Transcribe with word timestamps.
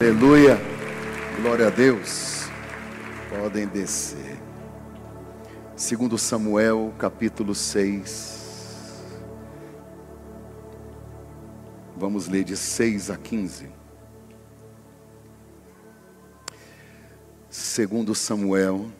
Aleluia. 0.00 0.56
Glória 1.40 1.66
a 1.66 1.70
Deus. 1.70 2.48
Podem 3.28 3.66
descer. 3.66 4.38
Segundo 5.74 6.16
Samuel, 6.16 6.94
capítulo 6.96 7.52
6. 7.52 9.02
Vamos 11.96 12.28
ler 12.28 12.44
de 12.44 12.56
6 12.56 13.10
a 13.10 13.16
15. 13.16 13.68
Segundo 17.50 18.14
Samuel, 18.14 18.92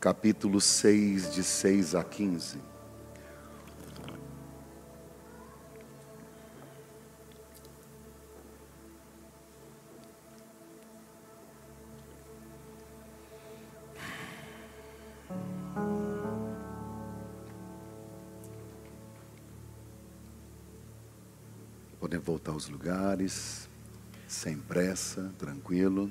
capítulo 0.00 0.58
6, 0.58 1.34
de 1.34 1.44
6 1.44 1.94
a 1.94 2.02
15. 2.02 2.69
Podem 22.10 22.24
voltar 22.24 22.50
aos 22.50 22.68
lugares, 22.68 23.68
sem 24.26 24.58
pressa, 24.58 25.32
tranquilo. 25.38 26.10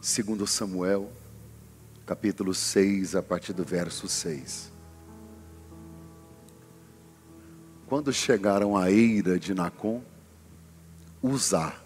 Segundo 0.00 0.46
Samuel, 0.46 1.12
capítulo 2.06 2.54
6, 2.54 3.14
a 3.14 3.22
partir 3.22 3.52
do 3.52 3.62
verso 3.62 4.08
6. 4.08 4.72
Quando 7.86 8.10
chegaram 8.10 8.74
à 8.74 8.90
eira 8.90 9.38
de 9.38 9.52
Nacon, 9.52 10.02
Uzá 11.22 11.78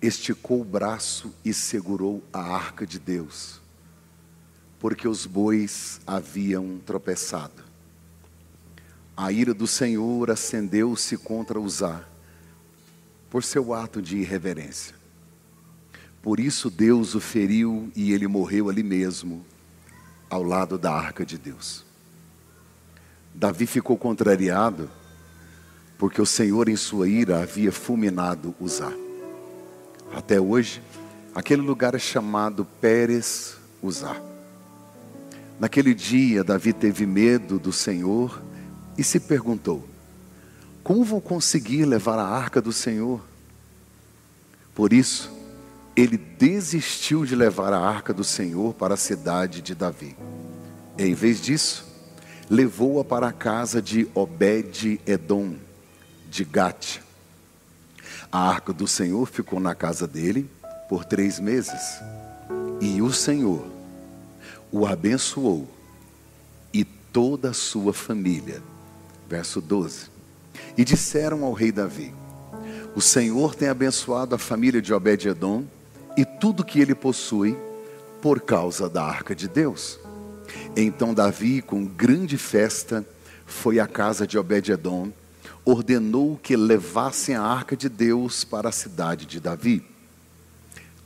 esticou 0.00 0.62
o 0.62 0.64
braço 0.64 1.34
e 1.44 1.52
segurou 1.52 2.22
a 2.32 2.40
arca 2.40 2.86
de 2.86 2.98
Deus 2.98 3.67
porque 4.78 5.08
os 5.08 5.26
bois 5.26 6.00
haviam 6.06 6.78
tropeçado. 6.84 7.62
A 9.16 9.32
ira 9.32 9.52
do 9.52 9.66
Senhor 9.66 10.30
acendeu-se 10.30 11.16
contra 11.16 11.58
Uzá, 11.58 12.04
por 13.28 13.42
seu 13.42 13.74
ato 13.74 14.00
de 14.00 14.18
irreverência. 14.18 14.94
Por 16.22 16.38
isso 16.38 16.70
Deus 16.70 17.14
o 17.14 17.20
feriu 17.20 17.90
e 17.96 18.12
ele 18.12 18.26
morreu 18.26 18.68
ali 18.68 18.82
mesmo, 18.82 19.44
ao 20.30 20.42
lado 20.42 20.78
da 20.78 20.92
arca 20.92 21.24
de 21.24 21.36
Deus. 21.36 21.84
Davi 23.34 23.66
ficou 23.66 23.96
contrariado, 23.96 24.90
porque 25.96 26.20
o 26.20 26.26
Senhor, 26.26 26.68
em 26.68 26.76
sua 26.76 27.08
ira, 27.08 27.42
havia 27.42 27.72
fulminado 27.72 28.54
Uzá. 28.60 28.92
Até 30.12 30.40
hoje, 30.40 30.82
aquele 31.34 31.62
lugar 31.62 31.94
é 31.94 31.98
chamado 31.98 32.64
Pérez 32.64 33.56
Uzá. 33.82 34.27
Naquele 35.58 35.92
dia, 35.92 36.44
Davi 36.44 36.72
teve 36.72 37.04
medo 37.04 37.58
do 37.58 37.72
Senhor 37.72 38.40
e 38.96 39.02
se 39.02 39.18
perguntou: 39.18 39.86
Como 40.84 41.04
vou 41.04 41.20
conseguir 41.20 41.84
levar 41.84 42.18
a 42.18 42.26
arca 42.26 42.60
do 42.60 42.72
Senhor? 42.72 43.20
Por 44.74 44.92
isso, 44.92 45.32
ele 45.96 46.16
desistiu 46.16 47.24
de 47.26 47.34
levar 47.34 47.72
a 47.72 47.80
arca 47.80 48.14
do 48.14 48.22
Senhor 48.22 48.72
para 48.74 48.94
a 48.94 48.96
cidade 48.96 49.60
de 49.60 49.74
Davi. 49.74 50.16
Em 50.96 51.12
vez 51.12 51.40
disso, 51.40 51.84
levou-a 52.48 53.04
para 53.04 53.26
a 53.26 53.32
casa 53.32 53.82
de 53.82 54.08
Obed-Edom, 54.14 55.56
de 56.30 56.44
Gate. 56.44 57.00
A 58.30 58.48
arca 58.48 58.72
do 58.72 58.86
Senhor 58.86 59.26
ficou 59.26 59.58
na 59.58 59.74
casa 59.74 60.06
dele 60.06 60.48
por 60.88 61.04
três 61.04 61.40
meses. 61.40 62.00
E 62.80 63.02
o 63.02 63.12
Senhor 63.12 63.77
o 64.70 64.86
abençoou 64.86 65.68
e 66.72 66.84
toda 66.84 67.50
a 67.50 67.54
sua 67.54 67.92
família. 67.92 68.62
Verso 69.28 69.60
12. 69.60 70.10
E 70.76 70.84
disseram 70.84 71.44
ao 71.44 71.52
rei 71.52 71.72
Davi: 71.72 72.14
O 72.94 73.00
Senhor 73.00 73.54
tem 73.54 73.68
abençoado 73.68 74.34
a 74.34 74.38
família 74.38 74.80
de 74.80 74.92
Obed-edom 74.92 75.64
e 76.16 76.24
tudo 76.24 76.64
que 76.64 76.80
ele 76.80 76.94
possui 76.94 77.56
por 78.20 78.40
causa 78.40 78.88
da 78.88 79.04
arca 79.04 79.34
de 79.34 79.48
Deus. 79.48 79.98
Então 80.76 81.14
Davi, 81.14 81.62
com 81.62 81.84
grande 81.84 82.36
festa, 82.38 83.06
foi 83.46 83.78
à 83.78 83.86
casa 83.86 84.26
de 84.26 84.38
Obed-edom, 84.38 85.12
ordenou 85.64 86.38
que 86.42 86.56
levassem 86.56 87.34
a 87.34 87.42
arca 87.42 87.76
de 87.76 87.88
Deus 87.88 88.44
para 88.44 88.68
a 88.68 88.72
cidade 88.72 89.26
de 89.26 89.40
Davi. 89.40 89.84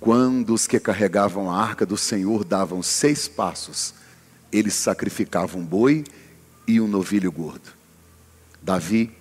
Quando 0.02 0.52
os 0.52 0.66
que 0.66 0.80
carregavam 0.80 1.48
a 1.48 1.62
arca 1.62 1.86
do 1.86 1.96
Senhor 1.96 2.42
davam 2.42 2.82
seis 2.82 3.28
passos, 3.28 3.94
eles 4.50 4.74
sacrificavam 4.74 5.60
um 5.60 5.64
boi 5.64 6.02
e 6.66 6.80
um 6.80 6.88
novilho 6.88 7.30
gordo. 7.30 7.70
Davi, 8.60 9.12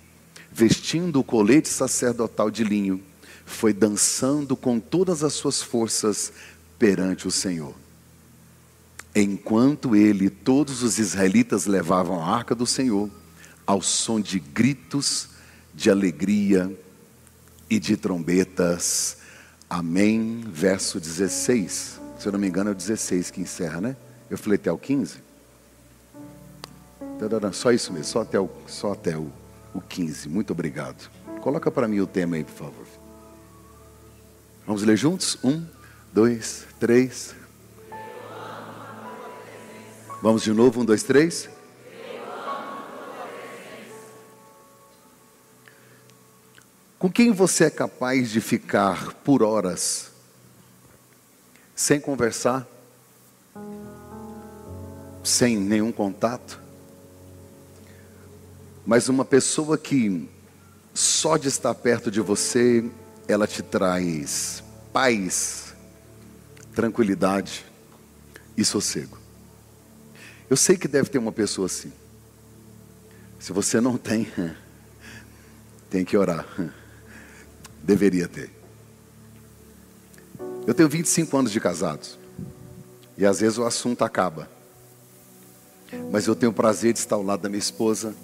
vestindo 0.50 1.20
o 1.20 1.24
colete 1.24 1.68
sacerdotal 1.68 2.50
de 2.50 2.64
linho, 2.64 3.00
foi 3.46 3.72
dançando 3.72 4.56
com 4.56 4.80
todas 4.80 5.22
as 5.22 5.34
suas 5.34 5.62
forças 5.62 6.32
perante 6.80 7.28
o 7.28 7.30
Senhor. 7.30 7.76
Enquanto 9.14 9.94
ele 9.94 10.24
e 10.24 10.30
todos 10.30 10.82
os 10.82 10.98
israelitas 10.98 11.64
levavam 11.64 12.20
a 12.20 12.34
arca 12.34 12.56
do 12.56 12.66
Senhor, 12.66 13.08
ao 13.64 13.80
som 13.80 14.20
de 14.20 14.40
gritos, 14.40 15.28
de 15.72 15.88
alegria 15.88 16.76
e 17.70 17.78
de 17.78 17.96
trombetas, 17.96 19.21
Amém, 19.72 20.44
verso 20.46 21.00
16. 21.00 21.98
Se 22.18 22.28
eu 22.28 22.32
não 22.32 22.38
me 22.38 22.46
engano, 22.46 22.68
é 22.68 22.72
o 22.72 22.74
16 22.74 23.30
que 23.30 23.40
encerra, 23.40 23.80
né? 23.80 23.96
Eu 24.28 24.36
falei 24.36 24.58
até 24.58 24.70
o 24.70 24.76
15. 24.76 25.16
Só 27.54 27.72
isso 27.72 27.90
mesmo, 27.90 28.04
só 28.04 28.20
até 28.20 28.38
o, 28.38 28.50
só 28.66 28.92
até 28.92 29.16
o, 29.16 29.32
o 29.72 29.80
15. 29.80 30.28
Muito 30.28 30.52
obrigado. 30.52 31.10
Coloca 31.40 31.70
para 31.70 31.88
mim 31.88 32.00
o 32.00 32.06
tema 32.06 32.36
aí, 32.36 32.44
por 32.44 32.52
favor. 32.52 32.86
Vamos 34.66 34.82
ler 34.82 34.98
juntos? 34.98 35.38
Um, 35.42 35.64
dois, 36.12 36.66
três. 36.78 37.34
Vamos 40.20 40.42
de 40.42 40.52
novo, 40.52 40.82
um, 40.82 40.84
dois, 40.84 41.02
três. 41.02 41.48
Com 47.02 47.10
quem 47.10 47.32
você 47.32 47.64
é 47.64 47.70
capaz 47.70 48.30
de 48.30 48.40
ficar 48.40 49.12
por 49.24 49.42
horas 49.42 50.12
sem 51.74 51.98
conversar, 51.98 52.64
sem 55.24 55.56
nenhum 55.56 55.90
contato? 55.90 56.60
Mas 58.86 59.08
uma 59.08 59.24
pessoa 59.24 59.76
que 59.76 60.28
só 60.94 61.36
de 61.36 61.48
estar 61.48 61.74
perto 61.74 62.08
de 62.08 62.20
você, 62.20 62.88
ela 63.26 63.48
te 63.48 63.64
traz 63.64 64.62
paz, 64.92 65.74
tranquilidade 66.72 67.66
e 68.56 68.64
sossego. 68.64 69.18
Eu 70.48 70.56
sei 70.56 70.76
que 70.76 70.86
deve 70.86 71.10
ter 71.10 71.18
uma 71.18 71.32
pessoa 71.32 71.66
assim. 71.66 71.92
Se 73.40 73.52
você 73.52 73.80
não 73.80 73.98
tem, 73.98 74.32
tem 75.90 76.04
que 76.04 76.16
orar. 76.16 76.46
Deveria 77.82 78.28
ter. 78.28 78.50
Eu 80.66 80.74
tenho 80.74 80.88
25 80.88 81.36
anos 81.36 81.50
de 81.50 81.60
casados. 81.60 82.18
E 83.16 83.26
às 83.26 83.40
vezes 83.40 83.58
o 83.58 83.64
assunto 83.64 84.04
acaba. 84.04 84.48
Mas 86.10 86.26
eu 86.26 86.34
tenho 86.34 86.52
o 86.52 86.54
prazer 86.54 86.92
de 86.92 87.00
estar 87.00 87.16
ao 87.16 87.22
lado 87.22 87.42
da 87.42 87.48
minha 87.48 87.58
esposa, 87.58 88.14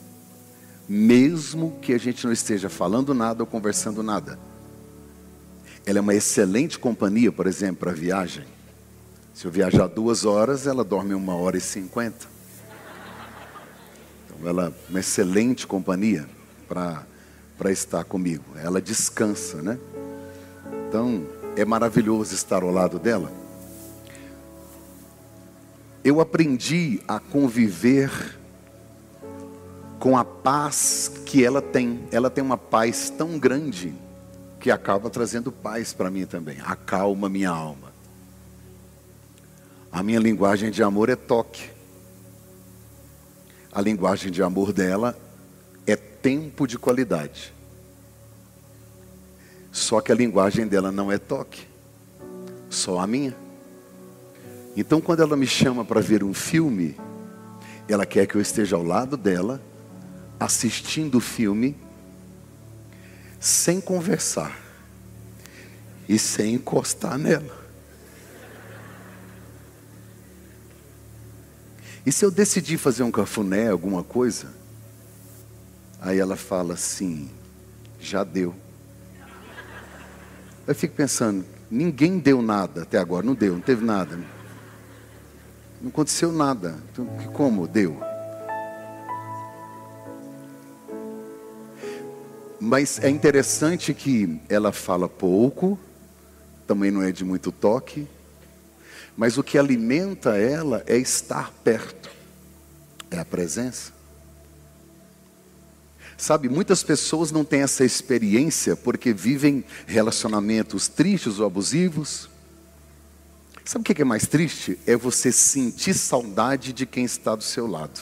mesmo 0.88 1.78
que 1.82 1.92
a 1.92 1.98
gente 1.98 2.24
não 2.24 2.32
esteja 2.32 2.68
falando 2.68 3.12
nada 3.12 3.42
ou 3.42 3.46
conversando 3.46 4.02
nada. 4.02 4.38
Ela 5.84 5.98
é 5.98 6.00
uma 6.00 6.14
excelente 6.14 6.78
companhia, 6.78 7.30
por 7.30 7.46
exemplo, 7.46 7.80
para 7.80 7.92
viagem. 7.92 8.44
Se 9.34 9.44
eu 9.44 9.50
viajar 9.50 9.86
duas 9.86 10.24
horas, 10.24 10.66
ela 10.66 10.82
dorme 10.82 11.14
uma 11.14 11.34
hora 11.34 11.56
e 11.56 11.60
cinquenta. 11.60 12.26
Então, 14.26 14.48
ela 14.48 14.66
é 14.66 14.72
uma 14.90 15.00
excelente 15.00 15.66
companhia 15.66 16.28
para 16.68 17.06
para 17.58 17.72
estar 17.72 18.04
comigo. 18.04 18.44
Ela 18.56 18.80
descansa, 18.80 19.60
né? 19.60 19.78
Então, 20.88 21.26
é 21.56 21.64
maravilhoso 21.64 22.32
estar 22.32 22.62
ao 22.62 22.70
lado 22.70 23.00
dela. 23.00 23.32
Eu 26.04 26.20
aprendi 26.20 27.02
a 27.08 27.18
conviver 27.18 28.38
com 29.98 30.16
a 30.16 30.24
paz 30.24 31.10
que 31.26 31.44
ela 31.44 31.60
tem. 31.60 32.00
Ela 32.12 32.30
tem 32.30 32.42
uma 32.42 32.56
paz 32.56 33.10
tão 33.10 33.36
grande 33.38 33.92
que 34.60 34.70
acaba 34.70 35.10
trazendo 35.10 35.50
paz 35.50 35.92
para 35.92 36.10
mim 36.10 36.24
também. 36.24 36.58
Acalma 36.64 37.28
minha 37.28 37.50
alma. 37.50 37.92
A 39.90 40.02
minha 40.02 40.20
linguagem 40.20 40.70
de 40.70 40.82
amor 40.82 41.08
é 41.08 41.16
toque. 41.16 41.70
A 43.72 43.80
linguagem 43.80 44.30
de 44.30 44.42
amor 44.42 44.72
dela 44.72 45.18
tempo 46.22 46.66
de 46.66 46.78
qualidade. 46.78 47.52
Só 49.70 50.00
que 50.00 50.10
a 50.10 50.14
linguagem 50.14 50.66
dela 50.66 50.90
não 50.90 51.10
é 51.12 51.18
toque, 51.18 51.66
só 52.68 52.98
a 52.98 53.06
minha. 53.06 53.36
Então, 54.76 55.00
quando 55.00 55.22
ela 55.22 55.36
me 55.36 55.46
chama 55.46 55.84
para 55.84 56.00
ver 56.00 56.22
um 56.22 56.32
filme, 56.32 56.96
ela 57.88 58.06
quer 58.06 58.26
que 58.26 58.36
eu 58.36 58.40
esteja 58.40 58.76
ao 58.76 58.82
lado 58.82 59.16
dela, 59.16 59.60
assistindo 60.38 61.16
o 61.16 61.20
filme, 61.20 61.76
sem 63.40 63.80
conversar 63.80 64.56
e 66.08 66.18
sem 66.18 66.54
encostar 66.54 67.18
nela. 67.18 67.56
E 72.04 72.12
se 72.12 72.24
eu 72.24 72.30
decidir 72.30 72.78
fazer 72.78 73.02
um 73.02 73.10
cafuné, 73.10 73.68
alguma 73.68 74.02
coisa, 74.02 74.48
aí 76.00 76.18
ela 76.18 76.36
fala 76.36 76.74
assim: 76.74 77.30
já 78.00 78.24
deu. 78.24 78.54
Eu 80.66 80.74
fico 80.74 80.94
pensando, 80.94 81.44
ninguém 81.70 82.18
deu 82.18 82.42
nada 82.42 82.82
até 82.82 82.98
agora, 82.98 83.24
não 83.24 83.34
deu, 83.34 83.54
não 83.54 83.60
teve 83.60 83.84
nada. 83.84 84.18
Não 85.80 85.88
aconteceu 85.88 86.32
nada. 86.32 86.76
Então, 86.92 87.06
como 87.32 87.66
deu? 87.66 87.98
Mas 92.60 92.98
é 92.98 93.08
interessante 93.08 93.94
que 93.94 94.40
ela 94.48 94.72
fala 94.72 95.08
pouco, 95.08 95.78
também 96.66 96.90
não 96.90 97.02
é 97.02 97.12
de 97.12 97.24
muito 97.24 97.52
toque, 97.52 98.06
mas 99.16 99.38
o 99.38 99.42
que 99.42 99.56
alimenta 99.56 100.36
ela 100.36 100.82
é 100.86 100.96
estar 100.96 101.52
perto, 101.64 102.10
é 103.10 103.18
a 103.18 103.24
presença. 103.24 103.97
Sabe, 106.18 106.48
muitas 106.48 106.82
pessoas 106.82 107.30
não 107.30 107.44
têm 107.44 107.62
essa 107.62 107.84
experiência 107.84 108.74
porque 108.74 109.12
vivem 109.12 109.64
relacionamentos 109.86 110.88
tristes 110.88 111.38
ou 111.38 111.46
abusivos. 111.46 112.28
Sabe 113.64 113.82
o 113.82 113.94
que 113.94 114.02
é 114.02 114.04
mais 114.04 114.26
triste? 114.26 114.76
É 114.84 114.96
você 114.96 115.30
sentir 115.30 115.94
saudade 115.94 116.72
de 116.72 116.84
quem 116.84 117.04
está 117.04 117.36
do 117.36 117.44
seu 117.44 117.68
lado. 117.68 118.00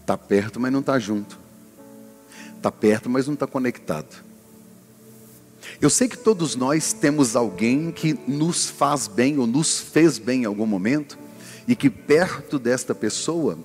Está 0.00 0.18
perto, 0.18 0.58
mas 0.58 0.72
não 0.72 0.80
está 0.80 0.98
junto. 0.98 1.38
Está 2.56 2.72
perto, 2.72 3.08
mas 3.08 3.28
não 3.28 3.34
está 3.34 3.46
conectado. 3.46 4.24
Eu 5.80 5.88
sei 5.88 6.08
que 6.08 6.18
todos 6.18 6.56
nós 6.56 6.92
temos 6.92 7.36
alguém 7.36 7.92
que 7.92 8.18
nos 8.26 8.68
faz 8.68 9.06
bem 9.06 9.38
ou 9.38 9.46
nos 9.46 9.78
fez 9.78 10.18
bem 10.18 10.42
em 10.42 10.46
algum 10.46 10.66
momento, 10.66 11.16
e 11.68 11.76
que 11.76 11.88
perto 11.88 12.58
desta 12.58 12.92
pessoa 12.94 13.56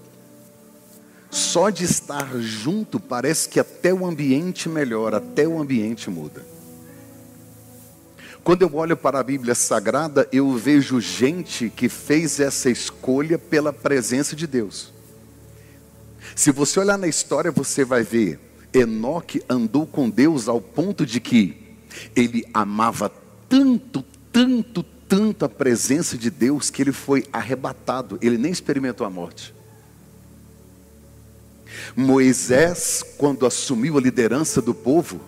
só 1.31 1.69
de 1.69 1.85
estar 1.85 2.37
junto, 2.39 2.99
parece 2.99 3.47
que 3.47 3.59
até 3.59 3.93
o 3.93 4.05
ambiente 4.05 4.67
melhora, 4.67 5.17
até 5.17 5.47
o 5.47 5.59
ambiente 5.59 6.09
muda. 6.09 6.45
Quando 8.43 8.63
eu 8.63 8.75
olho 8.75 8.97
para 8.97 9.19
a 9.19 9.23
Bíblia 9.23 9.55
Sagrada, 9.55 10.27
eu 10.31 10.51
vejo 10.57 10.99
gente 10.99 11.69
que 11.69 11.87
fez 11.87 12.39
essa 12.39 12.69
escolha 12.69 13.39
pela 13.39 13.71
presença 13.71 14.35
de 14.35 14.45
Deus. 14.45 14.91
Se 16.35 16.51
você 16.51 16.79
olhar 16.79 16.97
na 16.97 17.07
história, 17.07 17.51
você 17.51 17.85
vai 17.85 18.03
ver 18.03 18.39
Enoque 18.73 19.43
andou 19.49 19.85
com 19.85 20.09
Deus 20.09 20.47
ao 20.47 20.61
ponto 20.61 21.05
de 21.05 21.19
que 21.19 21.57
ele 22.15 22.45
amava 22.53 23.11
tanto, 23.49 24.03
tanto, 24.31 24.83
tanto 25.07 25.45
a 25.45 25.49
presença 25.49 26.17
de 26.17 26.29
Deus 26.29 26.69
que 26.69 26.81
ele 26.81 26.93
foi 26.93 27.25
arrebatado, 27.33 28.17
ele 28.21 28.37
nem 28.37 28.51
experimentou 28.51 29.05
a 29.05 29.09
morte. 29.09 29.53
Moisés, 31.95 33.03
quando 33.17 33.45
assumiu 33.45 33.97
a 33.97 34.01
liderança 34.01 34.61
do 34.61 34.73
povo, 34.73 35.19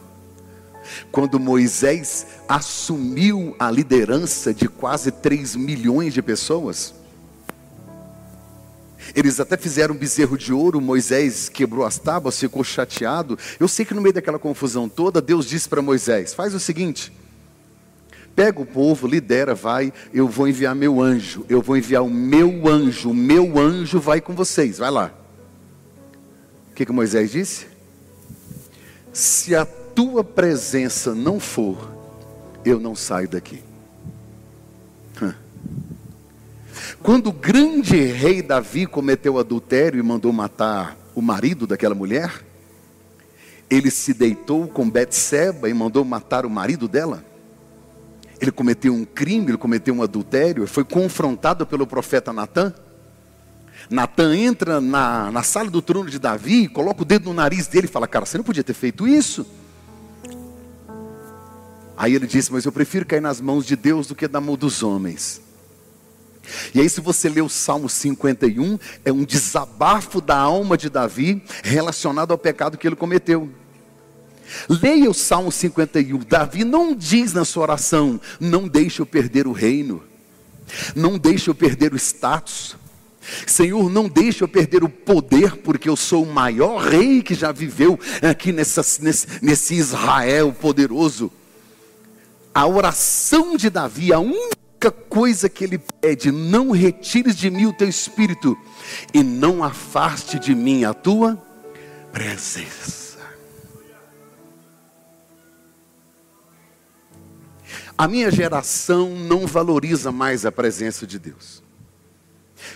quando 1.12 1.40
Moisés 1.40 2.25
assumiu 2.48 3.56
a 3.57 3.72
liderança 3.72 4.54
de 4.54 4.68
quase 4.68 5.12
3 5.12 5.56
milhões 5.56 6.13
de 6.13 6.22
pessoas, 6.22 6.94
eles 9.16 9.40
até 9.40 9.57
fizeram 9.57 9.94
um 9.94 9.98
bezerro 9.98 10.38
de 10.38 10.54
ouro, 10.54 10.80
Moisés 10.80 11.50
quebrou 11.50 11.86
as 11.86 11.98
tábuas, 11.98 12.40
ficou 12.40 12.63
chateado. 12.63 13.38
Eu 13.60 13.68
sei 13.68 13.86
que 13.86 13.94
no 13.94 14.01
meio 14.01 14.13
daquela 14.13 14.40
confusão 14.40 14.88
toda, 14.88 15.22
Deus 15.22 15.45
disse 15.45 15.68
para 15.68 15.81
Moisés: 15.81 16.34
faz 16.34 16.54
o 16.54 16.60
seguinte, 16.60 17.12
pega 18.36 18.62
o 18.62 18.66
povo, 18.66 19.07
lidera, 19.07 19.54
vai, 19.54 19.92
eu 20.13 20.28
vou 20.28 20.48
enviar 20.48 20.74
meu 20.74 21.01
anjo, 21.01 21.45
eu 21.50 21.62
vou 21.62 21.78
enviar 21.78 22.04
o 22.04 22.10
meu 22.10 22.68
anjo, 22.68 23.12
o 23.12 23.13
meu 23.13 23.60
anjo 23.60 24.00
vai 24.00 24.22
com 24.22 24.34
vocês, 24.34 24.78
vai 24.78 24.90
lá. 24.90 25.22
O 26.73 26.75
que, 26.75 26.87
que 26.87 26.91
Moisés 26.91 27.29
disse? 27.29 27.67
Se 29.13 29.55
a 29.55 29.63
tua 29.63 30.23
presença 30.23 31.13
não 31.13 31.39
for, 31.39 31.93
eu 32.65 32.79
não 32.79 32.95
saio 32.95 33.29
daqui. 33.29 33.61
Quando 37.03 37.27
o 37.27 37.31
grande 37.31 37.97
rei 37.97 38.41
Davi 38.41 38.87
cometeu 38.87 39.37
adultério 39.37 39.99
e 39.99 40.03
mandou 40.03 40.33
matar 40.33 40.97
o 41.13 41.21
marido 41.21 41.67
daquela 41.67 41.93
mulher, 41.93 42.43
ele 43.69 43.91
se 43.91 44.11
deitou 44.11 44.67
com 44.67 44.89
Betseba 44.89 45.69
e 45.69 45.75
mandou 45.75 46.03
matar 46.03 46.43
o 46.43 46.49
marido 46.49 46.87
dela. 46.87 47.23
Ele 48.41 48.51
cometeu 48.51 48.95
um 48.95 49.05
crime, 49.05 49.51
ele 49.51 49.59
cometeu 49.59 49.93
um 49.93 50.01
adultério, 50.01 50.65
foi 50.65 50.83
confrontado 50.83 51.67
pelo 51.67 51.85
profeta 51.85 52.33
Natan. 52.33 52.73
Natan 53.89 54.35
entra 54.35 54.80
na, 54.80 55.31
na 55.31 55.44
sala 55.44 55.69
do 55.69 55.81
trono 55.81 56.09
de 56.09 56.19
Davi, 56.19 56.68
coloca 56.68 57.01
o 57.01 57.06
dedo 57.06 57.25
no 57.25 57.33
nariz 57.33 57.68
dele 57.68 57.88
e 57.88 57.89
fala: 57.89 58.07
Cara, 58.07 58.25
você 58.25 58.38
não 58.38 58.45
podia 58.45 58.63
ter 58.63 58.74
feito 58.74 59.07
isso. 59.07 59.45
Aí 61.97 62.13
ele 62.13 62.27
disse: 62.27 62.51
Mas 62.51 62.65
eu 62.65 62.71
prefiro 62.71 63.06
cair 63.06 63.21
nas 63.21 63.39
mãos 63.39 63.65
de 63.65 63.75
Deus 63.75 64.07
do 64.07 64.15
que 64.15 64.27
na 64.27 64.41
mão 64.41 64.56
dos 64.56 64.83
homens. 64.83 65.41
E 66.74 66.81
aí, 66.81 66.89
se 66.89 67.00
você 67.00 67.30
ler 67.30 67.41
o 67.41 67.50
Salmo 67.50 67.88
51, 67.88 68.77
é 69.06 69.12
um 69.12 69.24
desabafo 69.24 70.19
da 70.19 70.38
alma 70.38 70.77
de 70.77 70.89
Davi 70.89 71.41
relacionado 71.63 72.31
ao 72.31 72.38
pecado 72.38 72.77
que 72.77 72.85
ele 72.88 72.95
cometeu. 72.95 73.50
Leia 74.68 75.09
o 75.09 75.13
Salmo 75.13 75.51
51. 75.51 76.19
Davi 76.19 76.63
não 76.63 76.94
diz 76.94 77.33
na 77.33 77.45
sua 77.45 77.63
oração: 77.63 78.19
Não 78.39 78.68
deixe 78.68 79.01
eu 79.01 79.06
perder 79.06 79.47
o 79.47 79.51
reino, 79.51 80.03
não 80.95 81.18
deixe 81.18 81.50
eu 81.50 81.56
perder 81.56 81.94
o 81.94 81.97
status, 81.97 82.75
Senhor, 83.47 83.89
não 83.89 84.07
deixe 84.07 84.43
eu 84.43 84.47
perder 84.47 84.83
o 84.83 84.89
poder, 84.89 85.57
porque 85.57 85.87
eu 85.87 85.95
sou 85.95 86.23
o 86.23 86.33
maior 86.33 86.81
rei 86.81 87.21
que 87.21 87.33
já 87.33 87.51
viveu 87.51 87.99
aqui 88.21 88.51
nessa, 88.51 88.81
nesse, 89.01 89.27
nesse 89.42 89.75
Israel 89.75 90.51
poderoso. 90.53 91.31
A 92.53 92.68
oração 92.68 93.56
de 93.56 93.69
Davi, 93.69 94.13
a 94.13 94.19
única 94.19 94.92
coisa 94.92 95.49
que 95.49 95.63
ele 95.63 95.77
pede, 95.77 96.31
não 96.31 96.71
retires 96.71 97.35
de 97.35 97.49
mim 97.49 97.65
o 97.65 97.73
teu 97.73 97.87
espírito 97.87 98.57
e 99.13 99.23
não 99.23 99.63
afaste 99.63 100.37
de 100.37 100.53
mim 100.53 100.83
a 100.83 100.94
tua 100.94 101.42
presença. 102.11 103.03
A 107.97 108.07
minha 108.07 108.30
geração 108.30 109.15
não 109.15 109.47
valoriza 109.47 110.11
mais 110.11 110.45
a 110.45 110.51
presença 110.51 111.07
de 111.07 111.18
Deus. 111.18 111.62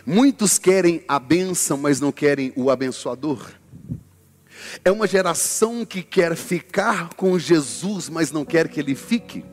Muitos 0.10 0.58
querem 0.58 1.04
a 1.06 1.20
bênção, 1.20 1.76
mas 1.76 2.00
não 2.00 2.14
querem 2.14 2.54
o 2.56 2.72
abençoador. 2.72 3.52
É 4.86 4.90
uma 4.90 5.06
geração 5.06 5.86
que 5.86 6.02
quer 6.02 6.34
ficar 6.38 7.14
com 7.16 7.38
Jesus, 7.38 8.08
mas 8.08 8.32
não 8.32 8.46
quer 8.46 8.70
que 8.70 8.80
ele 8.80 8.96
fique. 8.96 9.44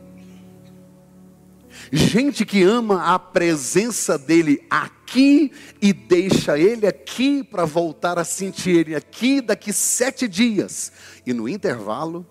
Gente 1.91 2.47
que 2.47 2.63
ama 2.63 3.03
a 3.03 3.19
presença 3.19 4.17
dele 4.17 4.65
aqui 4.71 5.51
e 5.83 5.93
deixa 5.93 6.57
ele 6.57 6.87
aqui 6.87 7.43
para 7.43 7.65
voltar 7.65 8.17
a 8.17 8.25
sentir 8.25 8.77
ele 8.77 8.95
aqui 8.95 9.41
daqui 9.41 9.73
sete 9.73 10.29
dias. 10.29 10.93
E 11.27 11.33
no 11.33 11.49
intervalo, 11.49 12.25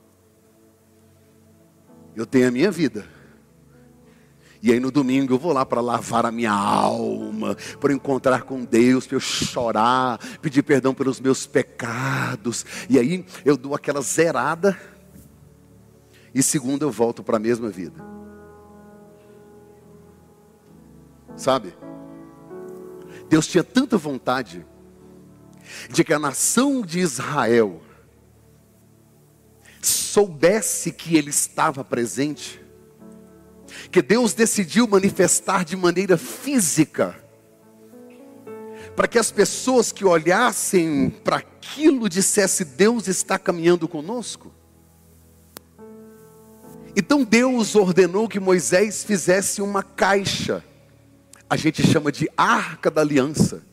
eu 2.16 2.26
tenho 2.26 2.48
a 2.48 2.52
minha 2.52 2.72
vida. 2.72 3.06
E 4.64 4.72
aí 4.72 4.80
no 4.80 4.90
domingo 4.90 5.34
eu 5.34 5.38
vou 5.38 5.52
lá 5.52 5.66
para 5.66 5.82
lavar 5.82 6.26
a 6.26 6.32
minha 6.32 6.54
alma, 6.54 7.54
para 7.82 7.92
encontrar 7.92 8.44
com 8.44 8.64
Deus, 8.64 9.06
para 9.06 9.18
eu 9.18 9.20
chorar, 9.20 10.18
pedir 10.42 10.64
perdão 10.64 10.94
pelos 10.94 11.20
meus 11.20 11.46
pecados. 11.46 12.66
E 12.90 12.98
aí 12.98 13.26
eu 13.44 13.58
dou 13.58 13.76
aquela 13.76 14.00
zerada. 14.00 14.80
E 16.34 16.42
segundo 16.42 16.84
eu 16.84 16.90
volto 16.90 17.22
para 17.22 17.36
a 17.36 17.40
mesma 17.42 17.70
vida. 17.70 18.02
Sabe? 21.36 21.76
Deus 23.28 23.46
tinha 23.46 23.66
tanta 23.66 23.98
vontade 23.98 24.66
de 25.90 26.06
que 26.06 26.14
a 26.14 26.20
nação 26.20 26.82
de 26.82 27.02
Israel 27.02 27.82
soubesse 29.82 30.94
que 30.94 31.18
ele 31.18 31.32
estava 31.32 31.84
presente 31.84 32.63
que 33.92 34.02
Deus 34.02 34.34
decidiu 34.34 34.88
manifestar 34.88 35.64
de 35.64 35.76
maneira 35.76 36.18
física, 36.18 37.16
para 38.96 39.08
que 39.08 39.18
as 39.18 39.32
pessoas 39.32 39.92
que 39.92 40.06
olhassem 40.06 41.10
para 41.10 41.38
aquilo 41.38 42.08
dissessem: 42.10 42.68
Deus 42.76 43.08
está 43.08 43.40
caminhando 43.40 43.88
conosco. 43.88 44.52
Então 46.96 47.24
Deus 47.24 47.76
ordenou 47.76 48.30
que 48.30 48.40
Moisés 48.40 49.04
fizesse 49.04 49.62
uma 49.62 49.82
caixa, 49.82 50.64
a 51.50 51.56
gente 51.56 51.82
chama 51.82 52.12
de 52.12 52.30
arca 52.38 52.92
da 52.92 53.02
aliança. 53.02 53.64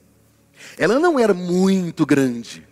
Ela 0.78 0.98
não 0.98 1.18
era 1.18 1.34
muito 1.34 2.06
grande. 2.06 2.69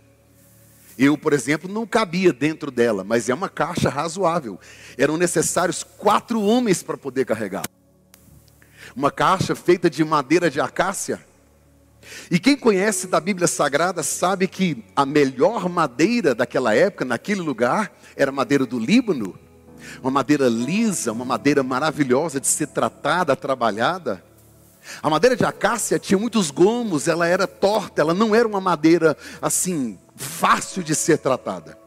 Eu, 0.98 1.16
por 1.16 1.32
exemplo, 1.32 1.72
não 1.72 1.86
cabia 1.86 2.32
dentro 2.32 2.72
dela, 2.72 3.04
mas 3.04 3.28
é 3.28 3.34
uma 3.34 3.48
caixa 3.48 3.88
razoável. 3.88 4.58
Eram 4.96 5.16
necessários 5.16 5.84
quatro 5.84 6.42
homens 6.42 6.82
para 6.82 6.98
poder 6.98 7.24
carregar. 7.24 7.64
Uma 8.96 9.12
caixa 9.12 9.54
feita 9.54 9.88
de 9.88 10.04
madeira 10.04 10.50
de 10.50 10.60
acácia. 10.60 11.24
E 12.28 12.40
quem 12.40 12.56
conhece 12.56 13.06
da 13.06 13.20
Bíblia 13.20 13.46
Sagrada 13.46 14.02
sabe 14.02 14.48
que 14.48 14.84
a 14.96 15.06
melhor 15.06 15.68
madeira 15.68 16.34
daquela 16.34 16.74
época, 16.74 17.04
naquele 17.04 17.42
lugar, 17.42 17.92
era 18.16 18.32
madeira 18.32 18.66
do 18.66 18.78
Líbano. 18.78 19.38
Uma 20.02 20.10
madeira 20.10 20.48
lisa, 20.48 21.12
uma 21.12 21.24
madeira 21.24 21.62
maravilhosa 21.62 22.40
de 22.40 22.48
ser 22.48 22.68
tratada, 22.68 23.36
trabalhada. 23.36 24.24
A 25.00 25.08
madeira 25.08 25.36
de 25.36 25.44
acácia 25.44 25.98
tinha 25.98 26.18
muitos 26.18 26.50
gomos, 26.50 27.06
ela 27.06 27.26
era 27.26 27.46
torta, 27.46 28.00
ela 28.00 28.14
não 28.14 28.34
era 28.34 28.48
uma 28.48 28.60
madeira 28.60 29.16
assim, 29.40 29.98
fácil 30.18 30.82
de 30.82 30.94
ser 30.94 31.18
tratada. 31.18 31.78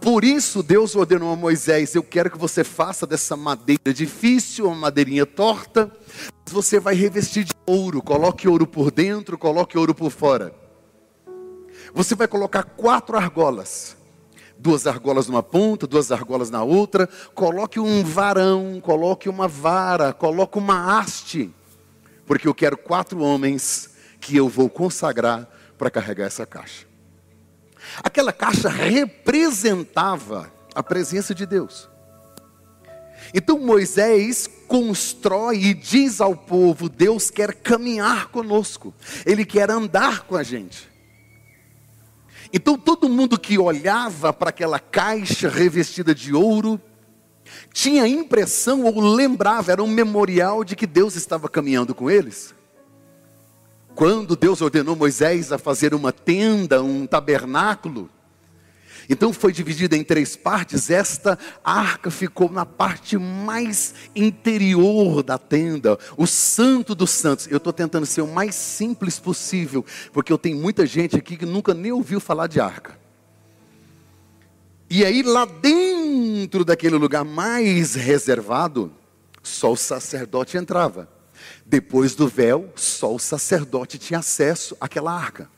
Por 0.00 0.24
isso 0.24 0.62
Deus 0.62 0.96
ordenou 0.96 1.32
a 1.32 1.36
Moisés: 1.36 1.94
Eu 1.94 2.02
quero 2.02 2.30
que 2.30 2.38
você 2.38 2.64
faça 2.64 3.06
dessa 3.06 3.36
madeira 3.36 3.92
difícil, 3.94 4.66
uma 4.66 4.74
madeirinha 4.74 5.24
torta, 5.24 5.90
você 6.46 6.80
vai 6.80 6.94
revestir 6.94 7.44
de 7.44 7.52
ouro. 7.66 8.02
Coloque 8.02 8.48
ouro 8.48 8.66
por 8.66 8.90
dentro, 8.90 9.38
coloque 9.38 9.78
ouro 9.78 9.94
por 9.94 10.10
fora. 10.10 10.54
Você 11.94 12.14
vai 12.14 12.26
colocar 12.26 12.62
quatro 12.64 13.16
argolas 13.16 13.96
duas 14.56 14.86
argolas 14.86 15.26
numa 15.28 15.42
ponta, 15.42 15.86
duas 15.86 16.10
argolas 16.10 16.48
na 16.48 16.62
outra, 16.62 17.08
coloque 17.34 17.78
um 17.78 18.02
varão, 18.02 18.80
coloque 18.80 19.28
uma 19.28 19.48
vara, 19.48 20.12
coloque 20.12 20.56
uma 20.56 20.98
haste, 20.98 21.52
porque 22.24 22.48
eu 22.48 22.54
quero 22.54 22.76
quatro 22.76 23.20
homens 23.20 23.90
que 24.20 24.36
eu 24.36 24.48
vou 24.48 24.70
consagrar 24.70 25.46
para 25.76 25.90
carregar 25.90 26.26
essa 26.26 26.46
caixa. 26.46 26.93
Aquela 28.02 28.32
caixa 28.32 28.68
representava 28.68 30.52
a 30.74 30.82
presença 30.82 31.34
de 31.34 31.46
Deus. 31.46 31.88
Então 33.32 33.58
Moisés 33.58 34.48
constrói 34.66 35.58
e 35.58 35.74
diz 35.74 36.20
ao 36.20 36.36
povo: 36.36 36.88
Deus 36.88 37.30
quer 37.30 37.54
caminhar 37.54 38.28
conosco, 38.28 38.92
Ele 39.24 39.44
quer 39.44 39.70
andar 39.70 40.22
com 40.22 40.36
a 40.36 40.42
gente. 40.42 40.90
Então 42.52 42.76
todo 42.78 43.08
mundo 43.08 43.38
que 43.38 43.58
olhava 43.58 44.32
para 44.32 44.50
aquela 44.50 44.78
caixa 44.78 45.48
revestida 45.48 46.14
de 46.14 46.34
ouro, 46.34 46.80
tinha 47.72 48.06
impressão 48.06 48.84
ou 48.84 49.00
lembrava, 49.00 49.72
era 49.72 49.82
um 49.82 49.88
memorial 49.88 50.62
de 50.62 50.76
que 50.76 50.86
Deus 50.86 51.16
estava 51.16 51.48
caminhando 51.48 51.94
com 51.94 52.10
eles. 52.10 52.54
Quando 53.94 54.34
Deus 54.34 54.60
ordenou 54.60 54.96
Moisés 54.96 55.52
a 55.52 55.58
fazer 55.58 55.94
uma 55.94 56.12
tenda, 56.12 56.82
um 56.82 57.06
tabernáculo, 57.06 58.10
então 59.08 59.32
foi 59.32 59.52
dividida 59.52 59.96
em 59.96 60.02
três 60.02 60.34
partes. 60.34 60.90
Esta 60.90 61.38
arca 61.62 62.10
ficou 62.10 62.50
na 62.50 62.64
parte 62.66 63.18
mais 63.18 63.94
interior 64.14 65.22
da 65.22 65.38
tenda, 65.38 65.98
o 66.16 66.26
santo 66.26 66.94
dos 66.94 67.10
santos. 67.10 67.46
Eu 67.48 67.58
estou 67.58 67.72
tentando 67.72 68.06
ser 68.06 68.22
o 68.22 68.26
mais 68.26 68.54
simples 68.54 69.18
possível, 69.18 69.84
porque 70.12 70.32
eu 70.32 70.38
tenho 70.38 70.58
muita 70.58 70.86
gente 70.86 71.16
aqui 71.16 71.36
que 71.36 71.46
nunca 71.46 71.74
nem 71.74 71.92
ouviu 71.92 72.18
falar 72.18 72.46
de 72.46 72.60
arca. 72.60 72.98
E 74.88 75.04
aí, 75.04 75.22
lá 75.22 75.44
dentro 75.44 76.64
daquele 76.64 76.96
lugar 76.96 77.24
mais 77.24 77.94
reservado, 77.94 78.92
só 79.42 79.72
o 79.72 79.76
sacerdote 79.76 80.56
entrava. 80.56 81.13
Depois 81.64 82.14
do 82.14 82.28
véu, 82.28 82.72
só 82.74 83.14
o 83.14 83.18
sacerdote 83.18 83.98
tinha 83.98 84.20
acesso 84.20 84.76
àquela 84.80 85.12
arca. 85.12 85.48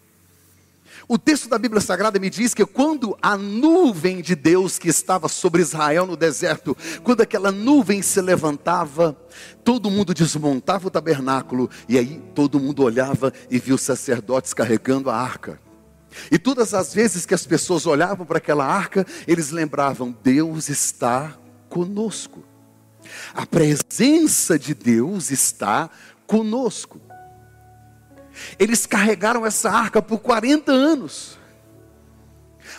O 1.09 1.17
texto 1.17 1.49
da 1.49 1.57
Bíblia 1.57 1.81
Sagrada 1.81 2.19
me 2.19 2.29
diz 2.29 2.53
que 2.53 2.67
quando 2.67 3.17
a 3.23 3.37
nuvem 3.37 4.21
de 4.21 4.35
Deus 4.35 4.77
que 4.77 4.89
estava 4.89 5.29
sobre 5.29 5.63
Israel 5.63 6.05
no 6.05 6.17
deserto, 6.17 6.77
quando 7.05 7.21
aquela 7.21 7.53
nuvem 7.53 8.03
se 8.03 8.21
levantava, 8.21 9.17
todo 9.63 9.91
mundo 9.91 10.13
desmontava 10.13 10.89
o 10.89 10.91
tabernáculo 10.91 11.71
e 11.89 11.97
aí 11.97 12.21
todo 12.35 12.59
mundo 12.59 12.83
olhava 12.83 13.33
e 13.49 13.59
viu 13.59 13.77
os 13.77 13.83
sacerdotes 13.83 14.53
carregando 14.53 15.09
a 15.09 15.17
arca. 15.17 15.61
E 16.31 16.39
todas 16.39 16.75
as 16.75 16.93
vezes 16.93 17.25
que 17.25 17.35
as 17.35 17.47
pessoas 17.47 17.87
olhavam 17.87 18.27
para 18.27 18.39
aquela 18.39 18.67
arca, 18.67 19.07
eles 19.29 19.51
lembravam: 19.51 20.17
Deus 20.25 20.69
está 20.69 21.37
conosco. 21.69 22.43
A 23.35 23.47
presença 23.47 24.59
de 24.59 24.75
Deus 24.75 25.31
está 25.31 25.91
conosco. 26.27 27.01
Eles 28.59 28.87
carregaram 28.87 29.47
essa 29.47 29.71
arca 29.71 30.03
por 30.03 30.19
40 30.19 30.73
anos. 30.73 31.39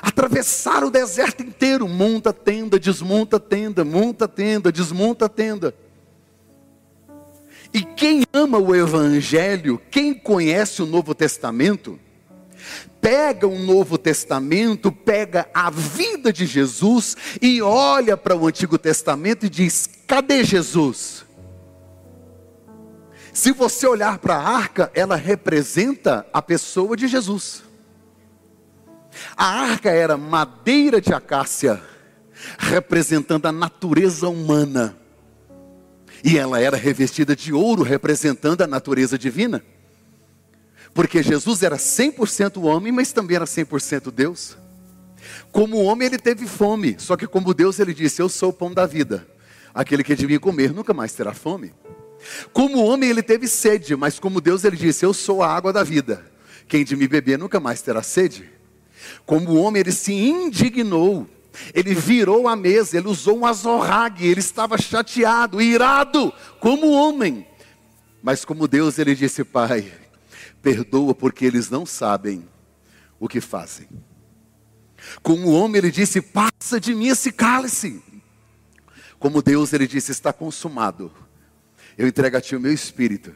Atravessaram 0.02 0.88
o 0.88 0.92
deserto 0.92 1.42
inteiro, 1.42 1.88
monta 1.88 2.32
tenda, 2.32 2.80
desmonta 2.80 3.40
tenda, 3.40 3.84
monta 3.84 4.28
tenda, 4.28 4.72
desmonta 4.72 5.28
tenda. 5.28 5.74
E 7.74 7.84
quem 7.84 8.24
ama 8.32 8.58
o 8.58 8.76
Evangelho, 8.76 9.82
quem 9.92 10.14
conhece 10.14 10.82
o 10.82 10.86
Novo 10.86 11.14
Testamento, 11.14 12.00
pega 13.02 13.48
o 13.48 13.58
Novo 13.58 13.98
Testamento, 13.98 14.92
pega 14.92 15.50
a 15.54 15.70
vida 15.70 16.32
de 16.34 16.46
Jesus 16.46 17.16
e 17.42 17.62
olha 17.62 18.18
para 18.18 18.36
o 18.36 18.48
Antigo 18.48 18.78
Testamento 18.78 19.46
e 19.46 19.50
diz: 19.50 19.90
cadê 20.06 20.44
Jesus? 20.44 21.26
Se 23.34 23.52
você 23.52 23.86
olhar 23.86 24.18
para 24.18 24.36
a 24.36 24.50
arca, 24.50 24.92
ela 24.96 25.16
representa 25.16 26.26
a 26.34 26.42
pessoa 26.42 26.98
de 26.98 27.08
Jesus. 27.08 27.64
A 29.36 29.46
arca 29.46 29.92
era 29.92 30.18
madeira 30.18 31.00
de 31.00 31.14
acácia, 31.14 31.82
representando 32.58 33.46
a 33.46 33.52
natureza 33.52 34.28
humana. 34.28 34.98
E 36.24 36.38
ela 36.38 36.60
era 36.60 36.76
revestida 36.76 37.36
de 37.36 37.54
ouro, 37.54 37.84
representando 37.84 38.64
a 38.64 38.68
natureza 38.68 39.18
divina. 39.18 39.64
Porque 40.98 41.22
Jesus 41.22 41.62
era 41.62 41.78
100% 41.78 42.60
homem, 42.64 42.92
mas 42.92 43.12
também 43.12 43.36
era 43.36 43.46
100% 43.46 44.10
Deus. 44.10 44.58
Como 45.52 45.78
homem, 45.84 46.08
ele 46.08 46.18
teve 46.18 46.48
fome, 46.48 46.96
só 46.98 47.16
que 47.16 47.28
como 47.28 47.54
Deus, 47.54 47.78
ele 47.78 47.94
disse: 47.94 48.20
Eu 48.20 48.28
sou 48.28 48.50
o 48.50 48.54
pão 48.54 48.74
da 48.74 48.88
vida. 48.88 49.28
Aquele 49.76 50.04
que 50.04 50.16
de 50.16 50.26
mim 50.26 50.40
comer 50.40 50.74
nunca 50.74 50.96
mais 50.96 51.14
terá 51.14 51.36
fome. 51.36 51.72
Como 52.52 52.84
homem 52.84 53.12
ele 53.12 53.22
teve 53.22 53.48
sede, 53.48 53.96
mas 53.96 54.20
como 54.20 54.42
Deus 54.42 54.64
ele 54.64 54.76
disse: 54.76 55.06
Eu 55.06 55.14
sou 55.14 55.44
a 55.44 55.56
água 55.56 55.72
da 55.72 55.84
vida. 55.84 56.26
Quem 56.68 56.84
de 56.84 56.96
me 56.96 57.08
beber 57.08 57.38
nunca 57.38 57.60
mais 57.60 57.80
terá 57.80 58.02
sede. 58.02 58.50
Como 59.24 59.54
homem 59.54 59.82
ele 59.82 59.92
se 59.92 60.14
indignou. 60.14 61.30
Ele 61.76 61.94
virou 61.94 62.48
a 62.48 62.56
mesa, 62.56 62.98
ele 62.98 63.08
usou 63.08 63.38
um 63.38 63.46
azorrague, 63.46 64.26
ele 64.26 64.40
estava 64.40 64.80
chateado, 64.80 65.62
irado, 65.62 66.34
como 66.60 66.90
homem. 66.90 67.46
Mas 68.24 68.44
como 68.44 68.68
Deus 68.68 68.98
ele 68.98 69.14
disse: 69.14 69.44
Pai, 69.44 69.94
perdoa 70.62 71.14
porque 71.14 71.46
eles 71.46 71.70
não 71.70 71.86
sabem 71.86 72.48
o 73.20 73.28
que 73.28 73.42
fazem. 73.42 73.88
Como 75.22 75.52
homem 75.52 75.78
ele 75.80 75.92
disse: 75.92 76.22
Passa 76.22 76.80
de 76.80 76.94
mim 76.94 77.08
esse 77.08 77.32
cálice. 77.32 78.02
Como 79.20 79.42
Deus 79.42 79.74
ele 79.74 79.88
disse: 79.88 80.12
Está 80.12 80.34
consumado 80.34 81.12
eu 81.98 82.08
entrego 82.08 82.38
a 82.38 82.42
ti 82.42 82.56
o 82.56 82.60
meu 82.60 82.72
espírito. 82.72 83.34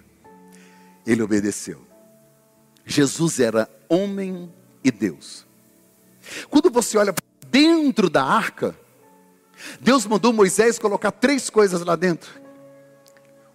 Ele 1.05 1.23
obedeceu. 1.23 1.81
Jesus 2.85 3.39
era 3.39 3.67
homem 3.89 4.53
e 4.83 4.91
Deus. 4.91 5.47
Quando 6.49 6.69
você 6.69 6.97
olha 6.97 7.13
dentro 7.47 8.09
da 8.09 8.23
arca, 8.23 8.77
Deus 9.79 10.05
mandou 10.05 10.31
Moisés 10.31 10.77
colocar 10.77 11.11
três 11.11 11.49
coisas 11.49 11.81
lá 11.81 11.95
dentro: 11.95 12.29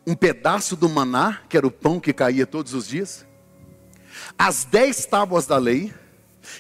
um 0.04 0.14
pedaço 0.14 0.74
do 0.74 0.88
maná, 0.88 1.42
que 1.48 1.56
era 1.56 1.66
o 1.66 1.70
pão 1.70 2.00
que 2.00 2.12
caía 2.12 2.46
todos 2.46 2.74
os 2.74 2.88
dias, 2.88 3.24
as 4.38 4.64
dez 4.64 5.06
tábuas 5.06 5.46
da 5.46 5.58
lei, 5.58 5.92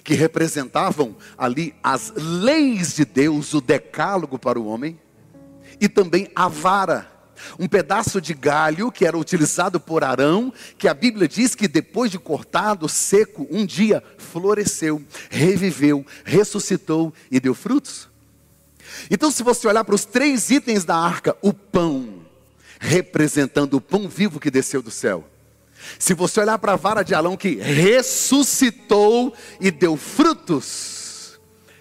que 0.02 0.14
representavam 0.14 1.16
ali 1.38 1.74
as 1.82 2.12
leis 2.16 2.94
de 2.94 3.04
Deus, 3.04 3.54
o 3.54 3.60
decálogo 3.60 4.38
para 4.38 4.58
o 4.58 4.66
homem, 4.66 4.98
e 5.80 5.88
também 5.88 6.28
a 6.34 6.48
vara 6.48 7.16
um 7.58 7.68
pedaço 7.68 8.20
de 8.20 8.34
galho 8.34 8.90
que 8.90 9.06
era 9.06 9.16
utilizado 9.16 9.78
por 9.78 10.04
Arão, 10.04 10.52
que 10.78 10.88
a 10.88 10.94
Bíblia 10.94 11.28
diz 11.28 11.54
que 11.54 11.68
depois 11.68 12.10
de 12.10 12.18
cortado, 12.18 12.88
seco, 12.88 13.46
um 13.50 13.64
dia 13.64 14.02
floresceu, 14.18 15.02
reviveu, 15.30 16.04
ressuscitou 16.24 17.12
e 17.30 17.40
deu 17.40 17.54
frutos. 17.54 18.08
Então, 19.10 19.30
se 19.30 19.42
você 19.42 19.66
olhar 19.66 19.84
para 19.84 19.94
os 19.94 20.04
três 20.04 20.50
itens 20.50 20.84
da 20.84 20.96
arca, 20.96 21.36
o 21.42 21.52
pão, 21.52 22.24
representando 22.78 23.74
o 23.74 23.80
pão 23.80 24.08
vivo 24.08 24.40
que 24.40 24.50
desceu 24.50 24.80
do 24.80 24.90
céu, 24.90 25.28
Se 25.98 26.14
você 26.14 26.40
olhar 26.40 26.58
para 26.58 26.72
a 26.72 26.76
vara 26.76 27.02
de 27.02 27.14
Alão 27.14 27.36
que 27.36 27.56
ressuscitou 27.56 29.34
e 29.60 29.70
deu 29.70 29.96
frutos, 29.96 31.38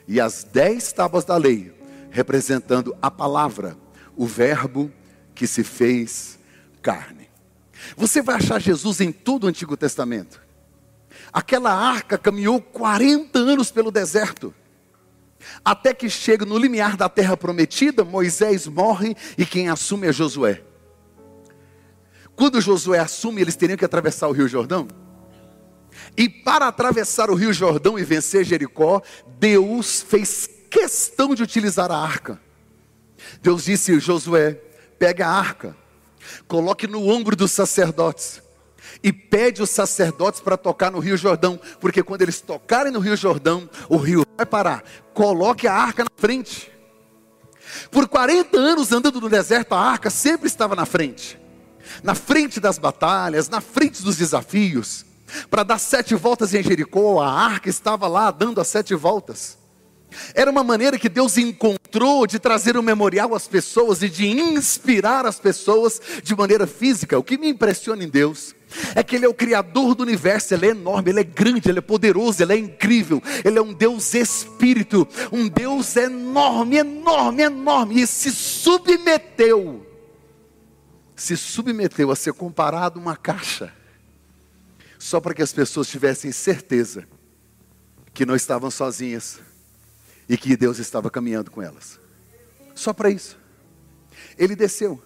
e 0.07 0.19
as 0.19 0.43
dez 0.43 0.91
tábuas 0.91 1.25
da 1.25 1.35
lei, 1.37 1.73
representando 2.11 2.95
a 3.01 3.09
palavra, 3.09 3.77
o 4.15 4.25
Verbo 4.25 4.91
que 5.33 5.47
se 5.47 5.63
fez 5.63 6.39
carne. 6.81 7.29
Você 7.97 8.21
vai 8.21 8.35
achar 8.35 8.59
Jesus 8.59 9.01
em 9.01 9.11
todo 9.11 9.45
o 9.45 9.47
Antigo 9.47 9.75
Testamento. 9.75 10.41
Aquela 11.33 11.73
arca 11.73 12.17
caminhou 12.17 12.61
40 12.61 13.37
anos 13.39 13.71
pelo 13.71 13.91
deserto, 13.91 14.53
até 15.63 15.93
que 15.93 16.09
chega 16.09 16.45
no 16.45 16.57
limiar 16.57 16.95
da 16.95 17.09
terra 17.09 17.35
prometida, 17.35 18.03
Moisés 18.03 18.67
morre 18.67 19.15
e 19.37 19.45
quem 19.45 19.69
assume 19.69 20.07
é 20.07 20.13
Josué. 20.13 20.61
Quando 22.35 22.59
Josué 22.59 22.99
assume, 22.99 23.41
eles 23.41 23.55
teriam 23.55 23.77
que 23.77 23.85
atravessar 23.85 24.27
o 24.27 24.31
Rio 24.31 24.47
Jordão. 24.47 24.87
E 26.17 26.27
para 26.27 26.67
atravessar 26.67 27.29
o 27.29 27.35
Rio 27.35 27.53
Jordão 27.53 27.97
e 27.97 28.03
vencer 28.03 28.43
Jericó, 28.43 29.01
Deus 29.39 30.01
fez 30.01 30.49
questão 30.69 31.33
de 31.33 31.41
utilizar 31.41 31.89
a 31.91 31.97
arca. 31.97 32.39
Deus 33.41 33.63
disse: 33.63 33.97
Josué, 33.99 34.59
pegue 34.99 35.23
a 35.23 35.29
arca, 35.29 35.75
coloque 36.47 36.85
no 36.87 37.07
ombro 37.07 37.35
dos 37.35 37.51
sacerdotes 37.51 38.41
e 39.01 39.13
pede 39.13 39.61
os 39.61 39.69
sacerdotes 39.69 40.41
para 40.41 40.57
tocar 40.57 40.91
no 40.91 40.99
Rio 40.99 41.17
Jordão, 41.17 41.59
porque 41.79 42.03
quando 42.03 42.21
eles 42.21 42.41
tocarem 42.41 42.91
no 42.91 42.99
Rio 42.99 43.15
Jordão, 43.15 43.69
o 43.89 43.97
rio 43.97 44.25
vai 44.35 44.45
parar. 44.45 44.83
Coloque 45.13 45.67
a 45.67 45.73
arca 45.73 46.03
na 46.03 46.09
frente. 46.15 46.71
Por 47.89 48.07
40 48.07 48.57
anos 48.57 48.91
andando 48.91 49.19
no 49.21 49.29
deserto, 49.29 49.73
a 49.73 49.79
arca 49.79 50.09
sempre 50.09 50.47
estava 50.47 50.75
na 50.75 50.85
frente 50.85 51.44
na 52.03 52.15
frente 52.15 52.59
das 52.59 52.77
batalhas, 52.77 53.49
na 53.49 53.61
frente 53.61 54.01
dos 54.03 54.17
desafios. 54.17 55.05
Para 55.49 55.63
dar 55.63 55.79
sete 55.79 56.15
voltas 56.15 56.53
em 56.53 56.63
Jericó, 56.63 57.21
a 57.21 57.31
arca 57.31 57.69
estava 57.69 58.07
lá 58.07 58.31
dando 58.31 58.61
as 58.61 58.67
sete 58.67 58.93
voltas. 58.93 59.57
Era 60.33 60.49
uma 60.49 60.63
maneira 60.63 60.97
que 60.97 61.09
Deus 61.09 61.37
encontrou 61.37 62.25
de 62.25 62.39
trazer 62.39 62.77
um 62.77 62.81
memorial 62.81 63.35
às 63.35 63.47
pessoas 63.47 64.01
e 64.01 64.09
de 64.09 64.27
inspirar 64.27 65.25
as 65.25 65.39
pessoas 65.39 65.99
de 66.23 66.35
maneira 66.35 66.65
física. 66.65 67.19
O 67.19 67.23
que 67.23 67.37
me 67.37 67.49
impressiona 67.49 68.03
em 68.03 68.07
Deus 68.07 68.55
é 68.93 69.03
que 69.03 69.15
Ele 69.15 69.25
é 69.25 69.29
o 69.29 69.33
Criador 69.33 69.95
do 69.95 70.03
universo, 70.03 70.53
Ele 70.53 70.67
é 70.67 70.69
enorme, 70.69 71.11
Ele 71.11 71.19
é 71.19 71.23
grande, 71.23 71.69
Ele 71.69 71.79
é 71.79 71.81
poderoso, 71.81 72.41
Ele 72.41 72.53
é 72.53 72.57
incrível, 72.57 73.21
Ele 73.43 73.57
é 73.57 73.61
um 73.61 73.73
Deus 73.73 74.13
espírito, 74.13 75.07
um 75.31 75.47
Deus 75.47 75.95
enorme, 75.95 76.77
enorme, 76.77 77.43
enorme, 77.43 78.01
e 78.01 78.07
se 78.07 78.31
submeteu 78.31 79.84
se 81.15 81.37
submeteu 81.37 82.11
a 82.11 82.15
ser 82.15 82.33
comparado 82.33 82.99
a 82.99 83.01
uma 83.01 83.15
caixa, 83.15 83.73
só 84.99 85.19
para 85.19 85.33
que 85.33 85.41
as 85.41 85.53
pessoas 85.53 85.87
tivessem 85.87 86.31
certeza 86.31 87.07
que 88.13 88.25
não 88.25 88.35
estavam 88.35 88.71
sozinhas 88.71 89.39
e 90.27 90.37
que 90.37 90.57
Deus 90.57 90.79
estava 90.79 91.09
caminhando 91.09 91.51
com 91.51 91.61
elas. 91.61 91.99
Só 92.73 92.91
para 92.93 93.09
isso. 93.09 93.37
Ele 94.37 94.55
desceu. 94.55 95.01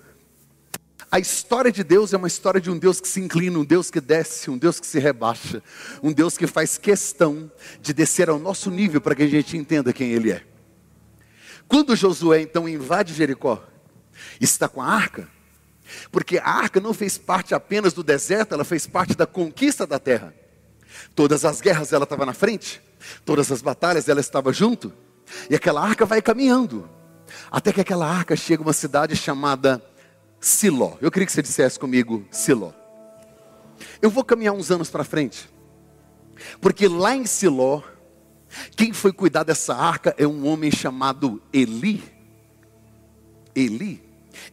A 1.12 1.20
história 1.20 1.72
de 1.72 1.84
Deus 1.84 2.14
é 2.14 2.18
uma 2.18 2.28
história 2.28 2.62
de 2.62 2.70
um 2.70 2.78
Deus 2.78 3.02
que 3.02 3.08
se 3.08 3.20
inclina, 3.20 3.58
um 3.58 3.66
Deus 3.66 3.90
que 3.90 4.00
desce, 4.00 4.50
um 4.50 4.58
Deus 4.58 4.80
que 4.80 4.86
se 4.86 5.00
rebaixa, 5.00 5.62
um 6.04 6.14
Deus 6.14 6.38
que 6.38 6.46
faz 6.46 6.78
questão 6.78 7.52
de 7.82 7.94
descer 7.94 8.30
ao 8.30 8.38
nosso 8.38 8.70
nível 8.70 9.02
para 9.02 9.16
que 9.16 9.24
a 9.24 9.28
gente 9.28 9.58
entenda 9.58 9.92
quem 9.92 10.12
Ele 10.12 10.32
é. 10.32 10.44
Quando 11.68 11.96
Josué 11.96 12.42
então 12.42 12.70
invade 12.70 13.14
Jericó, 13.14 13.64
está 14.40 14.68
com 14.68 14.82
a 14.82 14.88
arca, 14.88 15.28
porque 16.12 16.38
a 16.38 16.50
arca 16.50 16.80
não 16.80 16.94
fez 16.94 17.18
parte 17.18 17.54
apenas 17.54 17.94
do 17.94 18.04
deserto, 18.04 18.54
ela 18.54 18.64
fez 18.64 18.86
parte 18.88 19.16
da 19.16 19.26
conquista 19.26 19.86
da 19.86 20.00
terra. 20.00 20.34
Todas 21.16 21.46
as 21.46 21.62
guerras 21.62 21.94
ela 21.94 22.04
estava 22.04 22.26
na 22.26 22.34
frente, 22.34 22.82
todas 23.26 23.52
as 23.52 23.62
batalhas 23.62 24.08
ela 24.10 24.20
estava 24.20 24.52
junto, 24.52 24.94
e 25.50 25.56
aquela 25.56 25.82
arca 25.82 26.06
vai 26.06 26.22
caminhando, 26.22 26.90
até 27.52 27.72
que 27.72 27.82
aquela 27.82 28.08
arca 28.08 28.36
chega 28.36 28.64
a 28.64 28.66
uma 28.66 28.74
cidade 28.74 29.16
chamada 29.16 29.84
Siló. 30.40 30.98
Eu 31.02 31.12
queria 31.12 31.26
que 31.26 31.32
você 31.32 31.42
dissesse 31.42 31.80
comigo 31.80 32.26
Siló. 32.32 32.72
Eu 34.02 34.10
vou 34.10 34.24
caminhar 34.24 34.54
uns 34.54 34.72
anos 34.72 34.90
para 34.90 35.04
frente, 35.04 35.50
porque 36.60 36.88
lá 36.88 37.16
em 37.16 37.26
Siló, 37.26 37.82
quem 38.76 38.94
foi 38.94 39.14
cuidar 39.14 39.44
dessa 39.44 39.76
arca 39.76 40.16
é 40.18 40.26
um 40.26 40.48
homem 40.48 40.72
chamado 40.72 41.42
Eli. 41.54 42.04
Eli, 43.56 44.04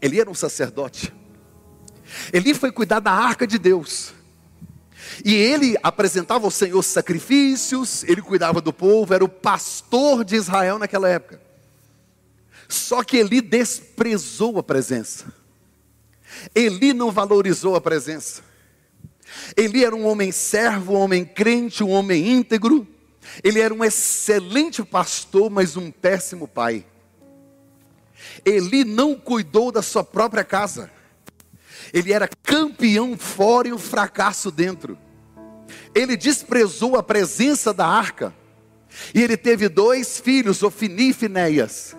ele 0.00 0.20
era 0.20 0.30
um 0.30 0.34
sacerdote. 0.34 1.12
Eli 2.32 2.54
foi 2.54 2.72
cuidar 2.72 3.00
da 3.00 3.12
arca 3.12 3.46
de 3.46 3.58
Deus. 3.58 4.12
E 5.24 5.34
ele 5.34 5.76
apresentava 5.82 6.44
ao 6.44 6.50
Senhor 6.50 6.82
sacrifícios, 6.82 8.04
ele 8.04 8.20
cuidava 8.20 8.60
do 8.60 8.72
povo, 8.72 9.14
era 9.14 9.24
o 9.24 9.28
pastor 9.28 10.24
de 10.24 10.36
Israel 10.36 10.78
naquela 10.78 11.08
época. 11.08 11.40
Só 12.68 13.02
que 13.02 13.16
Eli 13.16 13.40
desprezou 13.40 14.58
a 14.58 14.62
presença. 14.62 15.32
Eli 16.54 16.92
não 16.92 17.10
valorizou 17.10 17.76
a 17.76 17.80
presença. 17.80 18.42
Eli 19.56 19.84
era 19.84 19.94
um 19.94 20.06
homem 20.06 20.32
servo, 20.32 20.94
um 20.94 21.00
homem 21.00 21.24
crente, 21.24 21.82
um 21.82 21.90
homem 21.90 22.28
íntegro. 22.28 22.86
Ele 23.42 23.60
era 23.60 23.72
um 23.72 23.84
excelente 23.84 24.84
pastor, 24.84 25.50
mas 25.50 25.76
um 25.76 25.90
péssimo 25.90 26.46
pai. 26.46 26.84
Eli 28.44 28.84
não 28.84 29.14
cuidou 29.14 29.70
da 29.70 29.82
sua 29.82 30.04
própria 30.04 30.44
casa. 30.44 30.90
Ele 31.92 32.12
era 32.12 32.28
campeão 32.42 33.16
fora 33.16 33.68
e 33.68 33.72
um 33.72 33.78
fracasso 33.78 34.50
dentro. 34.50 34.98
Ele 35.94 36.16
desprezou 36.16 36.96
a 36.96 37.02
presença 37.02 37.72
da 37.72 37.86
arca. 37.86 38.34
E 39.14 39.22
ele 39.22 39.36
teve 39.36 39.68
dois 39.68 40.18
filhos, 40.18 40.62
Ofini 40.62 41.10
e 41.10 41.12
Finéias. 41.12 41.96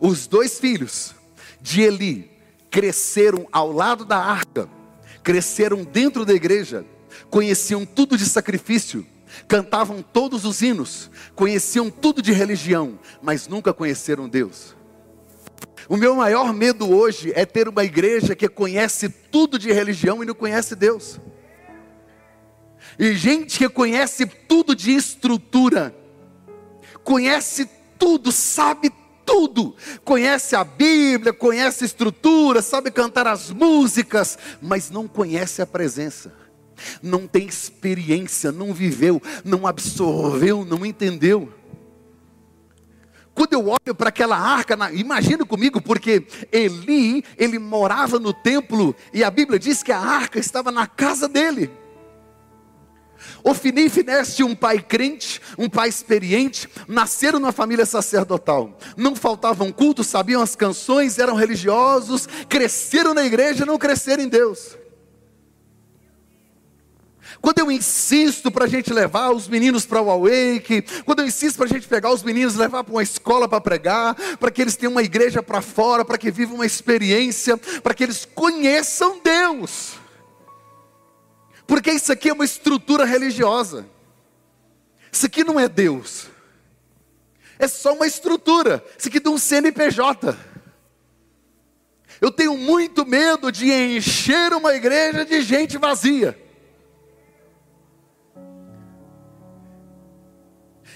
Os 0.00 0.26
dois 0.26 0.58
filhos 0.58 1.14
de 1.60 1.82
Eli 1.82 2.30
cresceram 2.70 3.46
ao 3.52 3.70
lado 3.70 4.04
da 4.04 4.18
arca, 4.18 4.68
cresceram 5.22 5.84
dentro 5.84 6.24
da 6.24 6.34
igreja, 6.34 6.84
conheciam 7.30 7.86
tudo 7.86 8.16
de 8.16 8.24
sacrifício, 8.26 9.06
cantavam 9.46 10.02
todos 10.02 10.44
os 10.44 10.62
hinos, 10.62 11.10
conheciam 11.34 11.90
tudo 11.90 12.20
de 12.20 12.32
religião, 12.32 12.98
mas 13.22 13.46
nunca 13.46 13.72
conheceram 13.72 14.28
Deus. 14.28 14.74
O 15.88 15.96
meu 15.96 16.14
maior 16.16 16.52
medo 16.52 16.90
hoje 16.90 17.32
é 17.34 17.44
ter 17.44 17.68
uma 17.68 17.84
igreja 17.84 18.34
que 18.34 18.48
conhece 18.48 19.08
tudo 19.08 19.58
de 19.58 19.70
religião 19.72 20.22
e 20.22 20.26
não 20.26 20.34
conhece 20.34 20.74
Deus. 20.74 21.20
E 22.98 23.14
gente 23.14 23.58
que 23.58 23.68
conhece 23.68 24.24
tudo 24.26 24.74
de 24.74 24.92
estrutura, 24.92 25.94
conhece 27.02 27.68
tudo, 27.98 28.32
sabe 28.32 28.90
tudo, 29.26 29.74
conhece 30.04 30.54
a 30.54 30.64
Bíblia, 30.64 31.32
conhece 31.32 31.84
a 31.84 31.86
estrutura, 31.86 32.62
sabe 32.62 32.90
cantar 32.90 33.26
as 33.26 33.50
músicas, 33.50 34.38
mas 34.60 34.90
não 34.90 35.08
conhece 35.08 35.60
a 35.60 35.66
presença, 35.66 36.32
não 37.02 37.26
tem 37.26 37.46
experiência, 37.46 38.52
não 38.52 38.72
viveu, 38.72 39.20
não 39.44 39.66
absorveu, 39.66 40.64
não 40.64 40.84
entendeu. 40.84 41.52
Quando 43.34 43.52
eu 43.52 43.68
olho 43.68 43.94
para 43.96 44.10
aquela 44.10 44.38
arca, 44.38 44.78
imagina 44.92 45.44
comigo, 45.44 45.80
porque 45.80 46.24
Eli, 46.52 47.24
ele 47.36 47.58
morava 47.58 48.20
no 48.20 48.32
templo 48.32 48.94
e 49.12 49.24
a 49.24 49.30
Bíblia 49.30 49.58
diz 49.58 49.82
que 49.82 49.90
a 49.90 49.98
arca 49.98 50.38
estava 50.38 50.70
na 50.70 50.86
casa 50.86 51.26
dele. 51.28 51.70
Ofini 53.42 53.86
e 53.86 53.90
tinham 54.34 54.48
um 54.48 54.54
pai 54.54 54.80
crente, 54.80 55.40
um 55.58 55.68
pai 55.68 55.88
experiente, 55.88 56.68
nasceram 56.86 57.38
numa 57.38 57.52
família 57.52 57.86
sacerdotal. 57.86 58.78
Não 58.96 59.16
faltavam 59.16 59.72
cultos, 59.72 60.06
sabiam 60.06 60.40
as 60.40 60.54
canções, 60.54 61.18
eram 61.18 61.34
religiosos, 61.34 62.28
cresceram 62.48 63.14
na 63.14 63.24
igreja, 63.24 63.66
não 63.66 63.78
cresceram 63.78 64.22
em 64.22 64.28
Deus. 64.28 64.76
Quando 67.40 67.58
eu 67.58 67.70
insisto 67.70 68.50
para 68.50 68.64
a 68.64 68.68
gente 68.68 68.92
levar 68.92 69.30
os 69.30 69.48
meninos 69.48 69.84
para 69.86 70.00
o 70.00 70.10
Awake, 70.10 70.84
quando 71.04 71.20
eu 71.20 71.26
insisto 71.26 71.56
para 71.56 71.66
a 71.66 71.68
gente 71.68 71.86
pegar 71.86 72.10
os 72.10 72.22
meninos 72.22 72.54
e 72.54 72.58
levar 72.58 72.84
para 72.84 72.92
uma 72.92 73.02
escola 73.02 73.48
para 73.48 73.60
pregar, 73.60 74.14
para 74.38 74.50
que 74.50 74.62
eles 74.62 74.76
tenham 74.76 74.92
uma 74.92 75.02
igreja 75.02 75.42
para 75.42 75.60
fora, 75.60 76.04
para 76.04 76.18
que 76.18 76.30
vivam 76.30 76.56
uma 76.56 76.66
experiência, 76.66 77.56
para 77.56 77.94
que 77.94 78.04
eles 78.04 78.24
conheçam 78.24 79.20
Deus. 79.22 79.94
Porque 81.66 81.90
isso 81.90 82.12
aqui 82.12 82.28
é 82.28 82.32
uma 82.32 82.44
estrutura 82.44 83.04
religiosa. 83.04 83.86
Isso 85.10 85.26
aqui 85.26 85.44
não 85.44 85.58
é 85.58 85.68
Deus. 85.68 86.26
É 87.58 87.68
só 87.68 87.94
uma 87.94 88.06
estrutura. 88.06 88.84
Isso 88.98 89.08
aqui 89.08 89.20
é 89.24 89.28
um 89.28 89.38
CNPJ. 89.38 90.36
Eu 92.20 92.30
tenho 92.30 92.56
muito 92.56 93.06
medo 93.06 93.50
de 93.50 93.70
encher 93.70 94.52
uma 94.52 94.74
igreja 94.74 95.24
de 95.24 95.40
gente 95.42 95.78
vazia. 95.78 96.43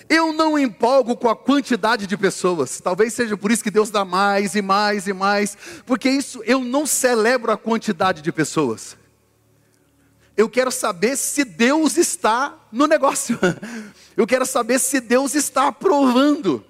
Eu 0.08 0.32
não 0.32 0.58
empolgo 0.58 1.14
com 1.14 1.28
a 1.28 1.36
quantidade 1.36 2.06
de 2.06 2.16
pessoas. 2.16 2.80
Talvez 2.80 3.12
seja 3.12 3.36
por 3.36 3.50
isso 3.50 3.62
que 3.62 3.70
Deus 3.70 3.90
dá 3.90 4.04
mais 4.04 4.54
e 4.54 4.62
mais 4.62 5.06
e 5.06 5.12
mais, 5.12 5.56
porque 5.84 6.08
isso 6.08 6.42
eu 6.44 6.60
não 6.60 6.86
celebro 6.86 7.52
a 7.52 7.58
quantidade 7.58 8.22
de 8.22 8.32
pessoas. 8.32 8.96
eu 10.34 10.48
quero 10.48 10.70
saber 10.70 11.16
se 11.16 11.44
Deus 11.44 11.98
está 11.98 12.56
no 12.72 12.86
negócio. 12.86 13.38
Eu 14.16 14.26
quero 14.26 14.44
saber 14.44 14.80
se 14.80 15.00
Deus 15.00 15.36
está 15.36 15.68
aprovando. 15.68 16.64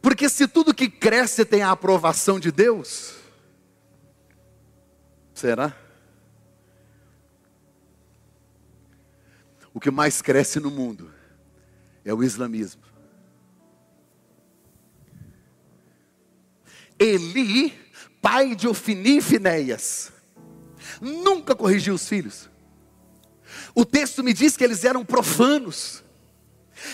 Porque 0.00 0.26
se 0.26 0.48
tudo 0.48 0.72
que 0.72 0.88
cresce 0.88 1.44
tem 1.44 1.60
a 1.60 1.70
aprovação 1.70 2.40
de 2.40 2.50
Deus, 2.50 3.12
será? 5.34 5.76
O 9.74 9.78
que 9.78 9.90
mais 9.90 10.22
cresce 10.22 10.58
no 10.58 10.70
mundo 10.70 11.11
é 12.04 12.12
o 12.12 12.22
islamismo. 12.22 12.82
Eli, 16.98 17.72
pai 18.20 18.54
de 18.54 18.68
Ofni 18.68 19.18
e 19.18 19.20
Finéias, 19.20 20.12
nunca 21.00 21.54
corrigiu 21.54 21.94
os 21.94 22.08
filhos. 22.08 22.48
O 23.74 23.84
texto 23.84 24.22
me 24.22 24.32
diz 24.32 24.56
que 24.56 24.64
eles 24.64 24.84
eram 24.84 25.04
profanos, 25.04 26.02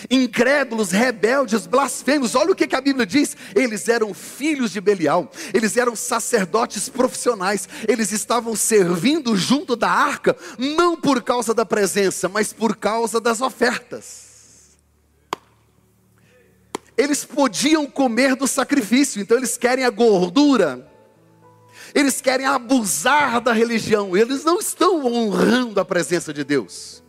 incrédulos, 0.09 0.91
rebeldes, 0.91 1.67
blasfemos. 1.67 2.35
Olha 2.35 2.51
o 2.51 2.55
que, 2.55 2.67
que 2.67 2.75
a 2.75 2.81
Bíblia 2.81 3.05
diz: 3.05 3.35
eles 3.55 3.87
eram 3.87 4.13
filhos 4.13 4.71
de 4.71 4.81
Belial, 4.81 5.31
eles 5.53 5.77
eram 5.77 5.95
sacerdotes 5.95 6.89
profissionais, 6.89 7.67
eles 7.87 8.11
estavam 8.11 8.55
servindo 8.55 9.35
junto 9.35 9.75
da 9.75 9.89
arca, 9.89 10.35
não 10.57 10.99
por 10.99 11.21
causa 11.21 11.53
da 11.53 11.65
presença, 11.65 12.27
mas 12.27 12.51
por 12.51 12.75
causa 12.75 13.19
das 13.21 13.41
ofertas 13.41 14.28
eles 16.99 17.23
podiam 17.23 17.85
comer 17.85 18.35
do 18.35 18.45
sacrifício, 18.45 19.21
então 19.21 19.37
eles 19.37 19.57
querem 19.57 19.85
a 19.85 19.89
gordura, 19.89 20.85
eles 21.95 22.19
querem 22.19 22.45
abusar 22.45 23.39
da 23.39 23.53
religião, 23.53 24.17
eles 24.17 24.43
não 24.43 24.59
estão 24.59 25.05
honrando 25.05 25.79
a 25.79 25.85
presença 25.85 26.33
de 26.33 26.43
Deus, 26.43 27.01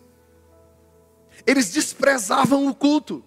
eles 1.44 1.72
desprezavam 1.72 2.68
o 2.68 2.74
culto. 2.74 3.24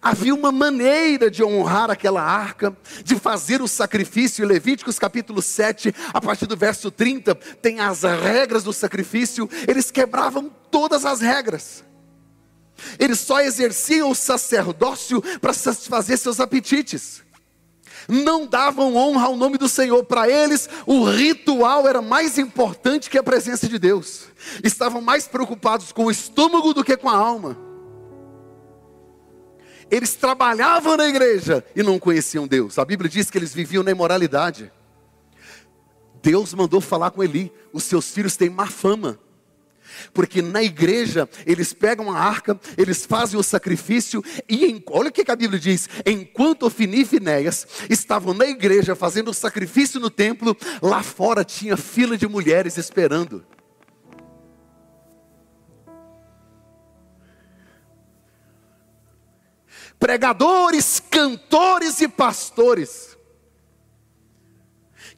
Havia 0.00 0.34
uma 0.34 0.52
maneira 0.52 1.28
de 1.28 1.42
honrar 1.42 1.90
aquela 1.90 2.22
arca, 2.22 2.76
de 3.04 3.14
fazer 3.16 3.62
o 3.62 3.68
sacrifício. 3.68 4.44
Levíticos 4.44 4.98
capítulo 4.98 5.40
7, 5.40 5.94
a 6.12 6.20
partir 6.20 6.46
do 6.46 6.56
verso 6.56 6.90
30, 6.90 7.36
tem 7.62 7.78
as 7.78 8.02
regras 8.02 8.64
do 8.64 8.72
sacrifício. 8.72 9.48
Eles 9.68 9.92
quebravam 9.92 10.50
todas 10.68 11.04
as 11.04 11.20
regras. 11.20 11.84
Eles 12.98 13.20
só 13.20 13.40
exerciam 13.40 14.10
o 14.10 14.14
sacerdócio 14.14 15.22
para 15.40 15.52
satisfazer 15.52 16.18
seus 16.18 16.40
apetites. 16.40 17.22
Não 18.08 18.46
davam 18.46 18.96
honra 18.96 19.26
ao 19.26 19.36
nome 19.36 19.58
do 19.58 19.68
Senhor. 19.68 20.02
Para 20.04 20.28
eles, 20.28 20.68
o 20.86 21.04
ritual 21.04 21.86
era 21.86 22.00
mais 22.00 22.38
importante 22.38 23.10
que 23.10 23.18
a 23.18 23.22
presença 23.22 23.68
de 23.68 23.78
Deus. 23.78 24.24
Estavam 24.64 25.00
mais 25.00 25.26
preocupados 25.26 25.92
com 25.92 26.06
o 26.06 26.10
estômago 26.10 26.72
do 26.72 26.82
que 26.82 26.96
com 26.96 27.08
a 27.10 27.16
alma. 27.16 27.56
Eles 29.90 30.14
trabalhavam 30.14 30.96
na 30.96 31.06
igreja 31.06 31.64
e 31.74 31.82
não 31.82 31.98
conheciam 31.98 32.46
Deus. 32.46 32.78
A 32.78 32.84
Bíblia 32.84 33.10
diz 33.10 33.30
que 33.30 33.38
eles 33.38 33.54
viviam 33.54 33.82
na 33.82 33.90
imoralidade. 33.90 34.70
Deus 36.22 36.52
mandou 36.54 36.80
falar 36.80 37.10
com 37.10 37.22
Eli: 37.22 37.52
os 37.72 37.84
seus 37.84 38.10
filhos 38.10 38.36
têm 38.36 38.50
má 38.50 38.66
fama. 38.66 39.18
Porque 40.12 40.42
na 40.42 40.62
igreja 40.62 41.28
eles 41.46 41.72
pegam 41.72 42.10
a 42.10 42.18
arca, 42.18 42.58
eles 42.76 43.04
fazem 43.04 43.38
o 43.38 43.42
sacrifício 43.42 44.22
e 44.48 44.64
em, 44.64 44.82
olha 44.88 45.08
o 45.08 45.12
que 45.12 45.30
a 45.30 45.36
Bíblia 45.36 45.58
diz: 45.58 45.88
enquanto 46.04 46.64
Ofini 46.64 47.02
e 47.02 47.04
Finéias 47.04 47.66
estavam 47.88 48.34
na 48.34 48.46
igreja 48.46 48.94
fazendo 48.94 49.30
o 49.30 49.34
sacrifício 49.34 50.00
no 50.00 50.10
templo, 50.10 50.56
lá 50.82 51.02
fora 51.02 51.44
tinha 51.44 51.76
fila 51.76 52.16
de 52.16 52.26
mulheres 52.26 52.76
esperando. 52.76 53.44
Pregadores, 59.98 61.02
cantores 61.10 62.00
e 62.00 62.06
pastores 62.06 63.18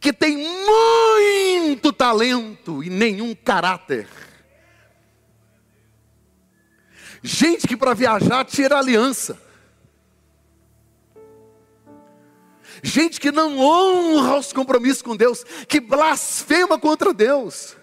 que 0.01 0.13
têm 0.13 0.39
muito 0.39 1.93
talento 1.93 2.83
e 2.83 2.89
nenhum 2.89 3.35
caráter 3.35 4.09
Gente 7.23 7.67
que 7.67 7.77
para 7.77 7.95
viajar 7.95 8.45
tira 8.45 8.79
aliança. 8.79 9.39
Gente 12.83 13.21
que 13.21 13.31
não 13.31 13.59
honra 13.59 14.39
os 14.39 14.53
compromissos 14.53 15.03
com 15.03 15.15
Deus, 15.15 15.45
que 15.69 15.81
blasfema 15.81 16.79
contra 16.79 17.13
Deus. 17.13 17.77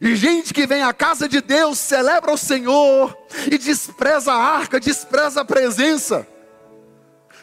E 0.00 0.14
gente 0.14 0.52
que 0.52 0.66
vem 0.66 0.82
à 0.82 0.92
casa 0.92 1.28
de 1.28 1.40
Deus, 1.40 1.78
celebra 1.78 2.32
o 2.32 2.38
Senhor 2.38 3.16
e 3.50 3.58
despreza 3.58 4.32
a 4.32 4.36
arca, 4.36 4.78
despreza 4.78 5.40
a 5.40 5.44
presença. 5.44 6.26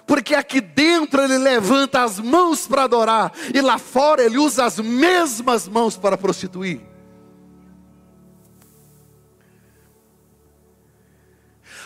Porque 0.06 0.34
aqui 0.34 0.62
dentro 0.62 1.22
ele 1.22 1.38
levanta 1.38 2.04
as 2.04 2.20
mãos 2.20 2.66
para 2.66 2.84
adorar, 2.84 3.34
e 3.54 3.60
lá 3.60 3.78
fora 3.78 4.24
ele 4.24 4.38
usa 4.38 4.63
as 4.63 4.80
mesmas 4.80 5.68
mãos 5.68 5.98
para 5.98 6.18
prostituir. 6.18 6.82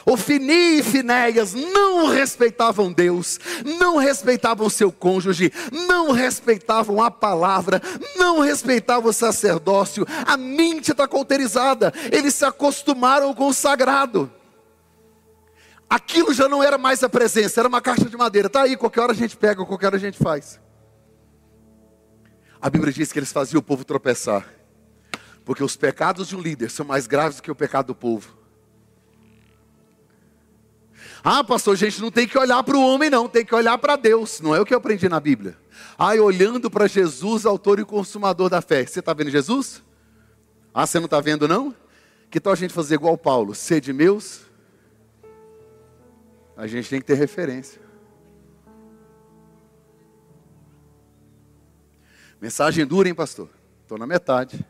Ofini 0.06 0.80
e 0.80 0.84
Finéias 0.84 1.54
não 1.54 2.08
respeitavam 2.08 2.92
Deus, 2.92 3.40
não 3.80 3.98
respeitavam 3.98 4.70
seu 4.70 4.92
cônjuge, 4.92 5.52
não 5.88 6.12
respeitavam 6.12 7.02
a 7.02 7.12
palavra, 7.12 7.82
não 8.16 8.40
respeitavam 8.40 9.10
o 9.10 9.14
sacerdócio. 9.14 10.06
A 10.26 10.36
mente 10.38 10.92
está 10.92 11.08
cauterizada, 11.08 11.94
eles 12.12 12.36
se 12.36 12.46
acostumaram 12.46 13.34
com 13.34 13.48
o 13.48 13.54
sagrado. 13.54 14.32
Aquilo 15.90 16.34
já 16.34 16.48
não 16.48 16.64
era 16.64 16.78
mais 16.78 17.04
a 17.04 17.10
presença, 17.10 17.60
era 17.60 17.68
uma 17.68 17.82
caixa 17.82 18.06
de 18.06 18.16
madeira. 18.16 18.48
Está 18.48 18.62
aí, 18.62 18.78
qualquer 18.78 19.02
hora 19.02 19.12
a 19.12 19.16
gente 19.16 19.36
pega, 19.36 19.66
qualquer 19.66 19.88
hora 19.88 19.98
a 19.98 20.00
gente 20.00 20.18
faz. 20.18 20.60
A 22.62 22.70
Bíblia 22.70 22.94
diz 22.94 23.12
que 23.12 23.20
eles 23.20 23.32
faziam 23.32 23.60
o 23.60 23.64
povo 23.64 23.84
tropeçar, 23.84 24.48
porque 25.44 25.64
os 25.64 25.76
pecados 25.76 26.30
de 26.30 26.36
um 26.36 26.40
líder 26.40 26.70
são 26.70 26.86
mais 26.86 27.08
graves 27.08 27.38
do 27.38 27.44
que 27.44 27.52
o 27.52 27.56
pecado 27.56 27.88
do 27.88 27.96
povo. 27.96 28.41
Ah, 31.24 31.44
pastor, 31.44 31.76
gente, 31.76 32.02
não 32.02 32.10
tem 32.10 32.28
que 32.28 32.38
olhar 32.38 32.64
para 32.64 32.76
o 32.76 32.82
homem, 32.82 33.10
não, 33.10 33.30
tem 33.30 33.46
que 33.46 33.54
olhar 33.54 33.78
para 33.78 33.96
Deus. 33.96 34.42
Não 34.42 34.56
é 34.56 34.60
o 34.60 34.66
que 34.66 34.74
eu 34.74 34.78
aprendi 34.78 35.08
na 35.08 35.20
Bíblia. 35.20 35.56
Ah, 35.98 36.14
olhando 36.16 36.70
para 36.70 36.88
Jesus, 36.88 37.46
autor 37.46 37.80
e 37.80 37.86
consumador 37.86 38.50
da 38.50 38.62
fé. 38.62 38.86
Você 38.86 39.00
está 39.00 39.14
vendo 39.14 39.30
Jesus? 39.30 39.84
Ah, 40.74 40.88
você 40.88 40.98
não 40.98 41.06
está 41.06 41.20
vendo, 41.20 41.48
não? 41.48 41.76
Que 42.30 42.40
tal 42.40 42.54
a 42.54 42.56
gente 42.56 42.74
fazer 42.74 42.96
igual 42.96 43.18
Paulo? 43.18 43.54
Sede 43.54 43.94
meus? 43.94 44.42
A 46.58 46.66
gente 46.66 46.90
tem 46.90 47.00
que 47.00 47.06
ter 47.06 47.16
referência. 47.16 47.82
Mensagem 52.40 52.86
dura, 52.86 53.08
hein, 53.08 53.14
pastor? 53.14 53.50
Estou 53.84 53.98
na 53.98 54.08
metade. 54.08 54.66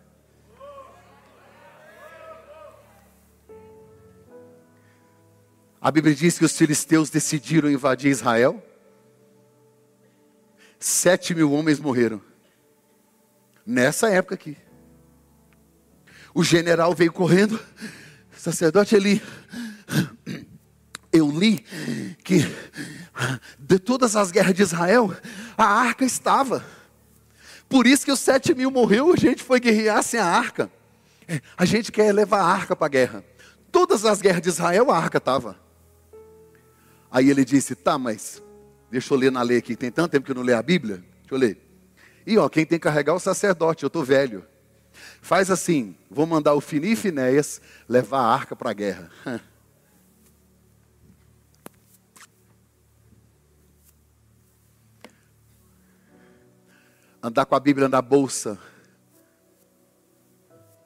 A 5.81 5.89
Bíblia 5.89 6.13
diz 6.13 6.37
que 6.37 6.45
os 6.45 6.55
filisteus 6.55 7.09
decidiram 7.09 7.67
invadir 7.67 8.11
Israel. 8.11 8.63
Sete 10.79 11.33
mil 11.33 11.51
homens 11.51 11.79
morreram. 11.79 12.21
Nessa 13.65 14.07
época 14.07 14.35
aqui. 14.35 14.55
O 16.35 16.43
general 16.43 16.93
veio 16.93 17.11
correndo. 17.11 17.59
Sacerdote 18.37 18.95
Eli. 18.95 19.23
Eu 21.11 21.31
li 21.31 21.65
que 22.23 22.41
de 23.57 23.79
todas 23.79 24.15
as 24.15 24.29
guerras 24.29 24.53
de 24.53 24.61
Israel, 24.61 25.11
a 25.57 25.65
arca 25.65 26.05
estava. 26.05 26.63
Por 27.67 27.87
isso 27.87 28.05
que 28.05 28.11
os 28.11 28.19
sete 28.19 28.53
mil 28.53 28.69
morreu, 28.69 29.11
a 29.11 29.17
gente 29.17 29.43
foi 29.43 29.59
guerrear 29.59 30.03
sem 30.03 30.19
a 30.19 30.25
arca. 30.25 30.71
A 31.57 31.65
gente 31.65 31.91
quer 31.91 32.13
levar 32.13 32.41
a 32.41 32.45
arca 32.45 32.75
para 32.75 32.85
a 32.85 32.89
guerra. 32.89 33.25
Todas 33.71 34.05
as 34.05 34.21
guerras 34.21 34.43
de 34.43 34.49
Israel, 34.49 34.91
a 34.91 34.97
arca 34.97 35.17
estava. 35.17 35.70
Aí 37.11 37.29
ele 37.29 37.43
disse: 37.43 37.75
Tá, 37.75 37.97
mas 37.97 38.41
deixa 38.89 39.13
eu 39.13 39.17
ler 39.17 39.31
na 39.31 39.41
lei 39.41 39.57
aqui, 39.57 39.75
tem 39.75 39.91
tanto 39.91 40.11
tempo 40.11 40.25
que 40.25 40.31
eu 40.31 40.35
não 40.35 40.41
leio 40.41 40.57
a 40.57 40.63
Bíblia. 40.63 41.03
Deixa 41.19 41.33
eu 41.33 41.37
ler. 41.37 41.57
E 42.25 42.37
ó, 42.37 42.47
quem 42.47 42.65
tem 42.65 42.79
que 42.79 42.83
carregar 42.83 43.11
é 43.11 43.15
o 43.15 43.19
sacerdote, 43.19 43.83
eu 43.83 43.87
estou 43.87 44.05
velho. 44.05 44.45
Faz 45.21 45.51
assim: 45.51 45.95
vou 46.09 46.25
mandar 46.25 46.53
o 46.53 46.61
Fini 46.61 46.93
e 46.93 46.95
Finéias 46.95 47.61
levar 47.87 48.21
a 48.21 48.33
arca 48.33 48.55
para 48.55 48.69
a 48.71 48.73
guerra. 48.73 49.11
Andar 57.23 57.45
com 57.45 57.53
a 57.53 57.59
Bíblia 57.59 57.87
na 57.87 58.01
bolsa 58.01 58.57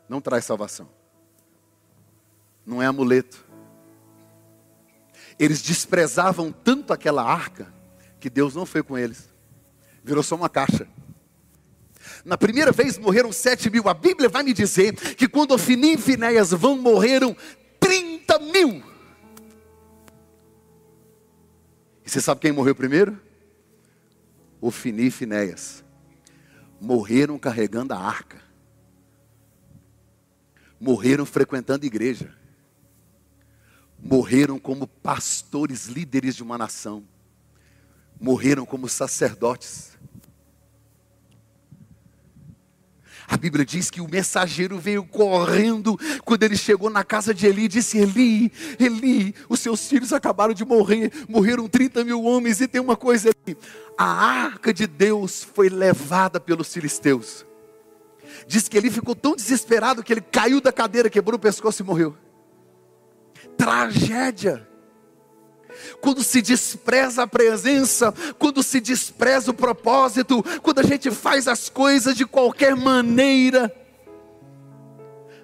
não 0.09 0.19
traz 0.19 0.43
salvação. 0.43 0.89
Não 2.65 2.81
é 2.81 2.85
amuleto. 2.85 3.44
Eles 5.37 5.61
desprezavam 5.61 6.51
tanto 6.51 6.93
aquela 6.93 7.23
arca 7.23 7.73
que 8.19 8.29
Deus 8.29 8.55
não 8.55 8.65
foi 8.65 8.81
com 8.81 8.97
eles. 8.97 9.29
Virou 10.03 10.23
só 10.23 10.35
uma 10.35 10.49
caixa. 10.49 10.87
Na 12.23 12.37
primeira 12.37 12.71
vez 12.71 12.97
morreram 12.97 13.31
sete 13.31 13.69
mil. 13.69 13.87
A 13.89 13.93
Bíblia 13.93 14.29
vai 14.29 14.43
me 14.43 14.53
dizer 14.53 14.95
que 15.15 15.27
quando 15.27 15.51
Ofni 15.51 15.93
e 15.93 15.97
Finéias 15.97 16.51
vão, 16.51 16.77
morreram 16.77 17.35
30 17.79 18.39
mil. 18.39 18.83
E 22.05 22.09
você 22.09 22.21
sabe 22.21 22.41
quem 22.41 22.51
morreu 22.51 22.75
primeiro? 22.75 23.19
Ofni 24.61 25.07
e 25.07 25.11
Finéias. 25.11 25.83
Morreram 26.79 27.37
carregando 27.37 27.93
a 27.93 27.97
arca. 27.97 28.41
Morreram 30.79 31.25
frequentando 31.25 31.85
igreja. 31.85 32.33
Morreram 34.05 34.59
como 34.59 34.87
pastores, 34.87 35.87
líderes 35.87 36.35
de 36.35 36.43
uma 36.43 36.57
nação. 36.57 37.03
Morreram 38.21 38.65
como 38.65 38.87
sacerdotes 38.87 39.95
A 43.27 43.37
Bíblia 43.37 43.65
diz 43.65 43.89
que 43.89 44.01
o 44.01 44.07
mensageiro 44.07 44.77
veio 44.77 45.03
correndo 45.03 45.99
quando 46.23 46.43
ele 46.43 46.55
chegou 46.55 46.89
na 46.89 47.03
casa 47.03 47.33
de 47.33 47.47
Eli 47.47 47.63
e 47.63 47.67
disse: 47.67 47.97
Eli, 47.97 48.51
Eli, 48.79 49.33
os 49.49 49.59
seus 49.59 49.87
filhos 49.87 50.13
acabaram 50.13 50.53
de 50.53 50.63
morrer, 50.63 51.11
morreram 51.27 51.67
30 51.67 52.03
mil 52.03 52.23
homens, 52.23 52.61
e 52.61 52.67
tem 52.67 52.79
uma 52.79 52.95
coisa 52.95 53.29
ali: 53.29 53.57
a 53.97 54.05
arca 54.05 54.73
de 54.73 54.85
Deus 54.85 55.43
foi 55.43 55.69
levada 55.69 56.39
pelos 56.39 56.71
filisteus. 56.71 57.45
Diz 58.47 58.67
que 58.67 58.77
ele 58.77 58.91
ficou 58.91 59.15
tão 59.15 59.35
desesperado 59.35 60.03
que 60.03 60.13
ele 60.13 60.21
caiu 60.21 60.61
da 60.61 60.71
cadeira, 60.71 61.09
quebrou 61.09 61.37
o 61.37 61.41
pescoço 61.41 61.81
e 61.81 61.85
morreu. 61.85 62.15
Tragédia 63.57 64.67
quando 66.01 66.23
se 66.23 66.41
despreza 66.41 67.23
a 67.23 67.27
presença, 67.27 68.13
quando 68.39 68.63
se 68.63 68.79
despreza 68.79 69.51
o 69.51 69.53
propósito, 69.53 70.43
quando 70.61 70.79
a 70.79 70.83
gente 70.83 71.11
faz 71.11 71.47
as 71.47 71.69
coisas 71.69 72.15
de 72.15 72.25
qualquer 72.25 72.75
maneira. 72.75 73.73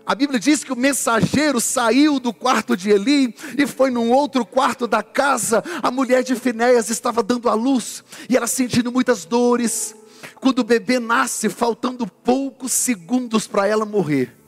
A 0.05 0.15
Bíblia 0.15 0.39
diz 0.39 0.63
que 0.63 0.73
o 0.73 0.75
mensageiro 0.75 1.61
saiu 1.61 2.19
do 2.19 2.33
quarto 2.33 2.75
de 2.75 2.89
Eli 2.89 3.35
e 3.57 3.67
foi 3.67 3.91
num 3.91 4.11
outro 4.11 4.45
quarto 4.45 4.87
da 4.87 5.03
casa. 5.03 5.63
A 5.81 5.91
mulher 5.91 6.23
de 6.23 6.35
Finéias 6.35 6.89
estava 6.89 7.21
dando 7.21 7.47
à 7.47 7.53
luz 7.53 8.03
e 8.27 8.35
ela 8.35 8.47
sentindo 8.47 8.91
muitas 8.91 9.25
dores. 9.25 9.95
Quando 10.35 10.59
o 10.59 10.63
bebê 10.63 10.99
nasce, 10.99 11.49
faltando 11.49 12.05
poucos 12.07 12.71
segundos 12.71 13.47
para 13.47 13.67
ela 13.67 13.85
morrer. 13.85 14.40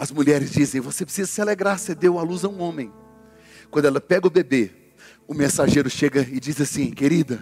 As 0.00 0.10
mulheres 0.10 0.50
dizem: 0.50 0.80
Você 0.80 1.04
precisa 1.04 1.30
se 1.30 1.42
alegrar, 1.42 1.78
você 1.78 1.94
deu 1.94 2.18
à 2.18 2.22
luz 2.22 2.42
a 2.42 2.48
um 2.48 2.62
homem. 2.62 2.90
Quando 3.70 3.84
ela 3.84 4.00
pega 4.00 4.26
o 4.26 4.30
bebê, 4.30 4.70
o 5.28 5.34
mensageiro 5.34 5.90
chega 5.90 6.22
e 6.22 6.40
diz 6.40 6.58
assim: 6.58 6.90
Querida, 6.90 7.38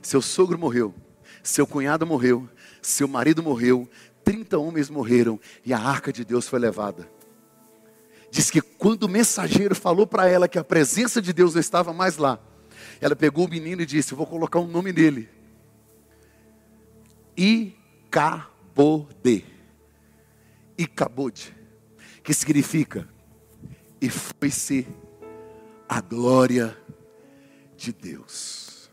seu 0.00 0.22
sogro 0.22 0.56
morreu, 0.56 0.94
seu 1.42 1.66
cunhado 1.66 2.06
morreu, 2.06 2.48
seu 2.80 3.08
marido 3.08 3.42
morreu, 3.42 3.90
30 4.22 4.56
homens 4.56 4.88
morreram 4.88 5.40
e 5.66 5.74
a 5.74 5.78
arca 5.80 6.12
de 6.12 6.24
Deus 6.24 6.46
foi 6.46 6.60
levada. 6.60 7.10
Diz 8.30 8.52
que 8.52 8.60
quando 8.60 9.02
o 9.02 9.08
mensageiro 9.08 9.74
falou 9.74 10.06
para 10.06 10.28
ela 10.28 10.46
que 10.46 10.60
a 10.60 10.64
presença 10.64 11.20
de 11.20 11.32
Deus 11.32 11.54
não 11.54 11.60
estava 11.60 11.92
mais 11.92 12.18
lá, 12.18 12.38
ela 13.00 13.16
pegou 13.16 13.46
o 13.46 13.50
menino 13.50 13.82
e 13.82 13.86
disse: 13.86 14.14
Vou 14.14 14.28
colocar 14.28 14.60
um 14.60 14.68
nome 14.68 14.92
nele. 14.92 15.28
Icabode. 17.36 17.84
Icabode. 20.78 21.63
Que 22.24 22.34
significa 22.34 23.08
e 24.00 24.10
foi-se 24.10 24.88
a 25.88 26.00
glória 26.00 26.76
de 27.76 27.92
Deus. 27.92 28.90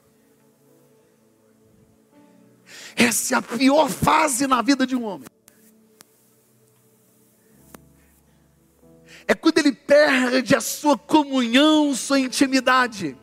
Essa 2.95 3.35
é 3.35 3.37
a 3.37 3.41
pior 3.41 3.89
fase 3.89 4.45
na 4.47 4.61
vida 4.61 4.85
de 4.85 4.95
um 4.95 5.03
homem. 5.03 5.27
É 9.27 9.33
quando 9.33 9.59
ele 9.59 9.71
perde 9.71 10.53
a 10.53 10.61
sua 10.61 10.97
comunhão, 10.97 11.95
sua 11.95 12.19
intimidade. 12.19 13.17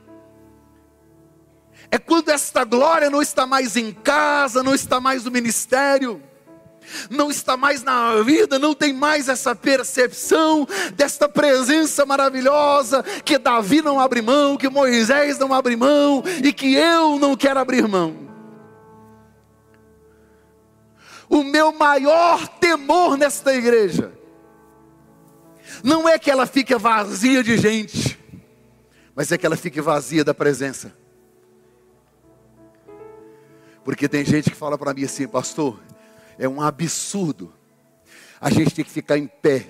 É 1.90 1.99
quando 1.99 2.31
esta 2.31 2.64
glória 2.64 3.11
não 3.11 3.21
está 3.21 3.47
mais 3.47 3.77
em 3.77 3.92
casa, 3.92 4.62
não 4.62 4.75
está 4.75 5.01
mais 5.01 5.25
no 5.25 5.31
ministério 5.31 6.23
não 7.11 7.31
está 7.31 7.57
mais 7.57 7.83
na 7.83 8.22
vida, 8.22 8.59
não 8.59 8.74
tem 8.74 8.92
mais 8.92 9.29
essa 9.29 9.55
percepção 9.55 10.66
desta 10.94 11.29
presença 11.29 12.05
maravilhosa 12.07 13.03
que 13.24 13.38
Davi 13.38 13.83
não 13.83 14.01
abre 14.01 14.22
mão, 14.22 14.57
que 14.57 14.68
Moisés 14.68 15.38
não 15.38 15.53
abre 15.53 15.77
mão 15.77 16.22
e 16.42 16.53
que 16.53 16.74
eu 16.74 17.18
não 17.18 17.37
quero 17.37 17.61
abrir 17.61 17.87
mão. 17.87 18.29
O 21.29 21.42
meu 21.42 21.72
maior 21.72 22.48
temor 22.48 23.18
nesta 23.18 23.55
igreja 23.55 24.12
não 25.85 26.09
é 26.09 26.18
que 26.18 26.31
ela 26.31 26.46
fique 26.46 26.74
vazia 26.74 27.42
de 27.42 27.57
gente, 27.59 28.18
mas 29.14 29.31
é 29.31 29.38
que 29.38 29.44
ela 29.44 29.57
fique 29.57 29.81
vazia 29.81 30.24
da 30.24 30.33
presença. 30.33 30.92
Porque 33.85 34.09
tem 34.09 34.24
gente 34.24 34.51
que 34.51 34.57
fala 34.57 34.77
para 34.77 34.92
mim 34.94 35.05
assim, 35.05 35.27
pastor, 35.27 35.79
é 36.38 36.48
um 36.48 36.61
absurdo. 36.61 37.53
A 38.40 38.51
gente 38.51 38.74
tem 38.74 38.85
que 38.85 38.90
ficar 38.90 39.18
em 39.18 39.27
pé. 39.27 39.66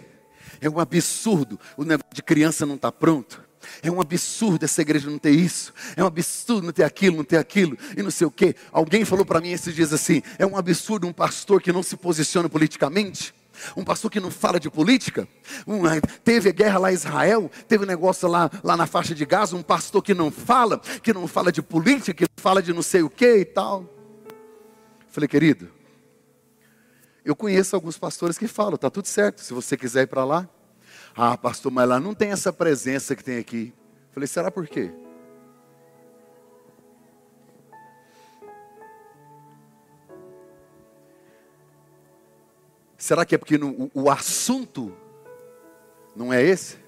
É 0.60 0.68
um 0.68 0.78
absurdo. 0.78 1.58
O 1.76 1.84
negócio 1.84 2.14
de 2.14 2.22
criança 2.22 2.66
não 2.66 2.74
está 2.74 2.92
pronto. 2.92 3.42
É 3.82 3.90
um 3.90 4.00
absurdo 4.00 4.64
essa 4.64 4.82
igreja 4.82 5.10
não 5.10 5.18
ter 5.18 5.30
isso. 5.30 5.72
É 5.96 6.02
um 6.02 6.06
absurdo 6.06 6.66
não 6.66 6.72
ter 6.72 6.84
aquilo, 6.84 7.16
não 7.16 7.24
ter 7.24 7.36
aquilo. 7.36 7.76
E 7.96 8.02
não 8.02 8.10
sei 8.10 8.26
o 8.26 8.30
quê. 8.30 8.54
Alguém 8.72 9.04
falou 9.04 9.24
para 9.24 9.40
mim 9.40 9.50
esses 9.50 9.74
dias 9.74 9.92
assim: 9.92 10.22
é 10.38 10.46
um 10.46 10.56
absurdo 10.56 11.06
um 11.06 11.12
pastor 11.12 11.60
que 11.62 11.72
não 11.72 11.82
se 11.82 11.96
posiciona 11.96 12.48
politicamente. 12.48 13.34
Um 13.76 13.82
pastor 13.82 14.10
que 14.10 14.20
não 14.20 14.30
fala 14.30 14.60
de 14.60 14.70
política. 14.70 15.26
Um, 15.66 15.82
teve 16.22 16.52
guerra 16.52 16.78
lá 16.78 16.92
em 16.92 16.94
Israel, 16.94 17.50
teve 17.66 17.84
um 17.84 17.86
negócio 17.86 18.28
lá, 18.28 18.48
lá 18.62 18.76
na 18.76 18.86
faixa 18.86 19.14
de 19.14 19.26
Gaza, 19.26 19.56
um 19.56 19.62
pastor 19.62 20.00
que 20.00 20.14
não 20.14 20.30
fala, 20.30 20.78
que 21.02 21.12
não 21.12 21.26
fala 21.26 21.50
de 21.50 21.60
política, 21.60 22.26
que 22.26 22.40
fala 22.40 22.62
de 22.62 22.72
não 22.72 22.82
sei 22.82 23.02
o 23.02 23.10
que 23.10 23.38
e 23.38 23.44
tal. 23.44 23.84
Falei, 25.08 25.26
querido, 25.26 25.68
eu 27.28 27.36
conheço 27.36 27.76
alguns 27.76 27.98
pastores 27.98 28.38
que 28.38 28.48
falam, 28.48 28.76
está 28.76 28.88
tudo 28.88 29.06
certo, 29.06 29.42
se 29.42 29.52
você 29.52 29.76
quiser 29.76 30.04
ir 30.04 30.06
para 30.06 30.24
lá. 30.24 30.48
Ah, 31.14 31.36
pastor, 31.36 31.70
mas 31.70 31.86
lá 31.86 32.00
não 32.00 32.14
tem 32.14 32.30
essa 32.30 32.50
presença 32.50 33.14
que 33.14 33.22
tem 33.22 33.36
aqui. 33.36 33.74
Falei, 34.12 34.26
será 34.26 34.50
por 34.50 34.66
quê? 34.66 34.90
Será 42.96 43.26
que 43.26 43.34
é 43.34 43.38
porque 43.38 43.58
no, 43.58 43.90
o, 43.94 44.04
o 44.04 44.10
assunto 44.10 44.96
não 46.16 46.32
é 46.32 46.42
esse? 46.42 46.78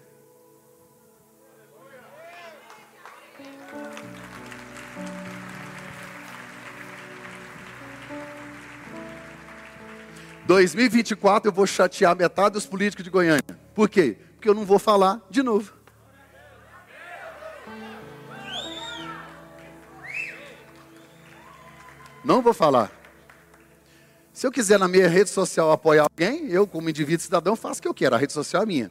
2024 10.50 11.48
eu 11.48 11.52
vou 11.52 11.64
chatear 11.64 12.16
metade 12.16 12.54
dos 12.54 12.66
políticos 12.66 13.04
de 13.04 13.10
Goiânia. 13.10 13.56
Por 13.72 13.88
quê? 13.88 14.16
Porque 14.34 14.48
eu 14.48 14.54
não 14.54 14.64
vou 14.64 14.80
falar 14.80 15.24
de 15.30 15.44
novo. 15.44 15.72
Não 22.24 22.42
vou 22.42 22.52
falar. 22.52 22.90
Se 24.32 24.44
eu 24.44 24.50
quiser 24.50 24.76
na 24.76 24.88
minha 24.88 25.06
rede 25.06 25.30
social 25.30 25.70
apoiar 25.70 26.08
alguém, 26.10 26.48
eu, 26.48 26.66
como 26.66 26.90
indivíduo 26.90 27.22
cidadão, 27.22 27.54
faço 27.54 27.78
o 27.78 27.82
que 27.82 27.88
eu 27.88 27.94
quero. 27.94 28.16
A 28.16 28.18
rede 28.18 28.32
social 28.32 28.64
é 28.64 28.66
minha. 28.66 28.90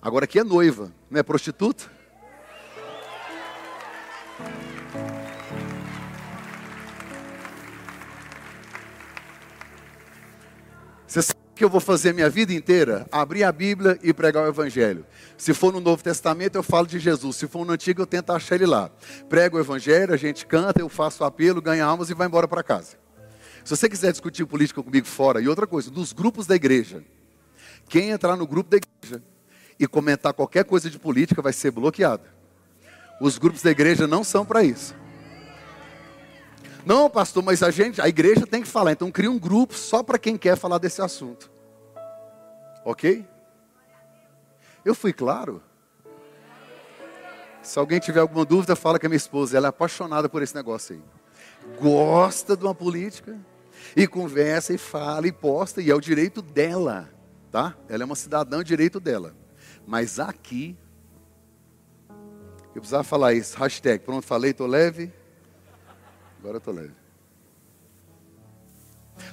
Agora 0.00 0.26
aqui 0.26 0.38
é 0.38 0.44
noiva, 0.44 0.92
não 1.10 1.18
é 1.18 1.24
prostituta? 1.24 1.90
Você 11.12 11.20
sabe 11.20 11.40
o 11.52 11.54
que 11.54 11.62
eu 11.62 11.68
vou 11.68 11.78
fazer 11.78 12.14
minha 12.14 12.30
vida 12.30 12.54
inteira? 12.54 13.06
Abrir 13.12 13.44
a 13.44 13.52
Bíblia 13.52 13.98
e 14.02 14.14
pregar 14.14 14.44
o 14.44 14.48
Evangelho. 14.48 15.04
Se 15.36 15.52
for 15.52 15.70
no 15.70 15.78
Novo 15.78 16.02
Testamento, 16.02 16.54
eu 16.54 16.62
falo 16.62 16.86
de 16.86 16.98
Jesus. 16.98 17.36
Se 17.36 17.46
for 17.46 17.66
no 17.66 17.72
Antigo, 17.74 18.00
eu 18.00 18.06
tento 18.06 18.32
achar 18.32 18.54
ele 18.54 18.64
lá. 18.64 18.90
Prego 19.28 19.58
o 19.58 19.60
Evangelho, 19.60 20.14
a 20.14 20.16
gente 20.16 20.46
canta, 20.46 20.80
eu 20.80 20.88
faço 20.88 21.22
apelo, 21.22 21.60
ganho 21.60 21.84
almas 21.84 22.08
e 22.08 22.14
vai 22.14 22.26
embora 22.26 22.48
para 22.48 22.62
casa. 22.62 22.96
Se 23.62 23.76
você 23.76 23.90
quiser 23.90 24.10
discutir 24.10 24.46
política 24.46 24.82
comigo 24.82 25.06
fora, 25.06 25.38
e 25.38 25.48
outra 25.48 25.66
coisa, 25.66 25.90
dos 25.90 26.14
grupos 26.14 26.46
da 26.46 26.56
igreja, 26.56 27.04
quem 27.90 28.08
entrar 28.08 28.34
no 28.34 28.46
grupo 28.46 28.70
da 28.70 28.78
igreja 28.78 29.22
e 29.78 29.86
comentar 29.86 30.32
qualquer 30.32 30.64
coisa 30.64 30.88
de 30.88 30.98
política 30.98 31.42
vai 31.42 31.52
ser 31.52 31.72
bloqueado. 31.72 32.24
Os 33.20 33.36
grupos 33.36 33.60
da 33.60 33.70
igreja 33.70 34.06
não 34.06 34.24
são 34.24 34.46
para 34.46 34.64
isso. 34.64 34.94
Não, 36.84 37.08
pastor, 37.08 37.42
mas 37.42 37.62
a 37.62 37.70
gente, 37.70 38.00
a 38.00 38.08
igreja 38.08 38.46
tem 38.46 38.62
que 38.62 38.68
falar. 38.68 38.92
Então 38.92 39.10
cria 39.10 39.30
um 39.30 39.38
grupo 39.38 39.74
só 39.74 40.02
para 40.02 40.18
quem 40.18 40.36
quer 40.36 40.56
falar 40.56 40.78
desse 40.78 41.00
assunto. 41.00 41.50
Ok? 42.84 43.26
Eu 44.84 44.94
fui 44.94 45.12
claro? 45.12 45.62
Se 47.62 47.78
alguém 47.78 48.00
tiver 48.00 48.18
alguma 48.18 48.44
dúvida, 48.44 48.74
fala 48.74 48.98
com 48.98 49.06
a 49.06 49.08
minha 49.08 49.16
esposa. 49.16 49.56
Ela 49.56 49.68
é 49.68 49.70
apaixonada 49.70 50.28
por 50.28 50.42
esse 50.42 50.54
negócio 50.54 50.96
aí. 50.96 51.02
gosta 51.80 52.56
de 52.56 52.64
uma 52.64 52.74
política 52.74 53.38
e 53.96 54.06
conversa 54.06 54.74
e 54.74 54.78
fala 54.78 55.26
e 55.26 55.32
posta, 55.32 55.80
e 55.80 55.90
é 55.90 55.94
o 55.94 56.00
direito 56.00 56.42
dela, 56.42 57.08
tá? 57.50 57.76
Ela 57.88 58.02
é 58.02 58.06
uma 58.06 58.16
cidadã, 58.16 58.58
é 58.58 58.60
o 58.60 58.64
direito 58.64 58.98
dela. 58.98 59.34
Mas 59.86 60.18
aqui, 60.18 60.76
eu 62.74 62.80
precisava 62.80 63.04
falar 63.04 63.34
isso, 63.34 63.56
hashtag, 63.56 64.04
pronto, 64.04 64.26
falei, 64.26 64.52
tô 64.52 64.66
leve. 64.66 65.12
Agora 66.42 66.56
eu 66.56 66.60
tô 66.60 66.72
leve. 66.72 66.90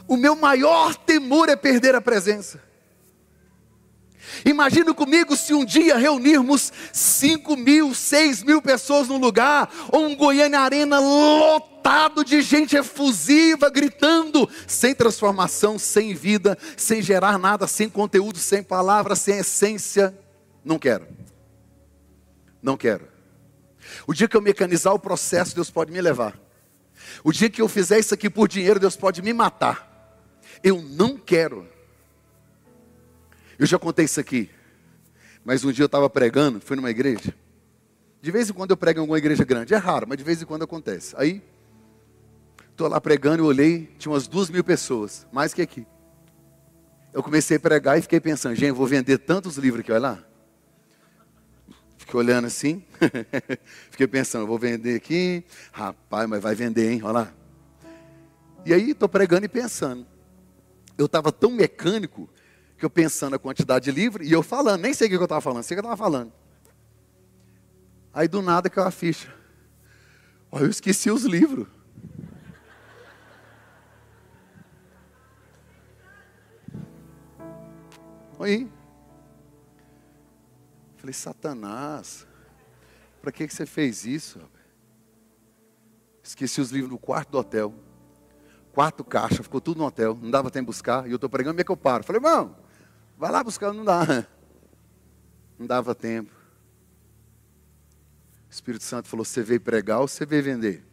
O 0.07 0.15
meu 0.15 0.35
maior 0.35 0.93
temor 0.93 1.49
é 1.49 1.55
perder 1.55 1.95
a 1.95 2.01
presença. 2.01 2.61
Imagina 4.45 4.93
comigo 4.93 5.35
se 5.35 5.51
um 5.55 5.65
dia 5.65 5.97
reunirmos 5.97 6.71
5 6.93 7.57
mil, 7.57 7.95
6 7.95 8.43
mil 8.43 8.61
pessoas 8.61 9.07
num 9.07 9.17
lugar, 9.17 9.73
ou 9.91 10.05
um 10.05 10.15
Goiânia 10.15 10.59
Arena 10.59 10.99
lotado 10.99 12.23
de 12.23 12.43
gente 12.43 12.75
efusiva, 12.75 13.71
gritando, 13.71 14.47
sem 14.67 14.93
transformação, 14.93 15.79
sem 15.79 16.13
vida, 16.13 16.55
sem 16.77 17.01
gerar 17.01 17.39
nada, 17.39 17.65
sem 17.65 17.89
conteúdo, 17.89 18.37
sem 18.37 18.61
palavras, 18.61 19.17
sem 19.17 19.39
essência. 19.39 20.15
Não 20.63 20.77
quero. 20.77 21.07
Não 22.61 22.77
quero. 22.77 23.07
O 24.05 24.13
dia 24.13 24.27
que 24.27 24.37
eu 24.37 24.41
mecanizar 24.41 24.93
o 24.93 24.99
processo, 24.99 25.55
Deus 25.55 25.71
pode 25.71 25.91
me 25.91 25.99
levar. 25.99 26.48
O 27.23 27.31
dia 27.31 27.49
que 27.49 27.61
eu 27.61 27.67
fizer 27.67 27.99
isso 27.99 28.13
aqui 28.13 28.29
por 28.29 28.47
dinheiro, 28.47 28.79
Deus 28.79 28.95
pode 28.95 29.21
me 29.21 29.33
matar. 29.33 29.89
Eu 30.63 30.81
não 30.81 31.17
quero. 31.17 31.67
Eu 33.57 33.65
já 33.65 33.77
contei 33.77 34.05
isso 34.05 34.19
aqui. 34.19 34.49
Mas 35.43 35.63
um 35.63 35.71
dia 35.71 35.83
eu 35.83 35.87
estava 35.87 36.09
pregando, 36.09 36.59
fui 36.59 36.75
numa 36.75 36.89
igreja. 36.89 37.33
De 38.21 38.31
vez 38.31 38.49
em 38.49 38.53
quando 38.53 38.71
eu 38.71 38.77
prego 38.77 38.99
em 38.99 39.01
alguma 39.01 39.17
igreja 39.17 39.43
grande. 39.43 39.73
É 39.73 39.77
raro, 39.77 40.05
mas 40.07 40.17
de 40.17 40.23
vez 40.23 40.41
em 40.41 40.45
quando 40.45 40.63
acontece. 40.63 41.15
Aí, 41.17 41.41
estou 42.71 42.87
lá 42.87 42.99
pregando, 42.99 43.43
eu 43.43 43.47
olhei, 43.47 43.93
tinha 43.97 44.11
umas 44.11 44.27
duas 44.27 44.49
mil 44.49 44.63
pessoas, 44.63 45.25
mais 45.31 45.53
que 45.53 45.61
aqui. 45.61 45.85
Eu 47.13 47.23
comecei 47.23 47.57
a 47.57 47.59
pregar 47.59 47.97
e 47.97 48.01
fiquei 48.01 48.19
pensando, 48.19 48.55
gente, 48.55 48.71
vou 48.71 48.85
vender 48.85 49.17
tantos 49.17 49.57
livros 49.57 49.81
aqui, 49.81 49.91
olha 49.91 50.01
lá. 50.01 50.28
Fiquei 52.09 52.21
olhando 52.21 52.45
assim, 52.47 52.83
fiquei 53.91 54.07
pensando, 54.07 54.47
vou 54.47 54.57
vender 54.57 54.95
aqui, 54.95 55.43
rapaz, 55.71 56.27
mas 56.27 56.41
vai 56.41 56.55
vender, 56.55 56.91
hein, 56.91 57.01
olha 57.03 57.11
lá. 57.11 57.33
E 58.65 58.73
aí, 58.73 58.89
estou 58.89 59.07
pregando 59.07 59.45
e 59.45 59.47
pensando. 59.47 60.07
Eu 60.97 61.05
estava 61.05 61.31
tão 61.31 61.51
mecânico 61.51 62.27
que 62.79 62.83
eu 62.83 62.89
pensando 62.89 63.35
a 63.35 63.39
quantidade 63.39 63.85
de 63.85 63.91
livros 63.91 64.27
e 64.27 64.31
eu 64.31 64.41
falando, 64.41 64.81
nem 64.81 64.91
sei 64.91 65.05
o 65.05 65.09
que 65.11 65.17
eu 65.17 65.23
estava 65.23 65.39
falando, 65.39 65.61
sei 65.61 65.77
o 65.77 65.79
que 65.79 65.85
eu 65.85 65.91
estava 65.93 66.03
falando. 66.03 66.33
Aí 68.11 68.27
do 68.27 68.41
nada 68.41 68.71
caiu 68.71 68.87
a 68.87 68.91
ficha. 68.91 69.31
Olha, 70.51 70.63
eu 70.63 70.69
esqueci 70.71 71.11
os 71.11 71.25
livros. 71.25 71.67
Aí. 78.39 78.67
Falei, 80.99 81.13
Satanás, 81.13 82.27
para 83.21 83.31
que, 83.31 83.47
que 83.47 83.53
você 83.53 83.65
fez 83.65 84.05
isso? 84.05 84.39
Esqueci 86.21 86.61
os 86.61 86.71
livros 86.71 86.91
no 86.91 86.97
quarto 86.97 87.31
do 87.31 87.37
hotel. 87.39 87.73
Quatro 88.73 89.03
caixas, 89.03 89.39
ficou 89.39 89.59
tudo 89.59 89.79
no 89.79 89.85
hotel, 89.85 90.17
não 90.21 90.29
dava 90.29 90.51
tempo 90.51 90.65
de 90.71 90.77
buscar. 90.77 91.07
E 91.07 91.11
eu 91.11 91.15
estou 91.15 91.29
pregando, 91.29 91.55
como 91.55 91.61
é 91.61 91.63
que 91.63 91.71
eu 91.71 91.77
paro? 91.77 92.03
Falei, 92.03 92.21
irmão, 92.21 92.55
Vai 93.19 93.31
lá 93.33 93.43
buscar, 93.43 93.73
não 93.73 93.83
dá. 93.83 94.05
Não 95.59 95.67
dava 95.67 95.93
tempo. 95.93 96.31
O 98.47 98.49
Espírito 98.49 98.85
Santo 98.85 99.09
falou: 99.09 99.25
Você 99.25 99.43
veio 99.43 99.59
pregar 99.59 99.99
ou 99.99 100.07
você 100.07 100.25
veio 100.25 100.41
vender? 100.41 100.85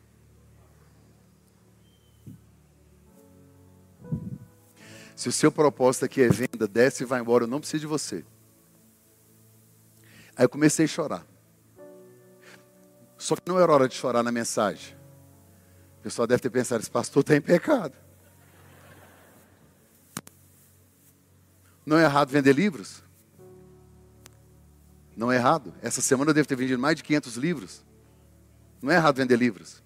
Se 5.15 5.29
o 5.29 5.33
seu 5.33 5.53
propósito 5.53 6.05
aqui 6.05 6.21
é 6.21 6.29
venda, 6.29 6.67
desce 6.67 7.05
e 7.05 7.07
vai 7.07 7.21
embora, 7.21 7.45
eu 7.45 7.49
não 7.49 7.61
preciso 7.61 7.83
de 7.83 7.87
você. 7.87 8.25
Aí 10.37 10.45
eu 10.45 10.49
comecei 10.49 10.85
a 10.85 10.89
chorar. 10.89 11.27
Só 13.17 13.35
que 13.35 13.43
não 13.49 13.59
era 13.59 13.73
hora 13.73 13.89
de 13.89 13.95
chorar 13.95 14.23
na 14.23 14.31
mensagem. 14.31 14.95
O 16.01 16.03
pessoal 16.03 16.27
deve 16.27 16.43
ter 16.43 16.51
pensado: 16.51 16.83
esse 16.83 16.91
pastor 16.91 17.23
está 17.23 17.35
em 17.35 17.41
pecado. 17.41 17.95
Não 21.85 21.97
é 21.97 22.05
errado 22.05 22.29
vender 22.29 22.53
livros? 22.53 23.03
Não 25.17 25.33
é 25.33 25.37
errado. 25.37 25.73
Essa 25.81 26.03
semana 26.03 26.31
eu 26.31 26.35
devo 26.35 26.47
ter 26.47 26.57
vendido 26.57 26.81
mais 26.81 26.97
de 26.97 27.03
500 27.03 27.37
livros. 27.37 27.85
Não 28.83 28.93
é 28.93 28.97
errado 28.97 29.17
vender 29.17 29.37
livros. 29.37 29.83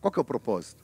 Qual 0.00 0.10
que 0.10 0.18
é 0.18 0.22
o 0.22 0.24
propósito? 0.24 0.82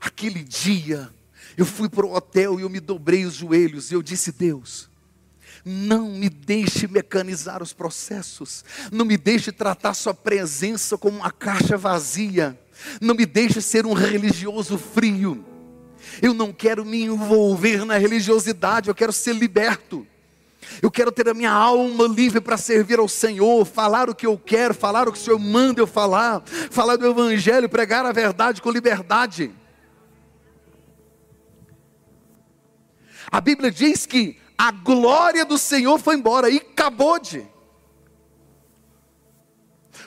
Aquele 0.00 0.42
dia, 0.42 1.12
eu 1.58 1.66
fui 1.66 1.88
para 1.88 2.06
o 2.06 2.14
hotel 2.14 2.60
e 2.60 2.62
eu 2.62 2.70
me 2.70 2.78
dobrei 2.78 3.24
os 3.24 3.34
joelhos 3.34 3.90
e 3.90 3.94
eu 3.94 4.00
disse: 4.00 4.30
Deus, 4.30 4.88
não 5.64 6.08
me 6.08 6.30
deixe 6.30 6.86
mecanizar 6.86 7.60
os 7.60 7.72
processos, 7.72 8.64
não 8.92 9.04
me 9.04 9.16
deixe 9.16 9.50
tratar 9.50 9.92
Sua 9.94 10.14
presença 10.14 10.96
como 10.96 11.18
uma 11.18 11.32
caixa 11.32 11.76
vazia. 11.76 12.56
Não 13.00 13.12
me 13.12 13.26
deixe 13.26 13.60
ser 13.60 13.84
um 13.84 13.92
religioso 13.92 14.78
frio. 14.78 15.44
Eu 16.22 16.32
não 16.32 16.52
quero 16.52 16.84
me 16.84 17.02
envolver 17.02 17.84
na 17.84 17.98
religiosidade, 17.98 18.88
eu 18.88 18.94
quero 18.94 19.12
ser 19.12 19.34
liberto. 19.34 20.06
Eu 20.80 20.92
quero 20.92 21.10
ter 21.10 21.28
a 21.28 21.34
minha 21.34 21.50
alma 21.50 22.06
livre 22.06 22.40
para 22.40 22.56
servir 22.56 23.00
ao 23.00 23.08
Senhor, 23.08 23.64
falar 23.64 24.08
o 24.08 24.14
que 24.14 24.26
eu 24.26 24.38
quero, 24.38 24.72
falar 24.72 25.08
o 25.08 25.12
que 25.12 25.18
o 25.18 25.20
Senhor 25.20 25.40
manda 25.40 25.80
eu 25.80 25.88
falar, 25.88 26.40
falar 26.70 26.94
do 26.94 27.06
Evangelho, 27.06 27.68
pregar 27.68 28.06
a 28.06 28.12
verdade 28.12 28.62
com 28.62 28.70
liberdade. 28.70 29.50
A 33.30 33.40
Bíblia 33.40 33.70
diz 33.70 34.06
que 34.06 34.38
a 34.56 34.70
glória 34.70 35.44
do 35.44 35.58
Senhor 35.58 35.98
foi 35.98 36.16
embora 36.16 36.50
e 36.50 36.56
acabou 36.56 37.18
de. 37.18 37.46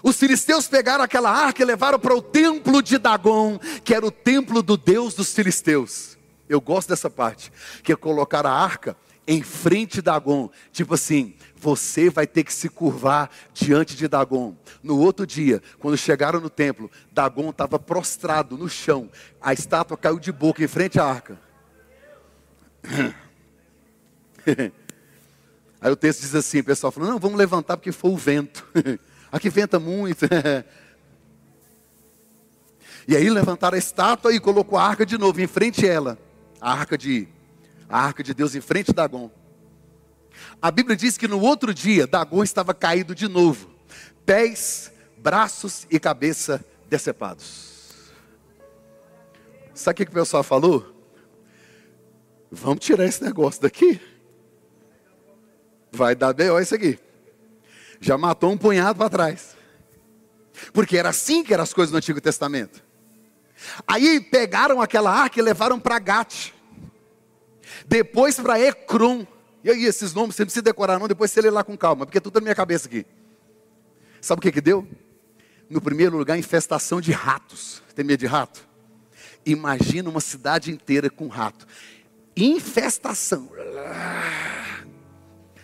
Os 0.03 0.17
filisteus 0.17 0.67
pegaram 0.67 1.03
aquela 1.03 1.29
arca 1.29 1.61
e 1.61 1.65
levaram 1.65 1.99
para 1.99 2.15
o 2.15 2.21
templo 2.21 2.81
de 2.81 2.97
Dagon, 2.97 3.59
que 3.83 3.93
era 3.93 4.05
o 4.05 4.11
templo 4.11 4.63
do 4.63 4.75
Deus 4.75 5.13
dos 5.13 5.33
filisteus. 5.33 6.17
Eu 6.49 6.59
gosto 6.59 6.89
dessa 6.89 7.09
parte, 7.09 7.51
que 7.83 7.93
é 7.93 7.95
colocar 7.95 8.45
a 8.45 8.51
arca 8.51 8.97
em 9.27 9.43
frente 9.43 9.95
de 9.95 10.01
Dagon, 10.01 10.49
tipo 10.73 10.95
assim, 10.95 11.35
você 11.55 12.09
vai 12.09 12.25
ter 12.25 12.43
que 12.43 12.53
se 12.53 12.67
curvar 12.67 13.29
diante 13.53 13.95
de 13.95 14.07
Dagon. 14.07 14.55
No 14.81 14.99
outro 14.99 15.27
dia, 15.27 15.61
quando 15.79 15.95
chegaram 15.95 16.41
no 16.41 16.49
templo, 16.49 16.89
Dagon 17.11 17.51
estava 17.51 17.77
prostrado 17.77 18.57
no 18.57 18.67
chão, 18.67 19.09
a 19.39 19.53
estátua 19.53 19.95
caiu 19.95 20.19
de 20.19 20.31
boca 20.31 20.63
em 20.63 20.67
frente 20.67 20.99
à 20.99 21.05
arca. 21.05 21.39
Aí 25.79 25.91
o 25.91 25.95
texto 25.95 26.21
diz 26.21 26.35
assim, 26.35 26.59
o 26.59 26.63
pessoal 26.63 26.91
falou, 26.91 27.09
não, 27.09 27.17
vamos 27.19 27.37
levantar 27.37 27.77
porque 27.77 27.91
foi 27.91 28.11
o 28.11 28.17
vento. 28.17 28.67
Aqui 29.31 29.49
venta 29.49 29.79
muito. 29.79 30.25
e 33.07 33.15
aí 33.15 33.29
levantaram 33.29 33.75
a 33.75 33.79
estátua 33.79 34.33
e 34.33 34.39
colocou 34.39 34.77
a 34.77 34.85
arca 34.85 35.05
de 35.05 35.17
novo 35.17 35.39
em 35.41 35.47
frente 35.47 35.85
a 35.85 35.89
ela. 35.91 36.17
A 36.59 36.73
arca 36.73 36.97
de, 36.97 37.27
a 37.89 37.99
arca 37.99 38.21
de 38.21 38.33
Deus 38.33 38.53
em 38.55 38.61
frente 38.61 38.91
a 38.91 38.93
Dagon. 38.93 39.31
A 40.61 40.69
Bíblia 40.69 40.95
diz 40.95 41.17
que 41.17 41.27
no 41.27 41.39
outro 41.39 41.73
dia 41.73 42.05
Dagon 42.05 42.43
estava 42.43 42.73
caído 42.73 43.15
de 43.15 43.27
novo. 43.27 43.71
Pés, 44.25 44.91
braços 45.17 45.87
e 45.89 45.99
cabeça 45.99 46.63
decepados. 46.89 47.71
Sabe 49.73 50.03
o 50.03 50.05
que, 50.05 50.11
o 50.11 50.13
pessoal 50.13 50.43
falou? 50.43 51.00
Vamos 52.51 52.83
tirar 52.85 53.05
esse 53.05 53.23
negócio 53.23 53.61
daqui. 53.61 53.99
Vai 55.91 56.15
dar 56.15 56.33
B.O. 56.33 56.59
isso 56.59 56.75
aqui 56.75 56.99
já 58.01 58.17
matou 58.17 58.51
um 58.51 58.57
punhado 58.57 58.97
para 58.97 59.09
trás. 59.09 59.55
Porque 60.73 60.97
era 60.97 61.09
assim 61.09 61.43
que 61.43 61.53
eram 61.53 61.63
as 61.63 61.71
coisas 61.71 61.91
no 61.91 61.99
Antigo 61.99 62.19
Testamento. 62.19 62.83
Aí 63.87 64.19
pegaram 64.19 64.81
aquela 64.81 65.11
arca 65.11 65.39
e 65.39 65.43
levaram 65.43 65.79
para 65.79 65.99
Gat. 65.99 66.53
Depois 67.87 68.37
para 68.39 68.59
Ecrom. 68.59 69.25
E 69.63 69.69
aí, 69.69 69.85
esses 69.85 70.13
nomes 70.13 70.35
você 70.35 70.41
não 70.41 70.47
precisa 70.47 70.63
decorar, 70.63 70.97
não, 70.97 71.07
depois 71.07 71.29
você 71.29 71.39
lê 71.39 71.51
lá 71.51 71.63
com 71.63 71.77
calma, 71.77 72.03
porque 72.03 72.17
é 72.17 72.21
tudo 72.21 72.33
na 72.35 72.41
minha 72.41 72.55
cabeça 72.55 72.87
aqui. 72.87 73.05
Sabe 74.19 74.39
o 74.39 74.41
que, 74.41 74.51
que 74.51 74.59
deu? 74.59 74.87
No 75.69 75.79
primeiro 75.79 76.17
lugar, 76.17 76.37
infestação 76.37 76.99
de 76.99 77.11
ratos. 77.11 77.83
Tem 77.93 78.03
medo 78.03 78.19
de 78.19 78.25
rato? 78.25 78.67
Imagina 79.45 80.09
uma 80.09 80.19
cidade 80.19 80.71
inteira 80.71 81.11
com 81.11 81.27
rato. 81.27 81.67
Infestação. 82.35 83.49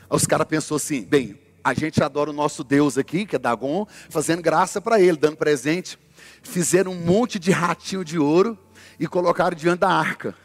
Os 0.10 0.26
caras 0.26 0.48
pensou 0.48 0.78
assim: 0.78 1.04
bem, 1.04 1.40
a 1.64 1.74
gente 1.74 2.02
adora 2.02 2.30
o 2.30 2.34
nosso 2.34 2.64
Deus 2.64 2.98
aqui, 2.98 3.26
que 3.26 3.36
é 3.36 3.40
Dagon, 3.40 3.86
fazendo 4.10 4.42
graça 4.42 4.80
para 4.80 5.00
ele, 5.00 5.18
dando 5.18 5.38
presente. 5.38 6.00
Fizeram 6.42 6.92
um 6.92 6.96
monte 6.96 7.38
de 7.38 7.52
ratinho 7.52 8.06
de 8.06 8.18
ouro 8.18 8.58
e 9.00 9.08
colocaram 9.08 9.56
diante 9.56 9.80
da 9.80 9.90
arca. 9.90 10.36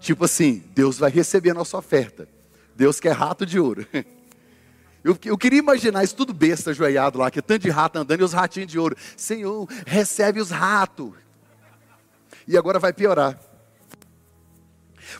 Tipo 0.00 0.24
assim, 0.24 0.62
Deus 0.74 0.98
vai 0.98 1.10
receber 1.10 1.50
a 1.50 1.54
nossa 1.54 1.76
oferta. 1.76 2.28
Deus 2.76 3.00
quer 3.00 3.12
rato 3.12 3.44
de 3.44 3.58
ouro. 3.58 3.86
Eu, 5.04 5.16
eu, 5.24 5.38
queria 5.38 5.60
imaginar 5.60 6.02
isso 6.02 6.14
tudo 6.16 6.34
besta 6.34 6.70
ajoelhado 6.70 7.18
lá, 7.18 7.30
que 7.30 7.40
tanto 7.40 7.62
de 7.62 7.70
rato 7.70 7.96
andando 7.96 8.20
e 8.20 8.24
os 8.24 8.32
ratinhos 8.32 8.70
de 8.70 8.78
ouro. 8.78 8.96
Senhor, 9.16 9.66
recebe 9.86 10.40
os 10.40 10.50
ratos. 10.50 11.12
E 12.46 12.58
agora 12.58 12.78
vai 12.80 12.92
piorar. 12.92 13.38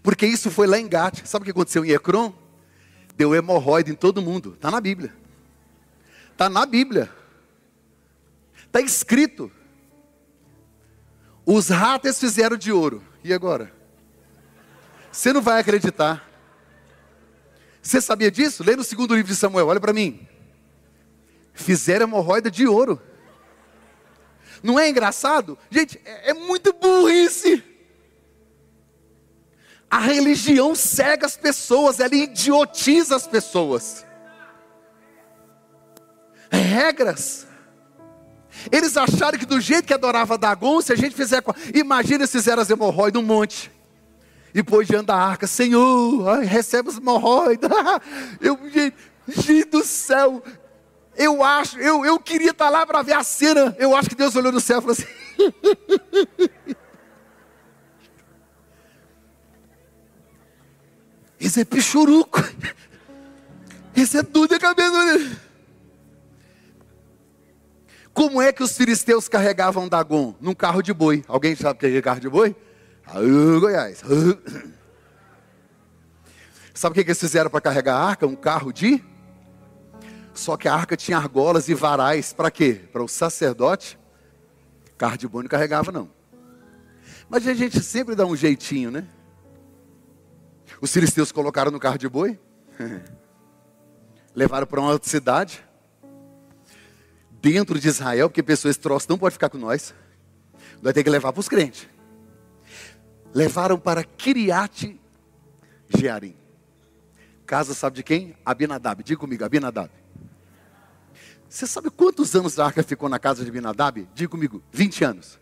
Porque 0.02 0.26
isso 0.26 0.50
foi 0.50 0.66
lá 0.66 0.78
em 0.78 0.88
Gate. 0.88 1.24
Sabe 1.24 1.42
o 1.42 1.44
que 1.44 1.50
aconteceu 1.50 1.84
em 1.84 1.90
Ecrom? 1.90 2.32
Deu 3.16 3.34
hemorroide 3.34 3.90
em 3.90 3.94
todo 3.94 4.22
mundo. 4.22 4.54
Está 4.54 4.70
na 4.70 4.80
Bíblia. 4.80 5.12
Está 6.32 6.48
na 6.48 6.64
Bíblia. 6.64 7.10
Está 8.66 8.80
escrito. 8.80 9.50
Os 11.44 11.68
ratos 11.68 12.18
fizeram 12.18 12.56
de 12.56 12.70
ouro. 12.70 13.02
E 13.24 13.32
agora? 13.32 13.72
Você 15.10 15.32
não 15.32 15.40
vai 15.42 15.60
acreditar. 15.60 16.28
Você 17.82 18.00
sabia 18.00 18.30
disso? 18.30 18.62
Lê 18.62 18.76
no 18.76 18.84
segundo 18.84 19.14
livro 19.14 19.32
de 19.32 19.36
Samuel, 19.36 19.66
olha 19.66 19.80
para 19.80 19.92
mim. 19.92 20.26
Fizeram 21.54 22.06
hemorroida 22.06 22.50
de 22.50 22.66
ouro. 22.66 23.00
Não 24.62 24.78
é 24.78 24.88
engraçado? 24.88 25.58
Gente, 25.70 26.00
é, 26.04 26.30
é 26.30 26.34
muito 26.34 26.72
burrice. 26.72 27.64
A 29.90 29.98
religião 29.98 30.74
cega 30.74 31.26
as 31.26 31.36
pessoas, 31.36 31.98
ela 31.98 32.14
idiotiza 32.14 33.16
as 33.16 33.26
pessoas. 33.26 34.04
Regras. 36.50 37.46
Eles 38.70 38.96
acharam 38.96 39.38
que 39.38 39.46
do 39.46 39.60
jeito 39.60 39.86
que 39.86 39.94
adorava 39.94 40.36
Dagon, 40.36 40.80
se 40.80 40.92
a 40.92 40.96
gente 40.96 41.14
fizer. 41.14 41.42
Imagina 41.74 42.26
se 42.26 42.32
fizeram 42.32 42.62
as 42.62 42.68
hemorroidas 42.68 43.22
um 43.22 43.24
monte. 43.24 43.70
E 44.50 44.54
depois 44.54 44.86
diante 44.88 45.06
da 45.06 45.16
arca, 45.16 45.46
Senhor, 45.46 46.28
ai, 46.28 46.44
recebe 46.44 46.90
as 46.90 46.96
hemorroidas. 46.96 47.70
Eu, 48.40 48.58
gente, 48.70 48.96
gente 49.28 49.70
do 49.70 49.84
céu, 49.84 50.42
eu 51.18 51.42
acho, 51.42 51.78
eu, 51.80 52.06
eu 52.06 52.18
queria 52.20 52.52
estar 52.52 52.70
lá 52.70 52.86
para 52.86 53.02
ver 53.02 53.14
a 53.14 53.24
cena. 53.24 53.74
Eu 53.76 53.94
acho 53.96 54.08
que 54.08 54.14
Deus 54.14 54.36
olhou 54.36 54.52
no 54.52 54.60
céu 54.60 54.78
e 54.78 54.80
falou 54.80 54.96
assim. 54.96 55.04
Esse 61.40 61.60
é 61.60 61.64
pichuruco. 61.64 62.42
Esse 63.94 64.18
é 64.18 64.22
tudo 64.22 64.54
a 64.54 64.58
cabeça. 64.58 65.38
Como 68.12 68.42
é 68.42 68.52
que 68.52 68.62
os 68.62 68.76
filisteus 68.76 69.28
carregavam 69.28 69.88
Dagon? 69.88 70.34
Num 70.40 70.54
carro 70.54 70.82
de 70.82 70.92
boi. 70.92 71.24
Alguém 71.28 71.54
sabe 71.54 71.76
o 71.76 71.80
que 71.80 71.86
é 71.86 72.02
carro 72.02 72.20
de 72.20 72.28
boi? 72.28 72.56
Aô, 73.06 73.60
Goiás. 73.60 74.02
Sabe 76.74 76.92
o 76.92 76.94
que 76.94 77.00
eles 77.10 77.18
fizeram 77.18 77.50
para 77.50 77.60
carregar 77.60 77.96
a 77.96 78.04
arca? 78.04 78.24
Um 78.24 78.36
carro 78.36 78.72
de. 78.72 79.02
Só 80.32 80.56
que 80.56 80.68
a 80.68 80.74
arca 80.74 80.96
tinha 80.96 81.16
argolas 81.16 81.68
e 81.68 81.74
varais. 81.74 82.32
Para 82.32 82.52
quê? 82.52 82.80
Para 82.92 83.02
o 83.02 83.08
sacerdote. 83.08 83.98
Carro 84.96 85.18
de 85.18 85.26
boi 85.26 85.42
não 85.42 85.48
carregava, 85.48 85.90
não. 85.90 86.08
Mas 87.28 87.46
a 87.48 87.54
gente 87.54 87.80
sempre 87.82 88.14
dá 88.14 88.24
um 88.24 88.36
jeitinho, 88.36 88.92
né? 88.92 89.04
Os 90.80 90.92
filisteus 90.92 91.32
colocaram 91.32 91.70
no 91.70 91.80
carro 91.80 91.98
de 91.98 92.08
boi, 92.08 92.38
levaram 94.34 94.66
para 94.66 94.80
uma 94.80 94.90
outra 94.90 95.08
cidade, 95.08 95.64
dentro 97.40 97.78
de 97.78 97.88
Israel, 97.88 98.28
porque 98.28 98.42
pessoas 98.42 98.76
troças 98.76 99.08
não 99.08 99.18
pode 99.18 99.32
ficar 99.32 99.48
com 99.48 99.58
nós, 99.58 99.94
vai 100.82 100.92
ter 100.92 101.02
que 101.02 101.10
levar 101.10 101.32
para 101.32 101.40
os 101.40 101.48
crentes. 101.48 101.88
Levaram 103.34 103.78
para 103.78 104.02
Kiriat 104.04 104.98
Jearim. 105.88 106.36
Casa 107.46 107.74
sabe 107.74 107.96
de 107.96 108.02
quem? 108.02 108.36
Abinadab. 108.44 109.02
Diga 109.02 109.18
comigo, 109.18 109.44
Abinadab. 109.44 109.90
Você 111.48 111.66
sabe 111.66 111.90
quantos 111.90 112.34
anos 112.34 112.58
a 112.58 112.66
arca 112.66 112.82
ficou 112.82 113.08
na 113.08 113.18
casa 113.18 113.42
de 113.42 113.50
Abinadab? 113.50 114.06
Diga 114.14 114.28
comigo, 114.28 114.62
20 114.70 115.04
anos. 115.04 115.38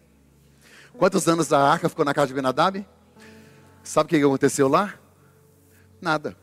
Quantos 0.96 1.26
anos 1.28 1.52
a 1.52 1.58
arca 1.58 1.88
ficou 1.88 2.04
na 2.04 2.14
casa 2.14 2.28
de 2.28 2.32
Abinadab? 2.32 2.86
Sabe 3.82 4.06
o 4.06 4.08
que 4.08 4.24
aconteceu 4.24 4.68
lá? 4.68 4.94
Nada. 6.00 6.36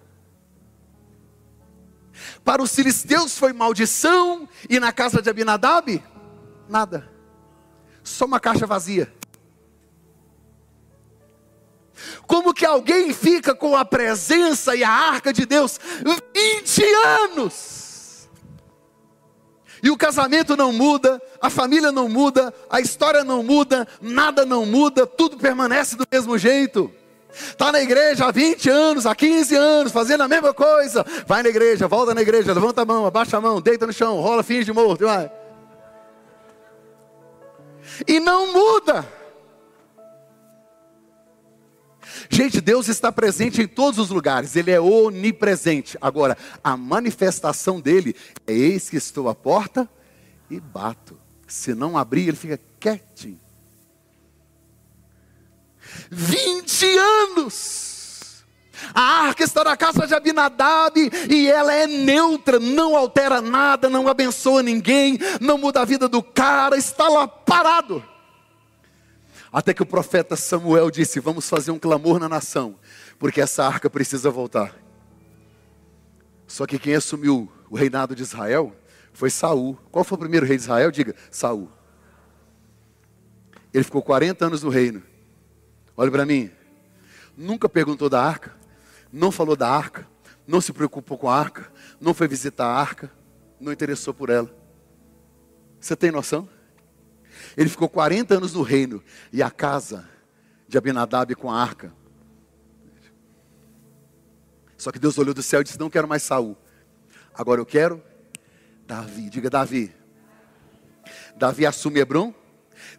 Para 2.43 2.61
os 2.61 2.73
filisteus 2.73 3.37
foi 3.37 3.53
maldição, 3.53 4.47
e 4.69 4.79
na 4.79 4.91
casa 4.91 5.21
de 5.21 5.29
Abinadab, 5.29 6.03
nada. 6.69 7.09
Só 8.03 8.25
uma 8.25 8.39
caixa 8.39 8.65
vazia. 8.65 9.13
Como 12.27 12.53
que 12.53 12.65
alguém 12.65 13.13
fica 13.13 13.55
com 13.55 13.75
a 13.75 13.85
presença 13.85 14.75
e 14.75 14.83
a 14.83 14.89
arca 14.89 15.31
de 15.31 15.45
Deus 15.45 15.79
20 16.33 16.83
anos? 16.93 18.29
E 19.81 19.89
o 19.89 19.97
casamento 19.97 20.55
não 20.55 20.71
muda, 20.71 21.21
a 21.41 21.49
família 21.49 21.91
não 21.91 22.07
muda, 22.07 22.53
a 22.69 22.79
história 22.79 23.23
não 23.23 23.43
muda, 23.43 23.85
nada 24.01 24.45
não 24.45 24.65
muda, 24.65 25.05
tudo 25.05 25.37
permanece 25.37 25.97
do 25.97 26.07
mesmo 26.09 26.37
jeito. 26.37 26.89
Está 27.33 27.71
na 27.71 27.81
igreja 27.81 28.25
há 28.25 28.31
20 28.31 28.69
anos, 28.69 29.05
há 29.05 29.15
15 29.15 29.55
anos, 29.55 29.91
fazendo 29.91 30.21
a 30.21 30.27
mesma 30.27 30.53
coisa. 30.53 31.03
Vai 31.25 31.41
na 31.41 31.49
igreja, 31.49 31.87
volta 31.87 32.13
na 32.13 32.21
igreja, 32.21 32.53
levanta 32.53 32.83
a 32.83 32.85
mão, 32.85 33.05
abaixa 33.05 33.37
a 33.37 33.41
mão, 33.41 33.59
deita 33.59 33.87
no 33.87 33.93
chão, 33.93 34.21
rola, 34.21 34.43
finge 34.43 34.71
morto, 34.71 35.05
vai. 35.05 35.31
E 38.07 38.19
não 38.19 38.53
muda. 38.53 39.05
Gente, 42.29 42.61
Deus 42.61 42.87
está 42.87 43.11
presente 43.11 43.61
em 43.61 43.67
todos 43.67 43.99
os 43.99 44.09
lugares, 44.09 44.55
Ele 44.55 44.71
é 44.71 44.79
onipresente. 44.79 45.97
Agora, 45.99 46.37
a 46.63 46.77
manifestação 46.77 47.81
dele 47.81 48.15
é: 48.45 48.53
eis 48.53 48.89
que 48.89 48.97
estou 48.97 49.27
à 49.27 49.35
porta 49.35 49.89
e 50.49 50.59
bato. 50.59 51.19
Se 51.47 51.73
não 51.73 51.97
abrir, 51.97 52.27
ele 52.27 52.37
fica 52.37 52.59
quietinho. 52.79 53.42
20 56.09 56.97
anos. 56.97 58.43
A 58.93 59.27
arca 59.27 59.43
está 59.43 59.63
na 59.63 59.77
casa 59.77 60.05
de 60.05 60.13
Abinadab 60.13 60.99
e 61.29 61.47
ela 61.49 61.73
é 61.73 61.87
neutra, 61.87 62.59
não 62.59 62.95
altera 62.95 63.41
nada, 63.41 63.89
não 63.89 64.07
abençoa 64.07 64.61
ninguém, 64.61 65.17
não 65.39 65.57
muda 65.57 65.81
a 65.81 65.85
vida 65.85 66.07
do 66.07 66.21
cara, 66.21 66.75
está 66.75 67.07
lá 67.07 67.27
parado. 67.27 68.03
Até 69.51 69.73
que 69.73 69.83
o 69.83 69.85
profeta 69.85 70.35
Samuel 70.35 70.89
disse: 70.89 71.19
Vamos 71.19 71.47
fazer 71.47 71.71
um 71.71 71.79
clamor 71.79 72.19
na 72.19 72.27
nação, 72.27 72.75
porque 73.19 73.39
essa 73.39 73.63
arca 73.65 73.89
precisa 73.89 74.31
voltar. 74.31 74.75
Só 76.47 76.65
que 76.65 76.79
quem 76.79 76.95
assumiu 76.95 77.51
o 77.69 77.75
reinado 77.75 78.15
de 78.15 78.23
Israel 78.23 78.75
foi 79.13 79.29
Saul. 79.29 79.77
Qual 79.91 80.03
foi 80.03 80.15
o 80.15 80.19
primeiro 80.19 80.45
rei 80.45 80.57
de 80.57 80.63
Israel? 80.63 80.91
Diga, 80.91 81.15
Saul. 81.31 81.69
Ele 83.73 83.83
ficou 83.83 84.01
40 84.01 84.45
anos 84.45 84.63
no 84.63 84.69
reino. 84.69 85.01
Olha 85.95 86.11
para 86.11 86.25
mim. 86.25 86.51
Nunca 87.35 87.67
perguntou 87.67 88.09
da 88.09 88.21
arca, 88.21 88.55
não 89.11 89.31
falou 89.31 89.55
da 89.55 89.69
arca, 89.69 90.07
não 90.45 90.61
se 90.61 90.73
preocupou 90.73 91.17
com 91.17 91.29
a 91.29 91.37
arca, 91.37 91.71
não 91.99 92.13
foi 92.13 92.27
visitar 92.27 92.65
a 92.65 92.75
arca, 92.75 93.11
não 93.59 93.71
interessou 93.71 94.13
por 94.13 94.29
ela. 94.29 94.53
Você 95.79 95.95
tem 95.95 96.11
noção? 96.11 96.47
Ele 97.57 97.69
ficou 97.69 97.89
40 97.89 98.35
anos 98.35 98.53
no 98.53 98.61
reino 98.61 99.03
e 99.31 99.41
a 99.41 99.49
casa 99.49 100.07
de 100.67 100.77
Abinadab 100.77 101.33
com 101.35 101.51
a 101.51 101.61
arca. 101.61 101.93
Só 104.77 104.91
que 104.91 104.99
Deus 104.99 105.17
olhou 105.17 105.33
do 105.33 105.41
céu 105.41 105.61
e 105.61 105.63
disse: 105.63 105.79
Não 105.79 105.89
quero 105.89 106.07
mais 106.07 106.23
Saul. 106.23 106.57
Agora 107.33 107.61
eu 107.61 107.65
quero 107.65 108.03
Davi. 108.85 109.29
Diga 109.29 109.49
Davi. 109.49 109.93
Davi 111.35 111.65
assume 111.65 111.99
Hebron. 111.99 112.33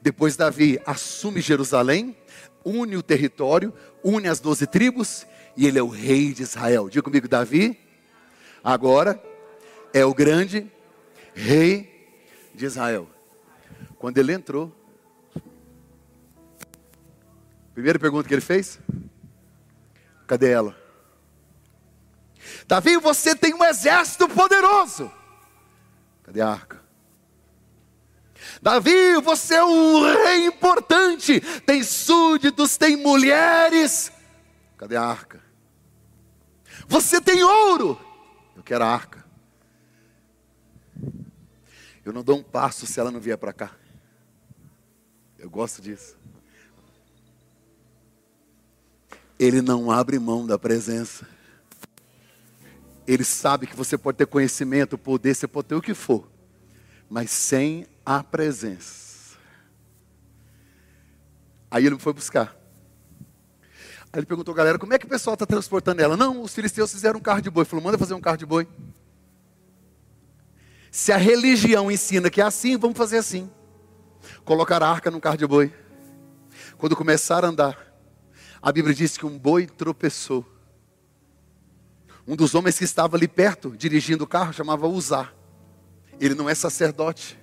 Depois 0.00 0.36
Davi 0.36 0.80
assume 0.86 1.40
Jerusalém 1.40 2.16
une 2.64 2.96
o 2.96 3.02
território, 3.02 3.72
une 4.02 4.28
as 4.28 4.40
doze 4.40 4.66
tribos, 4.66 5.26
e 5.56 5.66
ele 5.66 5.78
é 5.78 5.82
o 5.82 5.88
rei 5.88 6.32
de 6.32 6.42
Israel. 6.42 6.88
Diga 6.88 7.02
comigo, 7.02 7.28
Davi, 7.28 7.78
agora 8.62 9.22
é 9.92 10.04
o 10.04 10.14
grande 10.14 10.70
rei 11.34 12.10
de 12.54 12.64
Israel. 12.64 13.08
Quando 13.98 14.18
ele 14.18 14.32
entrou, 14.32 14.72
primeira 17.72 17.98
pergunta 17.98 18.28
que 18.28 18.34
ele 18.34 18.40
fez: 18.40 18.78
cadê 20.26 20.50
ela? 20.50 20.76
Davi, 22.66 22.96
você 22.98 23.34
tem 23.34 23.54
um 23.54 23.64
exército 23.64 24.28
poderoso. 24.28 25.10
Cadê 26.22 26.40
a 26.40 26.48
arca? 26.48 26.83
Davi, 28.64 29.20
você 29.22 29.56
é 29.56 29.62
um 29.62 30.00
rei 30.00 30.46
importante, 30.46 31.38
tem 31.66 31.82
súditos, 31.82 32.78
tem 32.78 32.96
mulheres. 32.96 34.10
Cadê 34.78 34.96
a 34.96 35.02
arca? 35.02 35.44
Você 36.88 37.20
tem 37.20 37.42
ouro, 37.42 38.00
eu 38.56 38.62
quero 38.62 38.82
a 38.82 38.88
arca. 38.88 39.22
Eu 42.02 42.10
não 42.14 42.24
dou 42.24 42.38
um 42.38 42.42
passo 42.42 42.86
se 42.86 42.98
ela 42.98 43.10
não 43.10 43.20
vier 43.20 43.36
para 43.36 43.52
cá. 43.52 43.70
Eu 45.38 45.50
gosto 45.50 45.82
disso. 45.82 46.16
Ele 49.38 49.60
não 49.60 49.90
abre 49.90 50.18
mão 50.18 50.46
da 50.46 50.58
presença. 50.58 51.28
Ele 53.06 53.24
sabe 53.24 53.66
que 53.66 53.76
você 53.76 53.98
pode 53.98 54.16
ter 54.16 54.26
conhecimento, 54.26 54.96
poder, 54.96 55.34
você 55.34 55.46
pode 55.46 55.68
ter 55.68 55.74
o 55.74 55.82
que 55.82 55.92
for, 55.92 56.26
mas 57.10 57.30
sem 57.30 57.86
a 58.04 58.22
presença. 58.22 59.36
Aí 61.70 61.86
ele 61.86 61.98
foi 61.98 62.12
buscar. 62.12 62.56
Aí 64.12 64.20
ele 64.20 64.26
perguntou, 64.26 64.54
galera, 64.54 64.78
como 64.78 64.94
é 64.94 64.98
que 64.98 65.06
o 65.06 65.08
pessoal 65.08 65.34
está 65.34 65.44
transportando 65.44 66.00
ela? 66.00 66.16
Não, 66.16 66.42
os 66.42 66.54
filisteus 66.54 66.92
fizeram 66.92 67.18
um 67.18 67.22
carro 67.22 67.40
de 67.40 67.50
boi. 67.50 67.62
Ele 67.62 67.68
falou, 67.68 67.84
manda 67.84 67.98
fazer 67.98 68.14
um 68.14 68.20
carro 68.20 68.36
de 68.36 68.46
boi. 68.46 68.68
Se 70.90 71.10
a 71.10 71.16
religião 71.16 71.90
ensina 71.90 72.30
que 72.30 72.40
é 72.40 72.44
assim, 72.44 72.76
vamos 72.76 72.96
fazer 72.96 73.18
assim. 73.18 73.50
Colocar 74.44 74.80
a 74.82 74.88
arca 74.88 75.10
num 75.10 75.18
carro 75.18 75.36
de 75.36 75.46
boi. 75.46 75.74
Quando 76.78 76.94
começaram 76.94 77.48
a 77.48 77.50
andar, 77.50 77.94
a 78.62 78.70
Bíblia 78.70 78.94
diz 78.94 79.16
que 79.16 79.26
um 79.26 79.36
boi 79.36 79.66
tropeçou. 79.66 80.46
Um 82.26 82.36
dos 82.36 82.54
homens 82.54 82.78
que 82.78 82.84
estava 82.84 83.16
ali 83.16 83.26
perto, 83.26 83.76
dirigindo 83.76 84.22
o 84.24 84.26
carro, 84.26 84.52
chamava 84.52 84.86
Uzá. 84.86 85.32
Ele 86.20 86.34
não 86.34 86.48
é 86.48 86.54
sacerdote. 86.54 87.36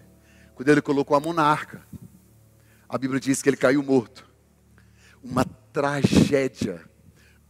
Quando 0.61 0.69
ele 0.69 0.81
colocou 0.83 1.17
a 1.17 1.19
mão 1.19 1.33
na 1.33 1.41
arca, 1.41 1.81
a 2.87 2.95
Bíblia 2.95 3.19
diz 3.19 3.41
que 3.41 3.49
ele 3.49 3.57
caiu 3.57 3.81
morto. 3.81 4.29
Uma 5.23 5.43
tragédia 5.43 6.87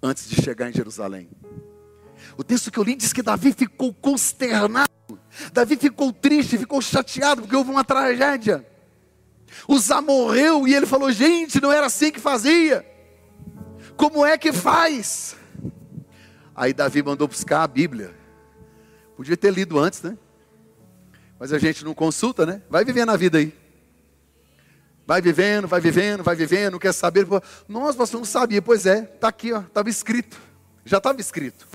antes 0.01 0.29
de 0.29 0.41
chegar 0.41 0.69
em 0.69 0.73
Jerusalém. 0.73 1.29
O 2.37 2.43
texto 2.45 2.71
que 2.71 2.79
eu 2.79 2.83
li 2.85 2.95
diz 2.95 3.11
que 3.11 3.21
Davi 3.21 3.51
ficou 3.51 3.93
consternado. 3.93 4.89
Davi 5.51 5.75
ficou 5.75 6.13
triste, 6.13 6.57
ficou 6.57 6.81
chateado, 6.81 7.41
porque 7.41 7.53
houve 7.53 7.69
uma 7.69 7.83
tragédia. 7.83 8.65
Uzá 9.67 10.01
morreu 10.01 10.65
e 10.65 10.73
ele 10.73 10.85
falou: 10.85 11.11
gente, 11.11 11.59
não 11.59 11.69
era 11.69 11.87
assim 11.87 12.13
que 12.13 12.19
fazia. 12.21 12.85
Como 13.97 14.25
é 14.25 14.37
que 14.37 14.53
faz? 14.53 15.35
Aí 16.55 16.71
Davi 16.71 17.03
mandou 17.03 17.27
buscar 17.27 17.63
a 17.63 17.67
Bíblia. 17.67 18.15
Podia 19.17 19.35
ter 19.35 19.51
lido 19.51 19.77
antes, 19.77 20.01
né? 20.01 20.17
Mas 21.41 21.51
a 21.51 21.57
gente 21.57 21.83
não 21.83 21.95
consulta, 21.95 22.45
né? 22.45 22.61
Vai 22.69 22.85
vivendo 22.85 23.09
a 23.09 23.17
vida 23.17 23.39
aí. 23.39 23.51
Vai 25.07 25.23
vivendo, 25.23 25.67
vai 25.67 25.81
vivendo, 25.81 26.23
vai 26.23 26.35
vivendo, 26.35 26.77
quer 26.77 26.93
saber. 26.93 27.25
Nossa, 27.67 27.97
você 27.97 28.15
não 28.15 28.23
sabia. 28.23 28.61
Pois 28.61 28.85
é, 28.85 29.11
está 29.15 29.29
aqui, 29.29 29.49
estava 29.49 29.89
escrito. 29.89 30.39
Já 30.85 30.99
estava 30.99 31.19
escrito. 31.19 31.67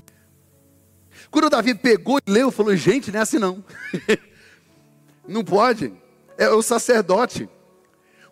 Quando 1.29 1.49
Davi 1.49 1.75
pegou 1.75 2.17
e 2.25 2.31
leu, 2.31 2.49
falou: 2.49 2.73
gente, 2.77 3.11
não 3.11 3.19
é 3.19 3.23
assim 3.23 3.39
não. 3.39 3.61
não 5.27 5.43
pode. 5.43 5.91
É 6.37 6.47
o 6.47 6.61
sacerdote. 6.61 7.49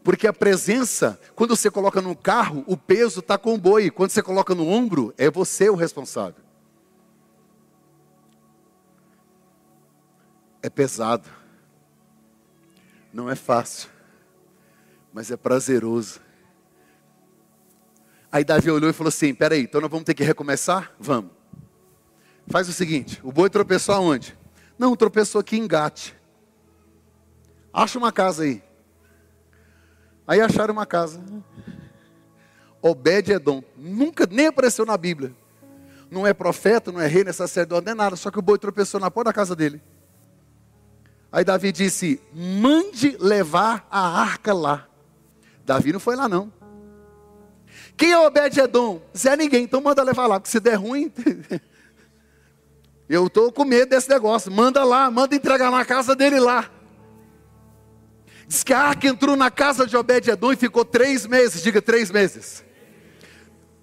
Porque 0.05 0.27
a 0.27 0.31
presença, 0.31 1.19
quando 1.35 1.53
você 1.53 1.69
coloca 1.69 2.01
no 2.01 2.15
carro, 2.15 2.63
o 2.65 2.77
peso 2.77 3.19
está 3.19 3.37
com 3.37 3.55
o 3.55 3.57
boi. 3.57 3.91
Quando 3.91 4.11
você 4.11 4.23
coloca 4.23 4.55
no 4.55 4.65
ombro, 4.69 5.13
é 5.17 5.29
você 5.29 5.69
o 5.69 5.75
responsável. 5.75 6.44
É 10.65 10.69
pesado. 10.69 11.29
Não 13.13 13.29
é 13.29 13.35
fácil. 13.35 13.87
Mas 15.13 15.29
é 15.29 15.37
prazeroso. 15.37 16.19
Aí 18.31 18.43
Davi 18.43 18.71
olhou 18.71 18.89
e 18.89 18.93
falou 18.93 19.09
assim: 19.09 19.31
peraí, 19.35 19.61
então 19.61 19.79
nós 19.79 19.91
vamos 19.91 20.05
ter 20.05 20.15
que 20.15 20.23
recomeçar? 20.23 20.91
Vamos. 20.99 21.29
Faz 22.47 22.67
o 22.67 22.73
seguinte: 22.73 23.21
o 23.23 23.31
boi 23.31 23.47
tropeçou 23.47 23.93
aonde? 23.93 24.35
Não, 24.75 24.95
tropeçou 24.95 25.39
aqui 25.39 25.55
em 25.55 25.67
Gate. 25.67 26.13
Acha 27.71 27.99
uma 27.99 28.11
casa 28.11 28.41
aí. 28.41 28.63
Aí 30.25 30.41
acharam 30.41 30.73
uma 30.73 30.87
casa. 30.87 31.23
Obed-Edom. 32.81 33.63
Nunca, 33.77 34.25
nem 34.25 34.47
apareceu 34.47 34.83
na 34.83 34.97
Bíblia. 34.97 35.31
Não 36.09 36.25
é 36.25 36.33
profeta, 36.33 36.91
não 36.91 36.99
é 36.99 37.05
rei, 37.05 37.23
não 37.23 37.29
é 37.29 37.33
sacerdote, 37.33 37.87
é 37.87 37.93
nada. 37.93 38.15
Só 38.15 38.31
que 38.31 38.39
o 38.39 38.41
boi 38.41 38.57
tropeçou 38.57 38.99
na 38.99 39.11
porta 39.11 39.29
da 39.29 39.33
casa 39.33 39.55
dele. 39.55 39.79
Aí 41.35 41.43
Davi 41.43 41.69
disse: 41.73 42.21
mande 42.33 43.17
levar 43.19 43.85
a 43.91 44.21
arca 44.21 44.53
lá. 44.53 44.87
Davi 45.65 45.91
não 45.91 45.99
foi 45.99 46.15
lá, 46.15 46.29
não. 46.29 46.49
Quem 47.97 48.13
é 48.13 48.17
Obed-Edom? 48.17 49.01
Zé 49.15 49.35
ninguém, 49.35 49.65
então 49.65 49.81
manda 49.81 50.01
levar 50.01 50.27
lá, 50.27 50.39
porque 50.39 50.49
se 50.49 50.61
der 50.61 50.75
ruim. 50.75 51.11
eu 53.09 53.27
estou 53.27 53.51
com 53.51 53.65
medo 53.65 53.89
desse 53.89 54.07
negócio. 54.07 54.49
Manda 54.49 54.85
lá, 54.85 55.11
manda 55.11 55.35
entregar 55.35 55.69
na 55.69 55.83
casa 55.83 56.15
dele 56.15 56.39
lá. 56.39 56.71
Diz 58.47 58.63
que 58.63 58.71
a 58.71 58.79
arca 58.79 59.05
entrou 59.05 59.35
na 59.35 59.51
casa 59.51 59.85
de 59.85 59.97
Obed-Edom 59.97 60.53
e 60.53 60.55
ficou 60.55 60.85
três 60.85 61.25
meses, 61.25 61.61
diga 61.61 61.81
três 61.81 62.11
meses. 62.11 62.63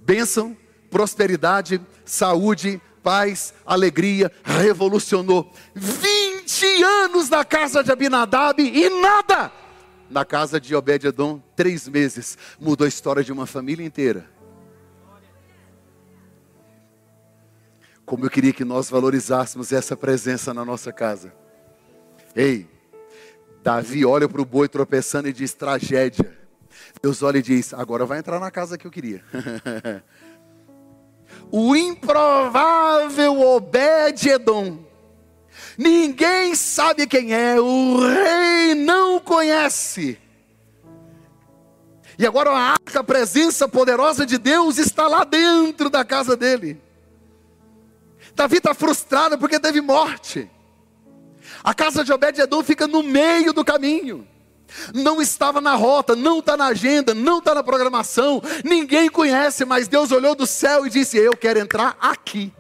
Bênção, 0.00 0.57
prosperidade, 0.90 1.82
saúde, 2.03 2.80
paz, 3.03 3.53
alegria, 3.66 4.32
revolucionou. 4.42 5.53
20 5.74 6.32
anos 6.82 7.28
na 7.28 7.44
casa 7.44 7.82
de 7.82 7.90
Abinadab 7.90 8.62
e 8.62 8.88
nada. 9.00 9.50
Na 10.11 10.24
casa 10.24 10.61
de 10.61 10.74
Obed-Edom, 10.74 11.40
três 11.57 11.88
meses. 11.88 12.36
Mudou 12.61 12.84
a 12.84 12.88
história 12.88 13.24
de 13.24 13.32
uma 13.32 13.46
família 13.46 13.86
inteira. 13.86 14.30
Como 18.05 18.26
eu 18.26 18.30
queria 18.30 18.53
que 18.53 18.64
nós 18.64 18.90
valorizássemos 18.90 19.72
essa 19.72 19.96
presença 19.96 20.53
na 20.53 20.64
nossa 20.64 20.92
casa. 20.92 21.32
Ei, 22.34 22.68
Davi 23.62 24.05
olha 24.05 24.28
para 24.28 24.42
o 24.42 24.44
boi 24.44 24.68
tropeçando 24.68 25.28
e 25.28 25.32
diz: 25.32 25.55
tragédia. 25.55 26.36
Deus 27.00 27.22
olha 27.22 27.38
e 27.38 27.42
diz: 27.42 27.72
agora 27.72 28.05
vai 28.05 28.18
entrar 28.18 28.40
na 28.40 28.50
casa 28.50 28.76
que 28.76 28.86
eu 28.86 28.90
queria. 28.90 29.22
o 31.50 31.76
improvável 31.76 33.40
Obed-Edom. 33.40 34.91
Ninguém 35.76 36.54
sabe 36.54 37.06
quem 37.06 37.32
é, 37.32 37.60
o 37.60 37.98
rei 37.98 38.74
não 38.74 39.18
conhece. 39.18 40.18
E 42.18 42.26
agora 42.26 42.50
a 42.50 42.72
arca, 42.72 43.00
a 43.00 43.04
presença 43.04 43.66
poderosa 43.66 44.26
de 44.26 44.38
Deus 44.38 44.78
está 44.78 45.08
lá 45.08 45.24
dentro 45.24 45.88
da 45.88 46.04
casa 46.04 46.36
dele. 46.36 46.80
Davi 48.34 48.58
está 48.58 48.74
frustrado 48.74 49.38
porque 49.38 49.58
teve 49.58 49.80
morte. 49.80 50.50
A 51.64 51.74
casa 51.74 52.04
de 52.04 52.12
Obed-Edom 52.12 52.62
fica 52.62 52.86
no 52.86 53.02
meio 53.02 53.52
do 53.52 53.64
caminho. 53.64 54.26
Não 54.94 55.20
estava 55.20 55.60
na 55.60 55.74
rota, 55.74 56.16
não 56.16 56.38
está 56.38 56.56
na 56.56 56.66
agenda, 56.66 57.12
não 57.12 57.38
está 57.38 57.54
na 57.54 57.62
programação, 57.62 58.42
ninguém 58.64 59.10
conhece, 59.10 59.66
mas 59.66 59.86
Deus 59.86 60.10
olhou 60.10 60.34
do 60.34 60.46
céu 60.46 60.86
e 60.86 60.90
disse: 60.90 61.18
Eu 61.18 61.36
quero 61.36 61.58
entrar 61.58 61.96
aqui. 62.00 62.52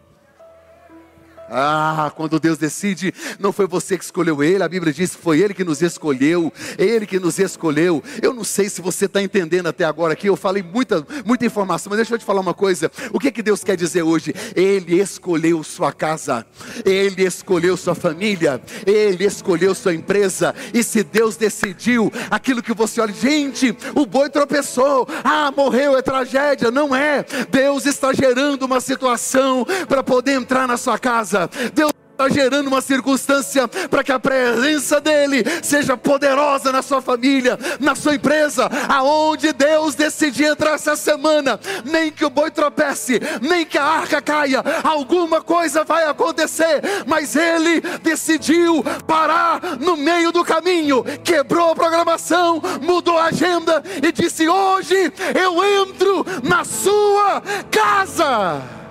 Ah, 1.54 2.10
quando 2.16 2.40
Deus 2.40 2.56
decide, 2.56 3.12
não 3.38 3.52
foi 3.52 3.66
você 3.66 3.98
que 3.98 4.04
escolheu 4.04 4.42
Ele, 4.42 4.62
a 4.62 4.68
Bíblia 4.68 4.90
diz 4.90 5.14
que 5.14 5.22
foi 5.22 5.40
Ele 5.40 5.52
que 5.52 5.62
nos 5.62 5.82
escolheu, 5.82 6.50
Ele 6.78 7.04
que 7.04 7.20
nos 7.20 7.38
escolheu. 7.38 8.02
Eu 8.22 8.32
não 8.32 8.42
sei 8.42 8.70
se 8.70 8.80
você 8.80 9.04
está 9.04 9.22
entendendo 9.22 9.66
até 9.66 9.84
agora 9.84 10.14
aqui, 10.14 10.28
eu 10.28 10.36
falei 10.36 10.62
muita, 10.62 11.06
muita 11.26 11.44
informação, 11.44 11.90
mas 11.90 11.98
deixa 11.98 12.14
eu 12.14 12.18
te 12.18 12.24
falar 12.24 12.40
uma 12.40 12.54
coisa: 12.54 12.90
o 13.12 13.20
que, 13.20 13.30
que 13.30 13.42
Deus 13.42 13.62
quer 13.62 13.76
dizer 13.76 14.02
hoje? 14.02 14.34
Ele 14.56 14.98
escolheu 14.98 15.62
sua 15.62 15.92
casa, 15.92 16.46
Ele 16.86 17.22
escolheu 17.22 17.76
sua 17.76 17.94
família, 17.94 18.58
Ele 18.86 19.24
escolheu 19.26 19.74
sua 19.74 19.92
empresa, 19.94 20.54
e 20.72 20.82
se 20.82 21.04
Deus 21.04 21.36
decidiu 21.36 22.10
aquilo 22.30 22.62
que 22.62 22.72
você 22.72 22.98
olha, 23.02 23.12
gente, 23.12 23.76
o 23.94 24.06
boi 24.06 24.30
tropeçou, 24.30 25.06
ah, 25.22 25.52
morreu, 25.54 25.98
é 25.98 26.00
tragédia, 26.00 26.70
não 26.70 26.96
é, 26.96 27.26
Deus 27.50 27.84
está 27.84 28.10
gerando 28.14 28.62
uma 28.62 28.80
situação 28.80 29.66
para 29.86 30.02
poder 30.02 30.32
entrar 30.32 30.66
na 30.66 30.78
sua 30.78 30.98
casa. 30.98 31.41
Deus 31.74 31.92
está 32.22 32.28
gerando 32.28 32.68
uma 32.68 32.80
circunstância 32.80 33.66
para 33.66 34.04
que 34.04 34.12
a 34.12 34.18
presença 34.18 35.00
dele 35.00 35.44
seja 35.62 35.96
poderosa 35.96 36.70
na 36.70 36.82
sua 36.82 37.02
família, 37.02 37.58
na 37.80 37.94
sua 37.94 38.14
empresa, 38.14 38.70
aonde 38.88 39.52
Deus 39.52 39.94
decidir 39.94 40.44
entrar 40.44 40.74
essa 40.74 40.94
semana, 40.94 41.58
nem 41.84 42.10
que 42.10 42.24
o 42.24 42.30
boi 42.30 42.50
tropece, 42.50 43.20
nem 43.40 43.64
que 43.64 43.78
a 43.78 43.84
arca 43.84 44.20
caia, 44.20 44.62
alguma 44.84 45.42
coisa 45.42 45.84
vai 45.84 46.04
acontecer, 46.04 46.82
mas 47.06 47.34
ele 47.34 47.80
decidiu 48.02 48.84
parar 49.06 49.78
no 49.80 49.96
meio 49.96 50.30
do 50.30 50.44
caminho, 50.44 51.04
quebrou 51.24 51.72
a 51.72 51.74
programação, 51.74 52.62
mudou 52.80 53.18
a 53.18 53.26
agenda 53.26 53.82
e 54.02 54.12
disse: 54.12 54.48
Hoje 54.48 55.12
eu 55.34 55.64
entro 55.64 56.24
na 56.42 56.64
sua 56.64 57.42
casa. 57.70 58.81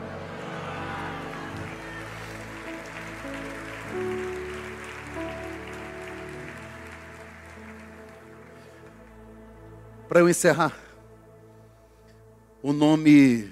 Para 10.11 10.19
eu 10.19 10.27
encerrar, 10.27 10.77
o 12.61 12.73
nome 12.73 13.49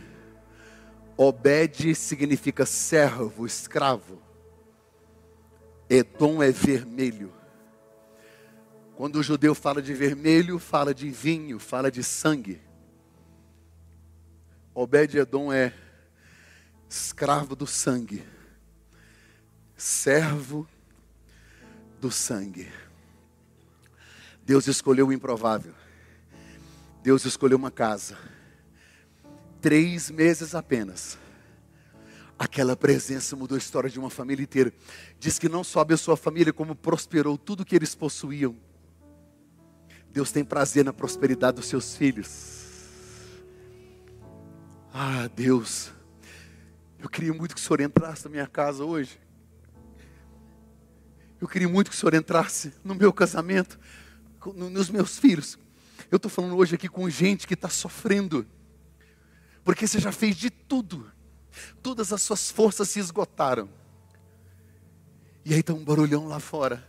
Obed 1.15 1.95
significa 1.95 2.65
servo, 2.65 3.45
escravo. 3.45 4.21
Edom 5.89 6.43
é 6.43 6.51
vermelho. 6.51 7.31
Quando 8.93 9.19
o 9.19 9.23
judeu 9.23 9.55
fala 9.55 9.81
de 9.81 9.93
vermelho, 9.93 10.59
fala 10.59 10.93
de 10.93 11.09
vinho, 11.09 11.59
fala 11.59 11.89
de 11.89 12.03
sangue. 12.03 12.61
Obed 14.75 15.17
Edom 15.17 15.53
é 15.53 15.73
escravo 16.89 17.55
do 17.55 17.65
sangue. 17.65 18.21
servo 19.77 20.67
do 22.01 22.11
sangue. 22.11 22.69
Deus 24.43 24.67
escolheu 24.67 25.07
o 25.07 25.13
improvável. 25.13 25.78
Deus 27.01 27.25
escolheu 27.25 27.57
uma 27.57 27.71
casa. 27.71 28.17
Três 29.61 30.09
meses 30.09 30.53
apenas. 30.53 31.17
Aquela 32.37 32.75
presença 32.75 33.35
mudou 33.35 33.55
a 33.55 33.57
história 33.57 33.89
de 33.89 33.99
uma 33.99 34.09
família 34.09 34.43
inteira. 34.43 34.73
Diz 35.19 35.37
que 35.37 35.49
não 35.49 35.63
só 35.63 35.81
abençoou 35.81 36.13
a 36.13 36.17
família, 36.17 36.53
como 36.53 36.75
prosperou 36.75 37.37
tudo 37.37 37.65
que 37.65 37.75
eles 37.75 37.95
possuíam. 37.95 38.55
Deus 40.11 40.31
tem 40.31 40.43
prazer 40.43 40.83
na 40.83 40.93
prosperidade 40.93 41.57
dos 41.57 41.67
seus 41.67 41.95
filhos. 41.95 42.59
Ah, 44.93 45.29
Deus, 45.35 45.91
eu 46.97 47.07
queria 47.07 47.33
muito 47.33 47.55
que 47.55 47.61
o 47.61 47.63
Senhor 47.63 47.81
entrasse 47.81 48.25
na 48.25 48.31
minha 48.31 48.47
casa 48.47 48.83
hoje. 48.83 49.19
Eu 51.39 51.47
queria 51.47 51.69
muito 51.69 51.89
que 51.89 51.95
o 51.95 51.99
Senhor 51.99 52.13
entrasse 52.13 52.73
no 52.83 52.95
meu 52.95 53.13
casamento, 53.13 53.79
nos 54.55 54.89
meus 54.89 55.17
filhos. 55.17 55.57
Eu 56.11 56.17
estou 56.17 56.29
falando 56.29 56.57
hoje 56.57 56.75
aqui 56.75 56.89
com 56.89 57.07
gente 57.09 57.47
que 57.47 57.53
está 57.53 57.69
sofrendo, 57.69 58.45
porque 59.63 59.87
você 59.87 59.99
já 59.99 60.11
fez 60.11 60.35
de 60.35 60.49
tudo, 60.49 61.11
todas 61.83 62.11
as 62.11 62.21
suas 62.21 62.49
forças 62.49 62.89
se 62.89 62.99
esgotaram. 62.99 63.69
E 65.45 65.53
aí 65.53 65.59
está 65.59 65.73
um 65.73 65.83
barulhão 65.83 66.27
lá 66.27 66.39
fora, 66.39 66.83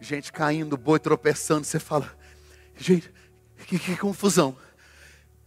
gente 0.00 0.32
caindo, 0.32 0.76
boi 0.76 1.00
tropeçando. 1.00 1.64
Você 1.64 1.80
fala, 1.80 2.16
gente, 2.76 3.12
que, 3.66 3.78
que 3.78 3.96
confusão. 3.96 4.56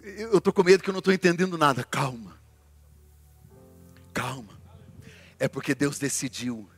Eu 0.02 0.40
estou 0.40 0.52
com 0.52 0.64
medo 0.64 0.84
que 0.84 0.90
eu 0.90 0.94
não 0.94 1.00
estou 1.00 1.14
entendendo 1.14 1.58
nada. 1.58 1.84
Calma, 1.84 2.38
calma. 4.14 4.60
É 5.40 5.48
porque 5.48 5.74
Deus 5.74 5.98
decidiu 5.98 6.70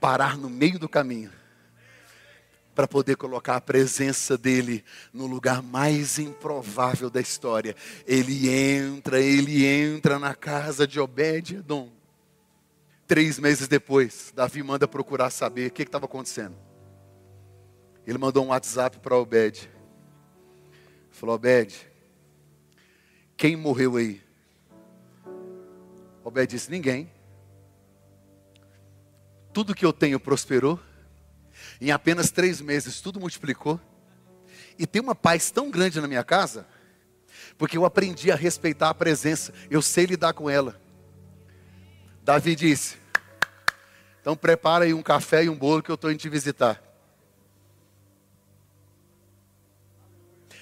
parar 0.00 0.36
no 0.36 0.50
meio 0.50 0.78
do 0.78 0.88
caminho 0.88 1.39
para 2.80 2.88
poder 2.88 3.18
colocar 3.18 3.56
a 3.56 3.60
presença 3.60 4.38
dele 4.38 4.82
no 5.12 5.26
lugar 5.26 5.62
mais 5.62 6.18
improvável 6.18 7.10
da 7.10 7.20
história. 7.20 7.76
Ele 8.06 8.48
entra, 8.48 9.20
ele 9.20 9.66
entra 9.66 10.18
na 10.18 10.34
casa 10.34 10.86
de 10.86 10.98
Obed-Edom. 10.98 11.90
Três 13.06 13.38
meses 13.38 13.68
depois, 13.68 14.32
Davi 14.34 14.62
manda 14.62 14.88
procurar 14.88 15.28
saber 15.28 15.68
o 15.68 15.70
que 15.70 15.82
estava 15.82 16.06
acontecendo. 16.06 16.56
Ele 18.06 18.16
mandou 18.16 18.46
um 18.46 18.48
WhatsApp 18.48 18.98
para 18.98 19.14
Obed. 19.14 19.68
Falou: 21.10 21.34
Obed, 21.34 21.86
quem 23.36 23.56
morreu 23.56 23.96
aí? 23.96 24.22
Obed 26.24 26.50
disse: 26.50 26.70
Ninguém. 26.70 27.12
Tudo 29.52 29.74
que 29.74 29.84
eu 29.84 29.92
tenho 29.92 30.18
prosperou 30.18 30.80
em 31.80 31.90
apenas 31.90 32.30
três 32.30 32.60
meses, 32.60 33.00
tudo 33.00 33.18
multiplicou. 33.18 33.80
E 34.78 34.86
tem 34.86 35.00
uma 35.00 35.14
paz 35.14 35.50
tão 35.50 35.70
grande 35.70 36.00
na 36.00 36.06
minha 36.06 36.22
casa, 36.22 36.66
porque 37.56 37.76
eu 37.76 37.84
aprendi 37.84 38.30
a 38.30 38.36
respeitar 38.36 38.90
a 38.90 38.94
presença, 38.94 39.52
eu 39.70 39.80
sei 39.80 40.06
lidar 40.06 40.32
com 40.34 40.48
ela. 40.48 40.80
Davi 42.22 42.54
disse: 42.54 42.96
Então 44.20 44.36
prepara 44.36 44.84
aí 44.84 44.94
um 44.94 45.02
café 45.02 45.44
e 45.44 45.48
um 45.48 45.56
bolo 45.56 45.82
que 45.82 45.90
eu 45.90 45.94
estou 45.94 46.10
indo 46.10 46.20
te 46.20 46.28
visitar. 46.28 46.82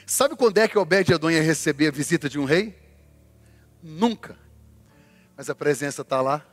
Sabe 0.06 0.36
quando 0.36 0.56
é 0.56 0.66
que 0.66 0.78
Obed-Edom 0.78 1.30
ia 1.30 1.42
receber 1.42 1.88
a 1.88 1.90
visita 1.90 2.30
de 2.30 2.38
um 2.38 2.44
rei? 2.44 2.74
Nunca. 3.82 4.38
Mas 5.36 5.50
a 5.50 5.54
presença 5.54 6.00
está 6.00 6.22
lá. 6.22 6.46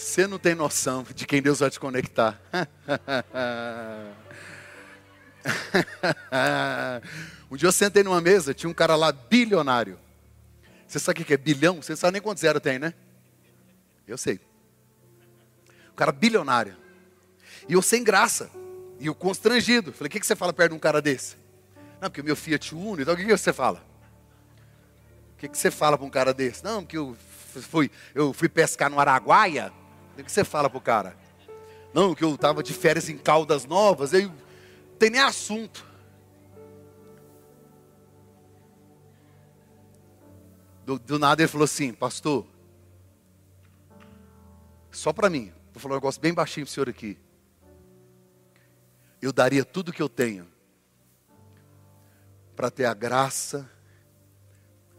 Você 0.00 0.26
não 0.26 0.38
tem 0.38 0.54
noção 0.54 1.04
de 1.14 1.26
quem 1.26 1.42
Deus 1.42 1.60
vai 1.60 1.68
te 1.68 1.78
conectar. 1.78 2.40
um 7.50 7.56
dia 7.56 7.68
eu 7.68 7.72
sentei 7.72 8.02
numa 8.02 8.18
mesa, 8.18 8.54
tinha 8.54 8.70
um 8.70 8.74
cara 8.74 8.96
lá 8.96 9.12
bilionário. 9.12 9.98
Você 10.88 10.98
sabe 10.98 11.20
o 11.20 11.24
que 11.24 11.34
é 11.34 11.36
bilhão? 11.36 11.82
Você 11.82 11.94
sabe 11.94 12.14
nem 12.14 12.22
quanto 12.22 12.40
zero 12.40 12.58
tem, 12.58 12.78
né? 12.78 12.94
Eu 14.08 14.16
sei. 14.16 14.40
Um 15.92 15.96
cara 15.96 16.12
bilionário. 16.12 16.74
E 17.68 17.74
eu 17.74 17.82
sem 17.82 18.02
graça. 18.02 18.50
E 18.98 19.06
eu 19.06 19.14
constrangido. 19.14 19.92
Falei, 19.92 20.08
o 20.08 20.10
que 20.10 20.26
você 20.26 20.34
fala 20.34 20.54
perto 20.54 20.70
de 20.70 20.76
um 20.76 20.80
cara 20.80 21.02
desse? 21.02 21.36
Não, 22.00 22.08
porque 22.08 22.22
o 22.22 22.24
meu 22.24 22.36
Fiat 22.36 22.74
Uno. 22.74 23.02
Então 23.02 23.12
o 23.12 23.16
que 23.18 23.26
você 23.26 23.52
fala? 23.52 23.84
O 25.34 25.36
que 25.36 25.46
você 25.46 25.70
fala 25.70 25.98
para 25.98 26.06
um 26.06 26.10
cara 26.10 26.32
desse? 26.32 26.64
Não, 26.64 26.82
porque 26.82 26.96
eu 26.96 27.14
fui, 27.60 27.90
eu 28.14 28.32
fui 28.32 28.48
pescar 28.48 28.88
no 28.88 28.98
Araguaia. 28.98 29.78
O 30.18 30.22
que 30.22 30.30
você 30.30 30.44
fala 30.44 30.68
pro 30.68 30.80
cara? 30.80 31.16
Não, 31.92 32.14
que 32.14 32.22
eu 32.22 32.34
estava 32.34 32.62
de 32.62 32.72
férias 32.72 33.08
em 33.08 33.18
Caldas 33.18 33.64
Novas, 33.64 34.14
aí 34.14 34.30
tem 34.98 35.10
nem 35.10 35.20
assunto. 35.20 35.84
Do, 40.84 40.98
do 40.98 41.18
nada 41.18 41.42
ele 41.42 41.48
falou 41.48 41.64
assim, 41.64 41.92
pastor, 41.92 42.46
só 44.90 45.12
para 45.12 45.30
mim, 45.30 45.52
vou 45.72 45.80
falar 45.80 45.94
um 45.94 45.98
negócio 45.98 46.20
bem 46.20 46.34
baixinho 46.34 46.66
para 46.66 46.70
o 46.70 46.74
senhor 46.74 46.88
aqui. 46.88 47.18
Eu 49.22 49.32
daria 49.32 49.64
tudo 49.64 49.92
que 49.92 50.02
eu 50.02 50.08
tenho 50.08 50.46
para 52.56 52.70
ter 52.70 52.84
a 52.84 52.94
graça 52.94 53.70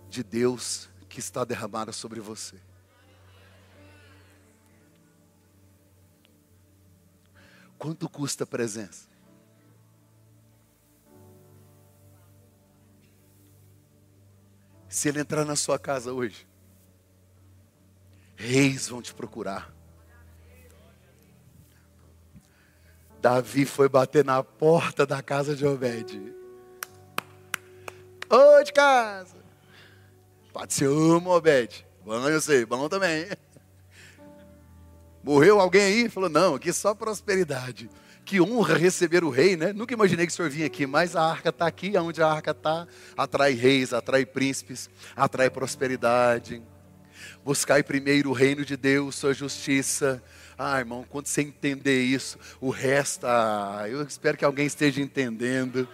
de 0.09 0.23
Deus 0.23 0.89
que 1.07 1.19
está 1.19 1.43
derramada 1.43 1.91
sobre 1.91 2.19
você. 2.19 2.57
Quanto 7.81 8.07
custa 8.07 8.43
a 8.43 8.47
presença? 8.47 9.07
Se 14.87 15.09
ele 15.09 15.19
entrar 15.19 15.43
na 15.45 15.55
sua 15.55 15.79
casa 15.79 16.13
hoje, 16.13 16.47
reis 18.35 18.87
vão 18.87 19.01
te 19.01 19.11
procurar. 19.15 19.73
Davi 23.19 23.65
foi 23.65 23.89
bater 23.89 24.23
na 24.23 24.43
porta 24.43 25.03
da 25.03 25.23
casa 25.23 25.55
de 25.55 25.65
Obed. 25.65 26.35
Oi 28.29 28.63
de 28.63 28.73
casa. 28.73 29.37
Pode 30.53 30.71
ser 30.71 30.87
uma, 30.87 31.31
Obed. 31.31 31.83
Bom, 32.05 32.29
eu 32.29 32.41
sei, 32.41 32.63
bom 32.63 32.87
também. 32.87 33.25
Morreu 35.23 35.59
alguém 35.59 35.81
aí? 35.81 36.09
Falou, 36.09 36.29
não, 36.29 36.55
aqui 36.55 36.73
só 36.73 36.95
prosperidade. 36.95 37.89
Que 38.25 38.41
honra 38.41 38.75
receber 38.75 39.23
o 39.23 39.29
rei, 39.29 39.55
né? 39.55 39.73
Nunca 39.73 39.93
imaginei 39.93 40.25
que 40.25 40.31
o 40.31 40.35
senhor 40.35 40.49
vinha 40.49 40.65
aqui, 40.65 40.85
mas 40.85 41.15
a 41.15 41.23
arca 41.23 41.49
está 41.49 41.67
aqui, 41.67 41.95
onde 41.97 42.21
a 42.21 42.27
arca 42.27 42.51
está, 42.51 42.87
atrai 43.17 43.53
reis, 43.53 43.93
atrai 43.93 44.25
príncipes, 44.25 44.89
atrai 45.15 45.49
prosperidade. 45.49 46.61
Buscai 47.43 47.83
primeiro 47.83 48.29
o 48.29 48.33
reino 48.33 48.63
de 48.63 48.77
Deus, 48.77 49.15
sua 49.15 49.33
justiça. 49.33 50.23
Ah, 50.57 50.79
irmão, 50.79 51.05
quando 51.09 51.27
você 51.27 51.41
entender 51.41 52.01
isso, 52.03 52.37
o 52.59 52.69
resto, 52.69 53.25
ah, 53.25 53.85
eu 53.87 54.01
espero 54.03 54.37
que 54.37 54.45
alguém 54.45 54.65
esteja 54.65 55.01
entendendo. 55.01 55.87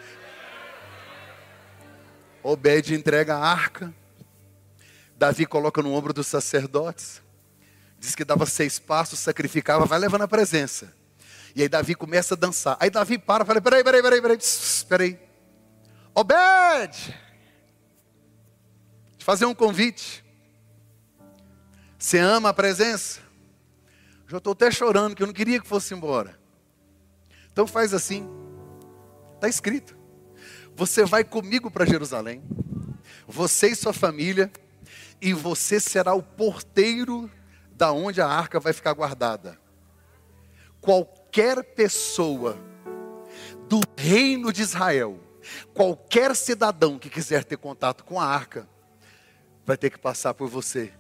Obed 2.44 2.94
entrega 2.94 3.36
a 3.36 3.46
arca. 3.46 3.94
Davi 5.18 5.46
coloca 5.46 5.82
no 5.82 5.94
ombro 5.94 6.14
dos 6.14 6.28
sacerdotes. 6.28 7.22
Diz 8.00 8.16
que 8.16 8.24
dava 8.24 8.46
seis 8.46 8.80
passos, 8.80 9.20
sacrificava, 9.20 9.86
vai 9.86 10.00
levando 10.00 10.22
a 10.24 10.28
presença. 10.28 10.94
E 11.56 11.62
aí 11.64 11.70
Davi 11.70 11.96
começa 11.96 12.36
a 12.36 12.38
dançar. 12.38 12.78
Aí 12.80 12.90
Davi 12.90 13.18
para, 13.18 13.44
fala: 13.44 13.60
peraí, 13.60 13.84
peraí, 13.84 14.02
peraí, 14.02 14.22
peraí, 14.22 14.38
peraí. 14.88 15.20
Obed! 16.14 17.16
Te 19.18 19.26
fazer 19.26 19.46
um 19.46 19.56
convite. 19.56 20.24
Você 21.98 22.20
ama 22.20 22.50
a 22.50 22.54
presença? 22.54 23.22
Já 24.28 24.38
estou 24.38 24.54
até 24.54 24.70
chorando, 24.70 25.16
que 25.16 25.24
eu 25.24 25.28
não 25.28 25.34
queria 25.34 25.60
que 25.60 25.68
fosse 25.68 25.94
embora. 25.94 26.38
Então 27.52 27.66
faz 27.66 27.94
assim. 27.94 28.30
Está 29.36 29.48
escrito. 29.48 29.98
Você 30.76 31.06
vai 31.06 31.24
comigo 31.24 31.72
para 31.72 31.86
Jerusalém. 31.86 32.44
Você 33.28 33.70
e 33.70 33.76
sua 33.76 33.94
família. 33.94 34.52
E 35.20 35.34
você 35.34 35.80
será 35.80 36.14
o 36.14 36.22
porteiro 36.22 37.32
da 37.78 37.92
onde 37.92 38.20
a 38.20 38.28
arca 38.28 38.60
vai 38.60 38.74
ficar 38.74 38.94
guardada. 38.94 39.58
Qualquer 40.82 41.64
pessoa 41.64 42.58
do 43.70 43.82
reino 43.96 44.52
de 44.52 44.64
Israel, 44.64 45.20
qualquer 45.76 46.36
cidadão 46.36 46.98
que 46.98 47.10
quiser 47.10 47.44
ter 47.44 47.58
contato 47.58 48.04
com 48.04 48.20
a 48.20 48.26
arca, 48.26 48.68
vai 49.64 49.78
ter 49.78 49.92
que 49.92 50.00
passar 50.00 50.34
por 50.34 50.50
você. 50.50 50.92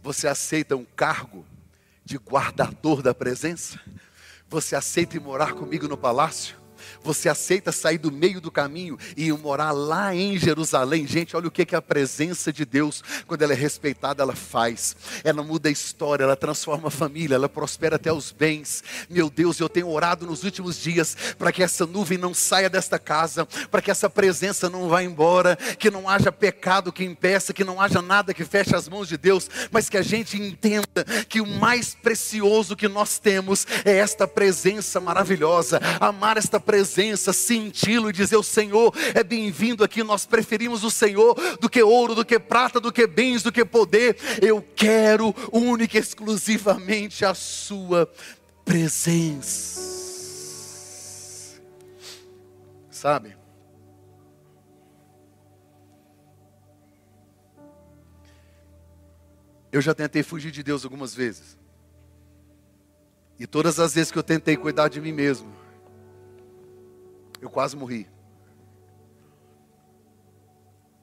Você 0.00 0.28
aceita 0.28 0.76
um 0.76 0.84
cargo 0.84 1.44
de 2.04 2.16
guardador 2.18 3.02
da 3.02 3.12
presença? 3.12 3.80
Você 4.48 4.76
aceita 4.76 5.16
ir 5.16 5.20
morar 5.20 5.54
comigo 5.54 5.88
no 5.88 5.98
palácio? 5.98 6.56
Você 7.02 7.28
aceita 7.28 7.72
sair 7.72 7.98
do 7.98 8.10
meio 8.10 8.40
do 8.40 8.50
caminho 8.50 8.98
e 9.16 9.30
morar 9.32 9.72
lá 9.72 10.14
em 10.14 10.38
Jerusalém? 10.38 11.06
Gente, 11.06 11.36
olha 11.36 11.48
o 11.48 11.50
que, 11.50 11.64
que 11.64 11.76
a 11.76 11.82
presença 11.82 12.52
de 12.52 12.64
Deus, 12.64 13.02
quando 13.26 13.42
ela 13.42 13.52
é 13.52 13.56
respeitada, 13.56 14.22
ela 14.22 14.34
faz. 14.34 14.96
Ela 15.24 15.42
muda 15.42 15.68
a 15.68 15.72
história, 15.72 16.24
ela 16.24 16.36
transforma 16.36 16.88
a 16.88 16.90
família, 16.90 17.34
ela 17.34 17.48
prospera 17.48 17.96
até 17.96 18.12
os 18.12 18.32
bens. 18.32 18.82
Meu 19.08 19.30
Deus, 19.30 19.58
eu 19.60 19.68
tenho 19.68 19.88
orado 19.88 20.26
nos 20.26 20.44
últimos 20.44 20.78
dias 20.78 21.16
para 21.38 21.52
que 21.52 21.62
essa 21.62 21.86
nuvem 21.86 22.18
não 22.18 22.34
saia 22.34 22.68
desta 22.68 22.98
casa, 22.98 23.46
para 23.70 23.80
que 23.82 23.90
essa 23.90 24.10
presença 24.10 24.68
não 24.68 24.88
vá 24.88 25.02
embora, 25.02 25.56
que 25.78 25.90
não 25.90 26.08
haja 26.08 26.32
pecado 26.32 26.92
que 26.92 27.04
impeça, 27.04 27.52
que 27.52 27.64
não 27.64 27.80
haja 27.80 28.02
nada 28.02 28.34
que 28.34 28.44
feche 28.44 28.74
as 28.74 28.88
mãos 28.88 29.08
de 29.08 29.16
Deus, 29.16 29.48
mas 29.70 29.88
que 29.88 29.96
a 29.96 30.02
gente 30.02 30.40
entenda 30.40 31.04
que 31.28 31.40
o 31.40 31.46
mais 31.46 31.94
precioso 31.94 32.76
que 32.76 32.88
nós 32.88 33.18
temos 33.18 33.66
é 33.84 33.96
esta 33.96 34.26
presença 34.26 35.00
maravilhosa. 35.00 35.80
Amar 36.00 36.36
esta 36.36 36.58
presença, 36.58 36.87
senti-lo 37.32 38.10
e 38.10 38.12
dizer: 38.12 38.36
O 38.36 38.42
Senhor 38.42 38.94
é 39.14 39.22
bem-vindo 39.22 39.84
aqui. 39.84 40.02
Nós 40.02 40.26
preferimos 40.26 40.84
o 40.84 40.90
Senhor 40.90 41.34
do 41.60 41.68
que 41.68 41.82
ouro, 41.82 42.14
do 42.14 42.24
que 42.24 42.38
prata, 42.38 42.80
do 42.80 42.92
que 42.92 43.06
bens, 43.06 43.42
do 43.42 43.52
que 43.52 43.64
poder. 43.64 44.16
Eu 44.42 44.62
quero 44.74 45.34
única 45.52 45.96
e 45.96 46.00
exclusivamente 46.00 47.24
a 47.24 47.34
Sua 47.34 48.10
presença. 48.64 49.80
Sabe? 52.90 53.36
Eu 59.70 59.80
já 59.80 59.94
tentei 59.94 60.22
fugir 60.22 60.50
de 60.50 60.62
Deus 60.62 60.84
algumas 60.84 61.14
vezes. 61.14 61.56
E 63.38 63.46
todas 63.46 63.78
as 63.78 63.94
vezes 63.94 64.10
que 64.10 64.18
eu 64.18 64.22
tentei 64.22 64.56
cuidar 64.56 64.88
de 64.88 65.00
mim 65.00 65.12
mesmo, 65.12 65.54
eu 67.40 67.50
quase 67.50 67.76
morri. 67.76 68.08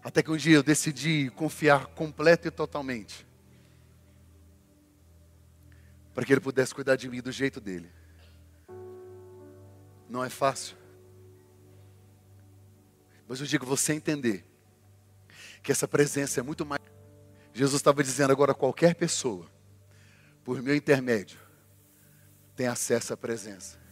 Até 0.03 0.21
que 0.21 0.31
um 0.31 0.37
dia 0.37 0.55
eu 0.55 0.63
decidi 0.63 1.31
confiar 1.31 1.87
completo 1.87 2.47
e 2.47 2.51
totalmente. 2.51 3.25
Para 6.13 6.23
que 6.23 6.31
Ele 6.31 6.41
pudesse 6.41 6.75
cuidar 6.75 6.95
de 6.95 7.09
mim 7.09 7.21
do 7.21 7.31
jeito 7.31 7.59
dele. 7.59 7.91
Não 10.07 10.23
é 10.23 10.29
fácil. 10.29 10.77
Mas 13.27 13.39
eu 13.39 13.47
digo, 13.47 13.65
você 13.65 13.93
entender 13.93 14.45
que 15.63 15.71
essa 15.71 15.87
presença 15.87 16.39
é 16.39 16.43
muito 16.43 16.63
mais. 16.65 16.81
Jesus 17.51 17.79
estava 17.79 18.03
dizendo 18.03 18.31
agora, 18.31 18.53
qualquer 18.53 18.93
pessoa, 18.93 19.49
por 20.43 20.61
meu 20.61 20.75
intermédio, 20.75 21.39
tem 22.55 22.67
acesso 22.67 23.13
à 23.13 23.17
presença. 23.17 23.84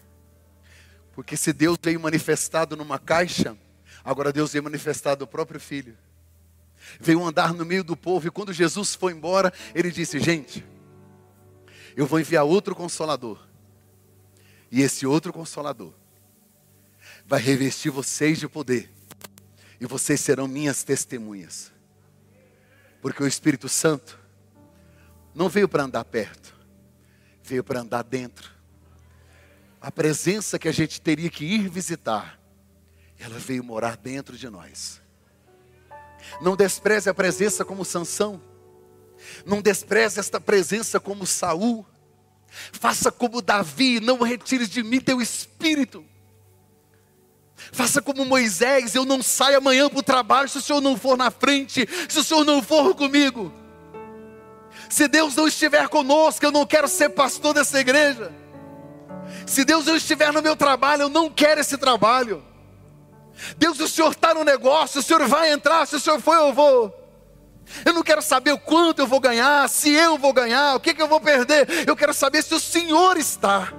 Porque 1.13 1.37
se 1.37 1.53
Deus 1.53 1.77
veio 1.81 1.99
manifestado 1.99 2.75
numa 2.75 2.97
caixa, 2.99 3.55
agora 4.03 4.33
Deus 4.33 4.51
veio 4.51 4.63
manifestado 4.63 5.23
o 5.23 5.27
próprio 5.27 5.59
Filho. 5.59 5.97
Veio 6.99 7.23
andar 7.23 7.53
no 7.53 7.65
meio 7.65 7.83
do 7.83 7.95
povo, 7.95 8.27
e 8.27 8.31
quando 8.31 8.51
Jesus 8.51 8.95
foi 8.95 9.13
embora, 9.13 9.53
ele 9.73 9.91
disse: 9.91 10.19
Gente, 10.19 10.65
eu 11.95 12.05
vou 12.05 12.19
enviar 12.19 12.43
outro 12.43 12.75
consolador. 12.75 13.39
E 14.71 14.81
esse 14.81 15.05
outro 15.05 15.31
consolador 15.31 15.93
vai 17.25 17.39
revestir 17.39 17.91
vocês 17.91 18.39
de 18.39 18.47
poder 18.47 18.91
e 19.79 19.85
vocês 19.85 20.19
serão 20.21 20.47
minhas 20.47 20.83
testemunhas. 20.83 21.71
Porque 23.01 23.21
o 23.21 23.27
Espírito 23.27 23.67
Santo 23.67 24.17
não 25.35 25.49
veio 25.49 25.67
para 25.67 25.83
andar 25.83 26.05
perto, 26.05 26.55
veio 27.43 27.63
para 27.63 27.81
andar 27.81 28.01
dentro. 28.01 28.52
A 29.83 29.91
presença 29.91 30.57
que 30.57 30.69
a 30.69 30.71
gente 30.71 31.01
teria 31.01 31.29
que 31.29 31.43
ir 31.43 31.67
visitar, 31.67 32.39
ela 33.19 33.37
veio 33.37 33.61
morar 33.61 33.97
dentro 33.97 34.37
de 34.37 34.49
nós. 34.49 35.01
Não 36.41 36.55
despreze 36.55 37.09
a 37.09 37.13
presença 37.13 37.65
como 37.65 37.83
Sansão. 37.83 38.41
Não 39.45 39.61
despreze 39.61 40.21
esta 40.21 40.39
presença 40.39 41.01
como 41.01 41.27
Saul. 41.27 41.85
Faça 42.47 43.11
como 43.11 43.41
Davi, 43.41 43.99
não 43.99 44.21
retires 44.21 44.69
de 44.69 44.81
mim 44.81 45.01
teu 45.01 45.21
espírito. 45.21 46.05
Faça 47.73 48.01
como 48.01 48.23
Moisés, 48.23 48.95
eu 48.95 49.03
não 49.03 49.21
saio 49.21 49.57
amanhã 49.57 49.89
para 49.89 49.99
o 49.99 50.03
trabalho 50.03 50.47
se 50.47 50.59
o 50.59 50.61
Senhor 50.61 50.79
não 50.79 50.95
for 50.95 51.17
na 51.17 51.29
frente, 51.29 51.85
se 52.07 52.19
o 52.19 52.23
Senhor 52.23 52.45
não 52.45 52.63
for 52.63 52.95
comigo. 52.95 53.51
Se 54.89 55.09
Deus 55.09 55.35
não 55.35 55.45
estiver 55.45 55.89
conosco, 55.89 56.45
eu 56.45 56.51
não 56.51 56.65
quero 56.65 56.87
ser 56.87 57.09
pastor 57.09 57.53
dessa 57.53 57.81
igreja. 57.81 58.42
Se 59.45 59.63
Deus 59.63 59.85
não 59.85 59.95
estiver 59.95 60.31
no 60.31 60.41
meu 60.41 60.55
trabalho, 60.55 61.03
eu 61.03 61.09
não 61.09 61.29
quero 61.29 61.61
esse 61.61 61.77
trabalho. 61.77 62.43
Deus, 63.57 63.79
o 63.79 63.87
Senhor 63.87 64.11
está 64.11 64.33
no 64.33 64.43
negócio, 64.43 64.99
o 64.99 65.03
Senhor 65.03 65.27
vai 65.27 65.51
entrar, 65.51 65.85
se 65.87 65.95
o 65.95 65.99
Senhor 65.99 66.21
for, 66.21 66.35
eu 66.35 66.53
vou. 66.53 66.99
Eu 67.85 67.93
não 67.93 68.03
quero 68.03 68.21
saber 68.21 68.51
o 68.51 68.59
quanto 68.59 68.99
eu 68.99 69.07
vou 69.07 69.19
ganhar, 69.19 69.67
se 69.69 69.89
eu 69.91 70.17
vou 70.17 70.33
ganhar, 70.33 70.75
o 70.75 70.79
que, 70.79 70.93
que 70.93 71.01
eu 71.01 71.07
vou 71.07 71.19
perder. 71.19 71.87
Eu 71.87 71.95
quero 71.95 72.13
saber 72.13 72.43
se 72.43 72.53
o 72.53 72.59
Senhor 72.59 73.17
está 73.17 73.73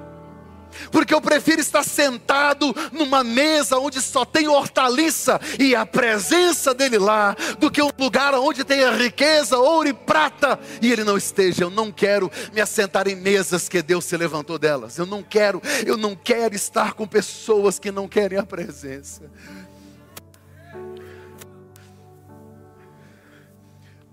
porque 0.91 1.15
eu 1.15 1.21
prefiro 1.21 1.61
estar 1.61 1.83
sentado 1.83 2.75
numa 2.93 3.23
mesa 3.23 3.79
onde 3.79 4.01
só 4.01 4.25
tem 4.25 4.49
hortaliça 4.49 5.41
e 5.59 5.75
a 5.75 5.85
presença 5.85 6.75
dele 6.75 6.99
lá, 6.99 7.37
do 7.59 7.71
que 7.71 7.83
um 7.83 7.91
lugar 7.99 8.35
onde 8.35 8.65
tem 8.65 8.83
a 8.85 8.93
riqueza, 8.93 9.59
ouro 9.59 9.89
e 9.89 9.93
prata 9.93 10.59
e 10.81 10.91
ele 10.91 11.05
não 11.05 11.17
esteja. 11.17 11.65
Eu 11.65 11.71
não 11.71 11.91
quero 11.91 12.31
me 12.53 12.61
assentar 12.61 13.09
em 13.09 13.17
mesas 13.17 13.69
que 13.69 13.83
Deus 13.83 14.05
se 14.05 14.17
levantou 14.17 14.59
delas. 14.59 14.99
Eu 14.99 15.07
não 15.07 15.23
quero, 15.23 15.63
eu 15.87 15.97
não 15.97 16.15
quero 16.15 16.55
estar 16.55 16.95
com 16.95 17.07
pessoas 17.07 17.79
que 17.79 17.91
não 17.91 18.09
querem 18.09 18.39
a 18.39 18.47
presença. 18.47 19.31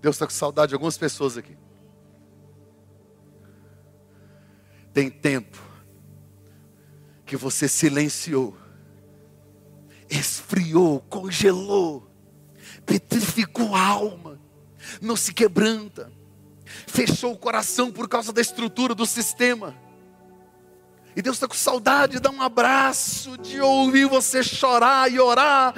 Deus 0.00 0.16
está 0.16 0.26
com 0.26 0.32
saudade 0.32 0.70
de 0.70 0.74
algumas 0.74 0.98
pessoas 0.98 1.38
aqui. 1.38 1.56
Tem 4.92 5.08
tempo 5.08 5.71
que 7.32 7.36
você 7.38 7.66
silenciou, 7.66 8.54
esfriou, 10.10 11.00
congelou, 11.08 12.06
petrificou 12.84 13.74
a 13.74 13.80
alma, 13.80 14.38
não 15.00 15.16
se 15.16 15.32
quebranta, 15.32 16.12
fechou 16.86 17.32
o 17.32 17.38
coração 17.38 17.90
por 17.90 18.06
causa 18.06 18.34
da 18.34 18.42
estrutura 18.42 18.94
do 18.94 19.06
sistema. 19.06 19.74
E 21.14 21.20
Deus 21.20 21.36
está 21.36 21.46
com 21.46 21.54
saudade 21.54 22.14
de 22.14 22.20
dar 22.20 22.30
um 22.30 22.40
abraço, 22.40 23.36
de 23.36 23.60
ouvir 23.60 24.06
você 24.06 24.42
chorar 24.42 25.12
e 25.12 25.20
orar, 25.20 25.74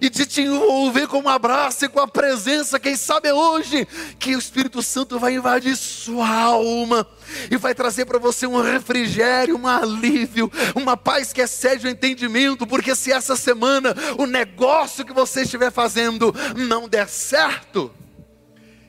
e 0.00 0.08
de 0.08 0.24
te 0.24 0.40
envolver 0.40 1.06
com 1.06 1.20
um 1.20 1.28
abraço 1.28 1.84
e 1.84 1.88
com 1.88 2.00
a 2.00 2.08
presença. 2.08 2.80
Quem 2.80 2.96
sabe 2.96 3.28
é 3.28 3.34
hoje 3.34 3.86
que 4.18 4.34
o 4.34 4.38
Espírito 4.38 4.82
Santo 4.82 5.18
vai 5.18 5.34
invadir 5.34 5.76
sua 5.76 6.28
alma 6.28 7.06
e 7.50 7.56
vai 7.58 7.74
trazer 7.74 8.06
para 8.06 8.18
você 8.18 8.46
um 8.46 8.62
refrigério, 8.62 9.58
um 9.58 9.66
alívio, 9.66 10.50
uma 10.74 10.96
paz 10.96 11.34
que 11.34 11.42
excede 11.42 11.86
o 11.86 11.90
entendimento, 11.90 12.66
porque 12.66 12.94
se 12.94 13.12
essa 13.12 13.36
semana 13.36 13.94
o 14.16 14.24
negócio 14.24 15.04
que 15.04 15.12
você 15.12 15.42
estiver 15.42 15.70
fazendo 15.70 16.34
não 16.56 16.88
der 16.88 17.08
certo, 17.08 17.92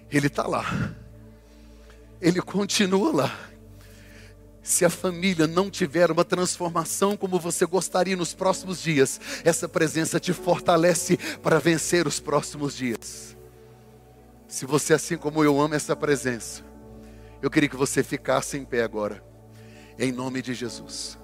Ele 0.10 0.28
está 0.28 0.48
lá, 0.48 0.94
Ele 2.22 2.42
continua 2.42 3.14
lá 3.14 3.49
se 4.70 4.86
a 4.86 4.90
família 4.90 5.48
não 5.48 5.68
tiver 5.68 6.12
uma 6.12 6.24
transformação 6.24 7.18
como 7.18 7.40
você 7.40 7.66
gostaria 7.66 8.16
nos 8.16 8.36
próximos 8.36 8.80
dias, 8.80 9.20
essa 9.44 9.68
presença 9.68 10.20
te 10.20 10.32
fortalece 10.32 11.18
para 11.42 11.60
vencer 11.60 12.06
os 12.06 12.20
próximos 12.20 12.78
dias. 12.78 13.36
Se 14.48 14.68
você, 14.68 14.94
assim 14.94 15.18
como 15.18 15.44
eu, 15.44 15.60
ama 15.60 15.76
essa 15.76 15.96
presença, 15.96 16.64
eu 17.42 17.50
queria 17.50 17.68
que 17.68 17.76
você 17.76 18.04
ficasse 18.04 18.58
em 18.58 18.64
pé 18.64 18.84
agora, 18.84 19.24
em 19.98 20.12
nome 20.12 20.40
de 20.40 20.54
Jesus. 20.54 21.18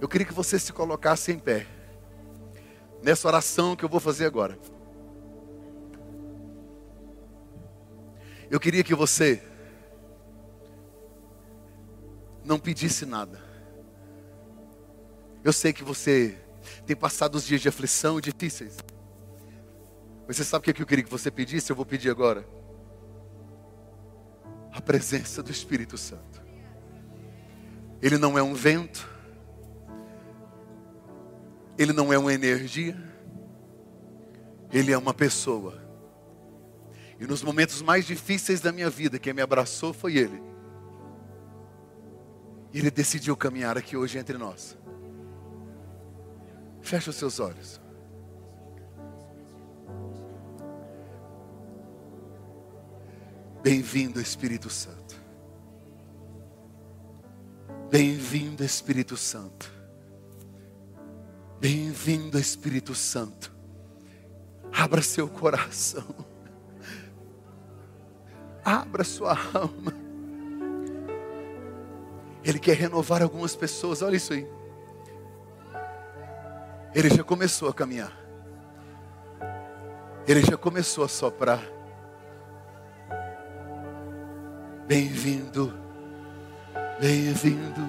Eu 0.00 0.08
queria 0.08 0.26
que 0.26 0.32
você 0.32 0.58
se 0.58 0.72
colocasse 0.72 1.32
em 1.32 1.38
pé, 1.38 1.66
nessa 3.02 3.28
oração 3.28 3.76
que 3.76 3.84
eu 3.84 3.90
vou 3.90 4.00
fazer 4.00 4.24
agora. 4.24 4.58
Eu 8.50 8.58
queria 8.58 8.82
que 8.82 8.94
você 8.94 9.42
não 12.44 12.58
pedisse 12.58 13.06
nada. 13.06 13.42
Eu 15.42 15.52
sei 15.52 15.72
que 15.72 15.82
você 15.82 16.38
tem 16.86 16.94
passado 16.94 17.34
os 17.34 17.44
dias 17.44 17.60
de 17.60 17.68
aflição 17.68 18.20
difíceis. 18.20 18.76
Você 20.26 20.42
sabe 20.42 20.70
o 20.70 20.74
que 20.74 20.82
eu 20.82 20.86
queria 20.86 21.04
que 21.04 21.10
você 21.10 21.30
pedisse? 21.30 21.70
Eu 21.70 21.76
vou 21.76 21.84
pedir 21.84 22.10
agora. 22.10 22.46
A 24.72 24.80
presença 24.80 25.42
do 25.42 25.50
Espírito 25.50 25.98
Santo. 25.98 26.42
Ele 28.00 28.18
não 28.18 28.38
é 28.38 28.42
um 28.42 28.54
vento. 28.54 29.08
Ele 31.76 31.92
não 31.92 32.12
é 32.12 32.18
uma 32.18 32.32
energia. 32.32 32.96
Ele 34.72 34.92
é 34.92 34.98
uma 34.98 35.12
pessoa. 35.12 35.82
E 37.20 37.26
nos 37.26 37.42
momentos 37.42 37.80
mais 37.82 38.06
difíceis 38.06 38.60
da 38.60 38.72
minha 38.72 38.90
vida, 38.90 39.18
quem 39.18 39.32
me 39.32 39.42
abraçou 39.42 39.92
foi 39.92 40.16
Ele. 40.16 40.53
Ele 42.74 42.90
decidiu 42.90 43.36
caminhar 43.36 43.78
aqui 43.78 43.96
hoje 43.96 44.18
entre 44.18 44.36
nós. 44.36 44.76
Feche 46.82 47.08
os 47.08 47.14
seus 47.14 47.38
olhos. 47.38 47.80
Bem-vindo, 53.62 54.20
Espírito 54.20 54.68
Santo. 54.68 55.14
Bem-vindo, 57.88 58.64
Espírito 58.64 59.16
Santo. 59.16 59.72
Bem-vindo, 61.60 62.38
Espírito 62.40 62.92
Santo. 62.92 63.54
Abra 64.72 65.00
seu 65.00 65.28
coração. 65.28 66.04
Abra 68.64 69.04
sua 69.04 69.38
alma. 69.54 70.03
Ele 72.44 72.58
quer 72.58 72.76
renovar 72.76 73.22
algumas 73.22 73.56
pessoas. 73.56 74.02
Olha 74.02 74.16
isso 74.16 74.34
aí. 74.34 74.46
Ele 76.94 77.08
já 77.08 77.24
começou 77.24 77.68
a 77.68 77.74
caminhar. 77.74 78.12
Ele 80.28 80.42
já 80.42 80.56
começou 80.56 81.04
a 81.04 81.08
soprar. 81.08 81.60
Bem-vindo, 84.86 85.72
bem-vindo. 87.00 87.80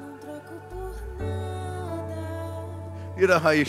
Não 0.00 0.16
troco 0.18 0.54
por 0.70 0.94
nada. 1.18 3.20
Ira 3.20 3.36
raiz 3.36 3.68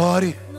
Ore. 0.00 0.49